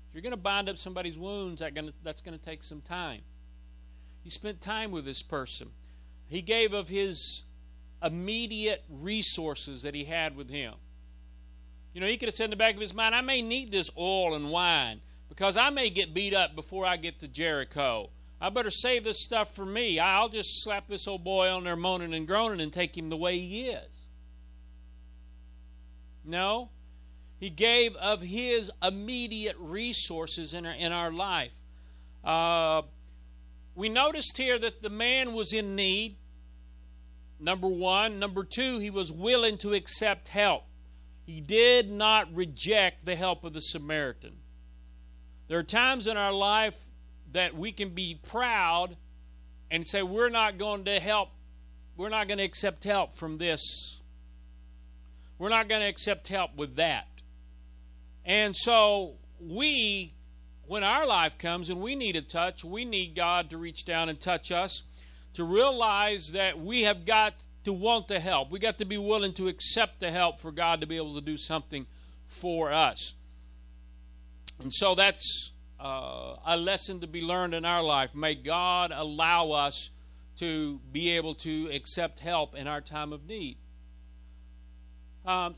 If 0.07 0.13
you're 0.13 0.21
going 0.21 0.31
to 0.31 0.37
bind 0.37 0.69
up 0.69 0.77
somebody's 0.77 1.17
wounds, 1.17 1.61
that's 2.03 2.21
going 2.21 2.39
to 2.39 2.45
take 2.45 2.63
some 2.63 2.79
time. 2.79 3.19
He 4.23 4.29
spent 4.29 4.61
time 4.61 4.91
with 4.91 5.03
this 5.03 5.21
person. 5.21 5.71
He 6.27 6.41
gave 6.41 6.71
of 6.71 6.87
his 6.87 7.43
immediate 8.01 8.85
resources 8.89 9.81
that 9.81 9.93
he 9.93 10.05
had 10.05 10.37
with 10.37 10.49
him. 10.49 10.75
You 11.97 12.01
know, 12.01 12.07
he 12.09 12.17
could 12.17 12.27
have 12.27 12.35
said 12.35 12.43
in 12.43 12.49
the 12.51 12.57
back 12.57 12.75
of 12.75 12.79
his 12.81 12.93
mind, 12.93 13.15
I 13.15 13.21
may 13.21 13.41
need 13.41 13.71
this 13.71 13.89
oil 13.97 14.35
and 14.35 14.51
wine 14.51 15.01
because 15.29 15.57
I 15.57 15.71
may 15.71 15.89
get 15.89 16.13
beat 16.13 16.31
up 16.31 16.55
before 16.55 16.85
I 16.85 16.95
get 16.95 17.19
to 17.21 17.27
Jericho. 17.27 18.11
I 18.39 18.51
better 18.51 18.69
save 18.69 19.03
this 19.03 19.23
stuff 19.23 19.55
for 19.55 19.65
me. 19.65 19.97
I'll 19.97 20.29
just 20.29 20.63
slap 20.63 20.87
this 20.87 21.07
old 21.07 21.23
boy 21.23 21.49
on 21.49 21.63
there 21.63 21.75
moaning 21.75 22.13
and 22.13 22.27
groaning 22.27 22.61
and 22.61 22.71
take 22.71 22.95
him 22.95 23.09
the 23.09 23.17
way 23.17 23.39
he 23.39 23.69
is. 23.69 23.89
No. 26.23 26.69
He 27.39 27.49
gave 27.49 27.95
of 27.95 28.21
his 28.21 28.69
immediate 28.83 29.55
resources 29.57 30.53
in 30.53 30.67
our, 30.67 30.73
in 30.73 30.91
our 30.91 31.11
life. 31.11 31.53
Uh, 32.23 32.83
we 33.73 33.89
noticed 33.89 34.37
here 34.37 34.59
that 34.59 34.83
the 34.83 34.91
man 34.91 35.33
was 35.33 35.51
in 35.51 35.75
need. 35.75 36.17
Number 37.39 37.67
one. 37.67 38.19
Number 38.19 38.43
two, 38.43 38.77
he 38.77 38.91
was 38.91 39.11
willing 39.11 39.57
to 39.57 39.73
accept 39.73 40.27
help. 40.27 40.61
He 41.27 41.41
did 41.41 41.91
not 41.91 42.33
reject 42.33 43.05
the 43.05 43.17
help 43.17 43.43
of 43.43 43.51
the 43.51 43.59
Samaritan. 43.59 44.37
There 45.49 45.59
are 45.59 45.63
times 45.63 46.07
in 46.07 46.15
our 46.15 46.31
life 46.31 46.77
that 47.33 47.53
we 47.53 47.73
can 47.73 47.89
be 47.89 48.15
proud 48.15 48.95
and 49.69 49.85
say, 49.85 50.01
We're 50.01 50.29
not 50.29 50.57
going 50.57 50.85
to 50.85 51.01
help, 51.01 51.29
we're 51.97 52.07
not 52.07 52.29
going 52.29 52.37
to 52.37 52.45
accept 52.45 52.85
help 52.85 53.17
from 53.17 53.39
this. 53.39 53.99
We're 55.37 55.49
not 55.49 55.67
going 55.67 55.81
to 55.81 55.87
accept 55.87 56.29
help 56.29 56.55
with 56.55 56.77
that. 56.77 57.07
And 58.25 58.55
so 58.55 59.15
we 59.39 60.13
when 60.65 60.83
our 60.83 61.05
life 61.05 61.37
comes 61.37 61.69
and 61.69 61.81
we 61.81 61.95
need 61.95 62.15
a 62.15 62.21
touch, 62.21 62.63
we 62.63 62.85
need 62.85 63.15
God 63.15 63.49
to 63.49 63.57
reach 63.57 63.83
down 63.85 64.07
and 64.07 64.19
touch 64.19 64.51
us, 64.51 64.83
to 65.33 65.43
realize 65.43 66.31
that 66.33 66.59
we 66.59 66.83
have 66.83 67.05
got 67.05 67.33
to 67.67 67.73
want 67.73 68.07
the 68.07 68.19
help. 68.19 68.49
We 68.49 68.59
got 68.59 68.77
to 68.77 68.85
be 68.85 68.97
willing 68.97 69.33
to 69.33 69.49
accept 69.49 69.99
the 69.99 70.09
help 70.09 70.39
for 70.39 70.51
God 70.51 70.79
to 70.79 70.87
be 70.87 70.95
able 70.95 71.15
to 71.15 71.21
do 71.21 71.37
something 71.37 71.85
for 72.27 72.71
us. 72.71 73.13
And 74.61 74.73
so 74.73 74.95
that's 74.95 75.51
uh, 75.79 76.37
a 76.45 76.55
lesson 76.55 77.01
to 77.01 77.07
be 77.07 77.21
learned 77.21 77.53
in 77.53 77.65
our 77.65 77.83
life. 77.83 78.15
May 78.15 78.35
God 78.35 78.91
allow 78.95 79.51
us 79.51 79.89
to 80.37 80.79
be 80.93 81.09
able 81.09 81.35
to 81.35 81.69
accept 81.73 82.21
help 82.21 82.55
in 82.55 82.67
our 82.67 82.79
time 82.79 83.11
of 83.11 83.27
need. 83.27 83.57
Um, 85.25 85.55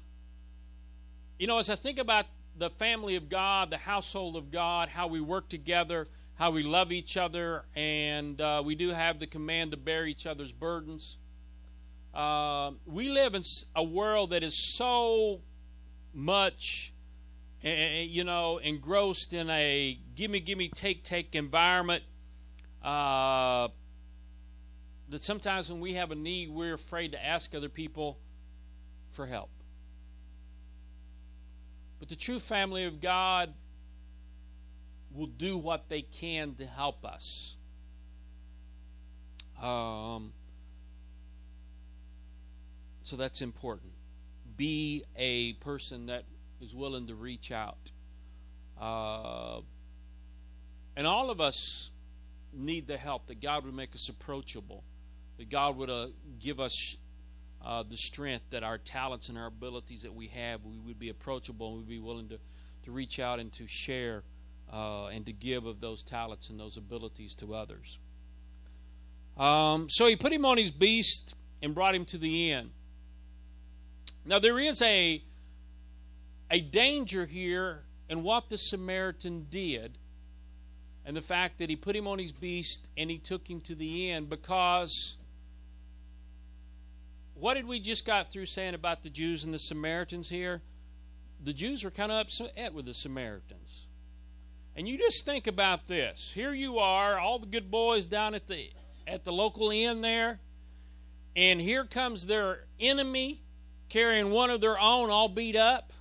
you 1.37 1.45
know, 1.45 1.59
as 1.59 1.69
I 1.69 1.75
think 1.75 1.99
about 1.99 2.25
the 2.57 2.71
family 2.71 3.17
of 3.17 3.29
God, 3.29 3.69
the 3.69 3.77
household 3.77 4.35
of 4.35 4.49
God, 4.49 4.89
how 4.89 5.05
we 5.05 5.21
work 5.21 5.47
together, 5.47 6.07
how 6.33 6.49
we 6.49 6.63
love 6.63 6.91
each 6.91 7.17
other, 7.17 7.65
and 7.75 8.41
uh, 8.41 8.63
we 8.65 8.73
do 8.73 8.89
have 8.89 9.19
the 9.19 9.27
command 9.27 9.71
to 9.71 9.77
bear 9.77 10.07
each 10.07 10.25
other's 10.25 10.51
burdens. 10.51 11.17
Uh, 12.13 12.71
we 12.85 13.09
live 13.09 13.35
in 13.35 13.43
a 13.75 13.83
world 13.83 14.31
that 14.31 14.43
is 14.43 14.75
so 14.75 15.41
much, 16.13 16.93
you 17.61 18.23
know, 18.23 18.57
engrossed 18.57 19.33
in 19.33 19.49
a 19.49 19.99
gimme, 20.15 20.39
gimme, 20.39 20.69
take, 20.69 21.03
take 21.03 21.35
environment. 21.35 22.03
Uh, 22.83 23.67
that 25.09 25.23
sometimes 25.23 25.69
when 25.69 25.79
we 25.79 25.93
have 25.95 26.11
a 26.11 26.15
need, 26.15 26.49
we're 26.49 26.73
afraid 26.73 27.11
to 27.11 27.25
ask 27.25 27.53
other 27.53 27.69
people 27.69 28.19
for 29.11 29.25
help. 29.25 29.49
But 31.99 32.09
the 32.09 32.15
true 32.15 32.39
family 32.39 32.85
of 32.85 33.01
God 33.01 33.53
will 35.11 35.27
do 35.27 35.57
what 35.57 35.89
they 35.89 36.01
can 36.01 36.55
to 36.55 36.65
help 36.65 37.03
us. 37.03 37.55
Um, 39.61 40.31
so 43.09 43.15
that's 43.15 43.41
important. 43.41 43.91
Be 44.55 45.03
a 45.15 45.53
person 45.53 46.05
that 46.07 46.25
is 46.61 46.75
willing 46.75 47.07
to 47.07 47.15
reach 47.15 47.51
out. 47.51 47.91
Uh, 48.79 49.61
and 50.95 51.07
all 51.07 51.31
of 51.31 51.41
us 51.41 51.89
need 52.53 52.87
the 52.87 52.97
help 52.97 53.25
that 53.27 53.41
God 53.41 53.65
would 53.65 53.73
make 53.73 53.95
us 53.95 54.09
approachable, 54.09 54.83
that 55.37 55.49
God 55.49 55.75
would 55.77 55.89
uh, 55.89 56.07
give 56.39 56.59
us 56.59 56.97
uh, 57.65 57.83
the 57.89 57.97
strength 57.97 58.45
that 58.51 58.63
our 58.63 58.77
talents 58.77 59.27
and 59.27 59.37
our 59.37 59.47
abilities 59.47 60.03
that 60.03 60.13
we 60.13 60.27
have, 60.27 60.63
we 60.63 60.77
would 60.77 60.99
be 60.99 61.09
approachable 61.09 61.69
and 61.69 61.77
we'd 61.79 61.89
be 61.89 61.99
willing 61.99 62.29
to, 62.29 62.37
to 62.83 62.91
reach 62.91 63.19
out 63.19 63.39
and 63.39 63.51
to 63.53 63.65
share 63.67 64.23
uh, 64.71 65.07
and 65.07 65.25
to 65.25 65.33
give 65.33 65.65
of 65.65 65.81
those 65.81 66.03
talents 66.03 66.49
and 66.51 66.59
those 66.59 66.77
abilities 66.77 67.33
to 67.33 67.55
others. 67.55 67.97
Um, 69.35 69.87
so 69.89 70.05
he 70.05 70.15
put 70.15 70.31
him 70.31 70.45
on 70.45 70.57
his 70.57 70.69
beast 70.69 71.33
and 71.61 71.73
brought 71.73 71.95
him 71.95 72.05
to 72.05 72.17
the 72.17 72.51
inn. 72.51 72.69
Now 74.29 74.37
there 74.37 74.59
is 74.59 74.79
a 74.83 75.23
a 76.51 76.59
danger 76.61 77.25
here 77.25 77.81
in 78.07 78.21
what 78.21 78.49
the 78.49 78.59
Samaritan 78.59 79.47
did, 79.49 79.97
and 81.03 81.17
the 81.17 81.21
fact 81.21 81.57
that 81.57 81.67
he 81.67 81.75
put 81.75 81.95
him 81.95 82.07
on 82.07 82.19
his 82.19 82.31
beast 82.31 82.87
and 82.95 83.09
he 83.09 83.17
took 83.17 83.49
him 83.49 83.59
to 83.61 83.73
the 83.73 84.11
inn 84.11 84.25
because 84.25 85.17
what 87.33 87.55
did 87.55 87.65
we 87.65 87.79
just 87.79 88.05
got 88.05 88.31
through 88.31 88.45
saying 88.45 88.75
about 88.75 89.01
the 89.01 89.09
Jews 89.09 89.43
and 89.43 89.51
the 89.51 89.59
Samaritans 89.59 90.29
here? 90.29 90.61
The 91.43 91.53
Jews 91.53 91.83
were 91.83 91.89
kind 91.89 92.11
of 92.11 92.19
upset 92.19 92.71
with 92.75 92.85
the 92.85 92.93
Samaritans. 92.93 93.87
And 94.75 94.87
you 94.87 94.99
just 94.99 95.25
think 95.25 95.47
about 95.47 95.87
this. 95.87 96.33
Here 96.35 96.53
you 96.53 96.77
are, 96.77 97.17
all 97.17 97.39
the 97.39 97.47
good 97.47 97.71
boys 97.71 98.05
down 98.05 98.35
at 98.35 98.47
the 98.47 98.69
at 99.07 99.23
the 99.23 99.33
local 99.33 99.71
inn 99.71 100.01
there, 100.01 100.39
and 101.35 101.59
here 101.59 101.83
comes 101.83 102.27
their 102.27 102.65
enemy 102.79 103.41
carrying 103.89 104.31
one 104.31 104.49
of 104.49 104.61
their 104.61 104.79
own 104.79 105.09
all 105.09 105.27
beat 105.27 105.55
up. 105.55 105.91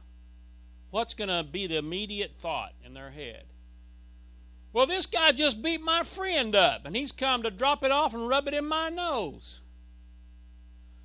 What's 0.90 1.14
going 1.14 1.28
to 1.28 1.42
be 1.42 1.66
the 1.66 1.76
immediate 1.76 2.36
thought 2.38 2.72
in 2.84 2.94
their 2.94 3.10
head? 3.10 3.44
Well, 4.72 4.86
this 4.86 5.06
guy 5.06 5.32
just 5.32 5.62
beat 5.62 5.80
my 5.80 6.02
friend 6.02 6.54
up, 6.54 6.84
and 6.84 6.94
he's 6.94 7.12
come 7.12 7.42
to 7.42 7.50
drop 7.50 7.82
it 7.82 7.90
off 7.90 8.14
and 8.14 8.28
rub 8.28 8.46
it 8.46 8.54
in 8.54 8.66
my 8.66 8.88
nose. 8.88 9.60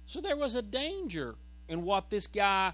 So 0.05 0.21
there 0.21 0.37
was 0.37 0.53
a 0.53 0.61
danger 0.61 1.35
in 1.67 1.83
what 1.83 2.09
this 2.09 2.27
guy 2.27 2.73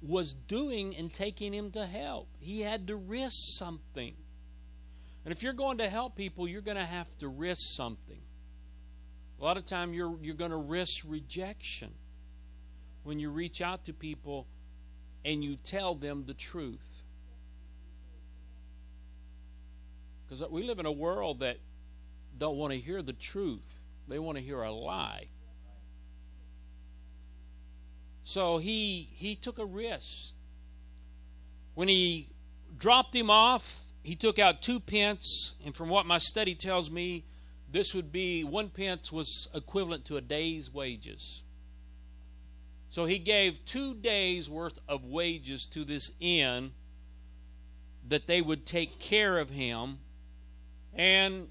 was 0.00 0.32
doing 0.32 0.96
and 0.96 1.12
taking 1.12 1.52
him 1.52 1.70
to 1.72 1.84
help. 1.84 2.28
He 2.38 2.60
had 2.60 2.86
to 2.86 2.96
risk 2.96 3.36
something. 3.58 4.14
And 5.24 5.32
if 5.32 5.42
you're 5.42 5.52
going 5.52 5.78
to 5.78 5.88
help 5.88 6.14
people, 6.14 6.48
you're 6.48 6.62
going 6.62 6.76
to 6.76 6.86
have 6.86 7.06
to 7.18 7.28
risk 7.28 7.62
something. 7.74 8.20
A 9.40 9.44
lot 9.44 9.56
of 9.56 9.66
time 9.66 9.92
you're 9.92 10.16
you're 10.20 10.34
going 10.34 10.50
to 10.50 10.56
risk 10.56 11.04
rejection 11.06 11.92
when 13.04 13.18
you 13.18 13.30
reach 13.30 13.60
out 13.60 13.84
to 13.86 13.92
people 13.92 14.46
and 15.24 15.42
you 15.42 15.56
tell 15.56 15.94
them 15.94 16.24
the 16.26 16.34
truth. 16.34 17.02
Because 20.26 20.48
we 20.50 20.62
live 20.62 20.78
in 20.78 20.86
a 20.86 20.92
world 20.92 21.40
that 21.40 21.58
don't 22.36 22.56
want 22.56 22.72
to 22.72 22.78
hear 22.78 23.02
the 23.02 23.12
truth. 23.12 23.78
They 24.08 24.18
want 24.18 24.38
to 24.38 24.44
hear 24.44 24.62
a 24.62 24.70
lie. 24.70 25.28
So 28.24 28.58
he 28.58 29.08
he 29.14 29.34
took 29.34 29.58
a 29.58 29.64
risk. 29.64 30.34
When 31.74 31.88
he 31.88 32.28
dropped 32.76 33.14
him 33.14 33.30
off, 33.30 33.84
he 34.02 34.16
took 34.16 34.38
out 34.38 34.62
two 34.62 34.80
pence, 34.80 35.54
and 35.64 35.74
from 35.74 35.88
what 35.88 36.06
my 36.06 36.18
study 36.18 36.54
tells 36.54 36.90
me, 36.90 37.24
this 37.70 37.94
would 37.94 38.12
be 38.12 38.44
one 38.44 38.68
pence 38.68 39.12
was 39.12 39.48
equivalent 39.54 40.04
to 40.06 40.16
a 40.16 40.20
day's 40.20 40.72
wages. 40.72 41.42
So 42.90 43.04
he 43.04 43.18
gave 43.18 43.64
two 43.64 43.94
days 43.94 44.48
worth 44.48 44.78
of 44.88 45.04
wages 45.04 45.66
to 45.72 45.84
this 45.84 46.10
inn 46.20 46.72
that 48.06 48.26
they 48.26 48.40
would 48.40 48.64
take 48.64 48.98
care 48.98 49.38
of 49.38 49.50
him. 49.50 49.98
And 50.94 51.48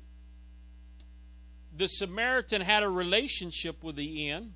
the 1.76 1.88
Samaritan 1.88 2.62
had 2.62 2.82
a 2.82 2.90
relationship 2.90 3.84
with 3.84 3.96
the 3.96 4.30
inn 4.30 4.54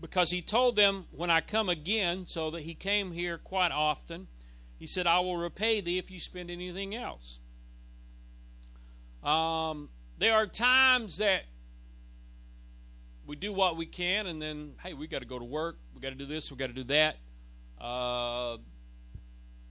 because 0.00 0.30
he 0.30 0.42
told 0.42 0.76
them, 0.76 1.06
When 1.12 1.30
I 1.30 1.40
come 1.40 1.68
again, 1.68 2.26
so 2.26 2.50
that 2.50 2.62
he 2.62 2.74
came 2.74 3.12
here 3.12 3.38
quite 3.38 3.70
often, 3.70 4.26
he 4.78 4.86
said, 4.86 5.06
I 5.06 5.20
will 5.20 5.36
repay 5.36 5.80
thee 5.80 5.98
if 5.98 6.10
you 6.10 6.18
spend 6.18 6.50
anything 6.50 6.94
else. 6.94 7.38
Um, 9.22 9.88
there 10.18 10.34
are 10.34 10.46
times 10.46 11.18
that 11.18 11.44
we 13.26 13.36
do 13.36 13.52
what 13.52 13.76
we 13.76 13.86
can, 13.86 14.26
and 14.26 14.40
then, 14.40 14.74
hey, 14.82 14.92
we 14.92 15.06
got 15.06 15.20
to 15.20 15.26
go 15.26 15.38
to 15.38 15.44
work, 15.44 15.78
we 15.94 16.00
got 16.00 16.10
to 16.10 16.14
do 16.14 16.26
this, 16.26 16.50
we 16.50 16.56
got 16.56 16.66
to 16.66 16.72
do 16.72 16.84
that. 16.84 17.16
Uh, 17.80 18.58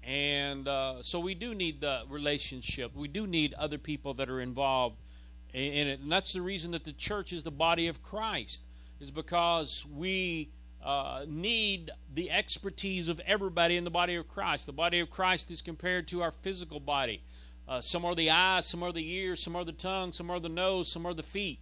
and 0.03 0.67
uh, 0.67 1.01
so 1.01 1.19
we 1.19 1.33
do 1.33 1.55
need 1.55 1.79
the 1.79 2.03
relationship. 2.09 2.95
We 2.95 3.07
do 3.07 3.25
need 3.25 3.53
other 3.53 3.77
people 3.77 4.13
that 4.15 4.29
are 4.29 4.41
involved 4.41 4.97
in 5.53 5.87
it. 5.87 5.99
And 5.99 6.11
that's 6.11 6.33
the 6.33 6.41
reason 6.41 6.71
that 6.71 6.83
the 6.83 6.91
church 6.93 7.31
is 7.31 7.43
the 7.43 7.51
body 7.51 7.87
of 7.87 8.03
Christ, 8.03 8.61
is 8.99 9.11
because 9.11 9.85
we 9.85 10.49
uh, 10.83 11.25
need 11.27 11.91
the 12.13 12.31
expertise 12.31 13.07
of 13.07 13.21
everybody 13.21 13.77
in 13.77 13.83
the 13.83 13.91
body 13.91 14.15
of 14.15 14.27
Christ. 14.27 14.65
The 14.65 14.73
body 14.73 14.99
of 14.99 15.09
Christ 15.09 15.51
is 15.51 15.61
compared 15.61 16.07
to 16.09 16.21
our 16.21 16.31
physical 16.31 16.79
body. 16.79 17.21
Uh, 17.65 17.79
some 17.79 18.03
are 18.03 18.15
the 18.15 18.29
eyes, 18.29 18.65
some 18.65 18.83
are 18.83 18.91
the 18.91 19.09
ears, 19.09 19.41
some 19.41 19.55
are 19.55 19.63
the 19.63 19.71
tongue, 19.71 20.11
some 20.11 20.29
are 20.29 20.39
the 20.39 20.49
nose, 20.49 20.91
some 20.91 21.05
are 21.05 21.13
the 21.13 21.23
feet. 21.23 21.59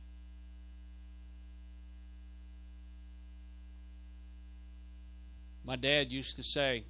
My 5.63 5.75
dad 5.75 6.11
used 6.11 6.37
to 6.37 6.43
say, 6.43 6.85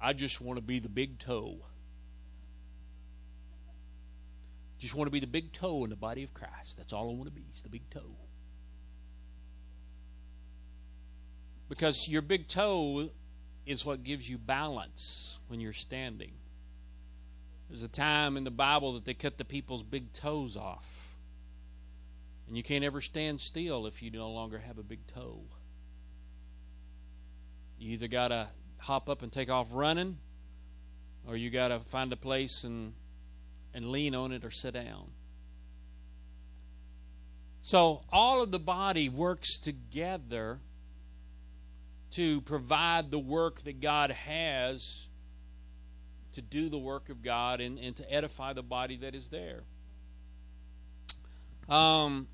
I 0.00 0.12
just 0.12 0.40
want 0.40 0.58
to 0.58 0.62
be 0.62 0.78
the 0.78 0.88
big 0.88 1.18
toe. 1.18 1.56
Just 4.78 4.94
want 4.94 5.06
to 5.06 5.12
be 5.12 5.20
the 5.20 5.26
big 5.26 5.52
toe 5.52 5.84
in 5.84 5.90
the 5.90 5.96
body 5.96 6.24
of 6.24 6.34
Christ. 6.34 6.76
That's 6.76 6.92
all 6.92 7.08
I 7.08 7.12
want 7.12 7.26
to 7.26 7.30
be, 7.30 7.44
is 7.54 7.62
the 7.62 7.68
big 7.68 7.88
toe. 7.90 8.16
Because 11.68 12.08
your 12.08 12.20
big 12.20 12.48
toe 12.48 13.10
is 13.64 13.84
what 13.84 14.02
gives 14.02 14.28
you 14.28 14.38
balance 14.38 15.38
when 15.46 15.60
you're 15.60 15.72
standing. 15.72 16.32
There's 17.70 17.82
a 17.82 17.88
time 17.88 18.36
in 18.36 18.44
the 18.44 18.50
Bible 18.50 18.92
that 18.94 19.04
they 19.04 19.14
cut 19.14 19.38
the 19.38 19.44
people's 19.44 19.82
big 19.82 20.12
toes 20.12 20.56
off. 20.56 20.84
And 22.46 22.56
you 22.56 22.62
can't 22.62 22.84
ever 22.84 23.00
stand 23.00 23.40
still 23.40 23.86
if 23.86 24.02
you 24.02 24.10
no 24.10 24.30
longer 24.30 24.58
have 24.58 24.76
a 24.76 24.82
big 24.82 25.06
toe. 25.06 25.44
You 27.82 27.94
either 27.94 28.06
got 28.06 28.28
to 28.28 28.48
hop 28.78 29.08
up 29.08 29.22
and 29.22 29.32
take 29.32 29.50
off 29.50 29.66
running, 29.72 30.18
or 31.26 31.36
you 31.36 31.50
got 31.50 31.68
to 31.68 31.80
find 31.80 32.12
a 32.12 32.16
place 32.16 32.62
and 32.62 32.92
and 33.74 33.88
lean 33.88 34.14
on 34.14 34.30
it 34.30 34.44
or 34.44 34.52
sit 34.52 34.74
down. 34.74 35.10
So 37.62 38.02
all 38.12 38.40
of 38.40 38.52
the 38.52 38.60
body 38.60 39.08
works 39.08 39.58
together 39.58 40.60
to 42.12 42.40
provide 42.42 43.10
the 43.10 43.18
work 43.18 43.64
that 43.64 43.80
God 43.80 44.10
has 44.12 45.06
to 46.34 46.42
do 46.42 46.68
the 46.68 46.78
work 46.78 47.08
of 47.08 47.20
God 47.22 47.60
and, 47.60 47.78
and 47.78 47.96
to 47.96 48.12
edify 48.12 48.52
the 48.52 48.62
body 48.62 48.96
that 48.98 49.14
is 49.14 49.28
there. 49.28 49.64
Um, 51.68 52.28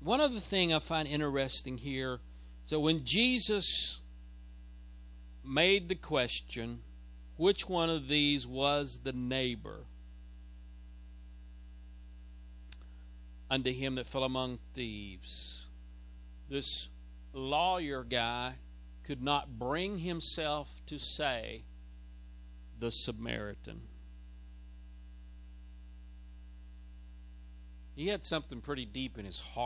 one 0.00 0.20
other 0.20 0.40
thing 0.40 0.72
I 0.72 0.78
find 0.78 1.06
interesting 1.06 1.76
here 1.76 2.20
so 2.66 2.80
when 2.80 3.04
Jesus 3.04 4.00
made 5.44 5.88
the 5.88 5.94
question, 5.94 6.80
which 7.36 7.68
one 7.68 7.90
of 7.90 8.08
these 8.08 8.46
was 8.46 9.00
the 9.02 9.12
neighbor 9.12 9.84
unto 13.50 13.72
him 13.72 13.96
that 13.96 14.06
fell 14.06 14.24
among 14.24 14.58
thieves? 14.74 15.62
This 16.48 16.88
lawyer 17.32 18.04
guy 18.04 18.54
could 19.02 19.22
not 19.22 19.58
bring 19.58 19.98
himself 19.98 20.68
to 20.86 20.98
say 20.98 21.64
the 22.78 22.90
Samaritan. 22.90 23.82
He 27.94 28.08
had 28.08 28.24
something 28.24 28.60
pretty 28.60 28.84
deep 28.84 29.18
in 29.18 29.24
his 29.24 29.40
heart. 29.40 29.54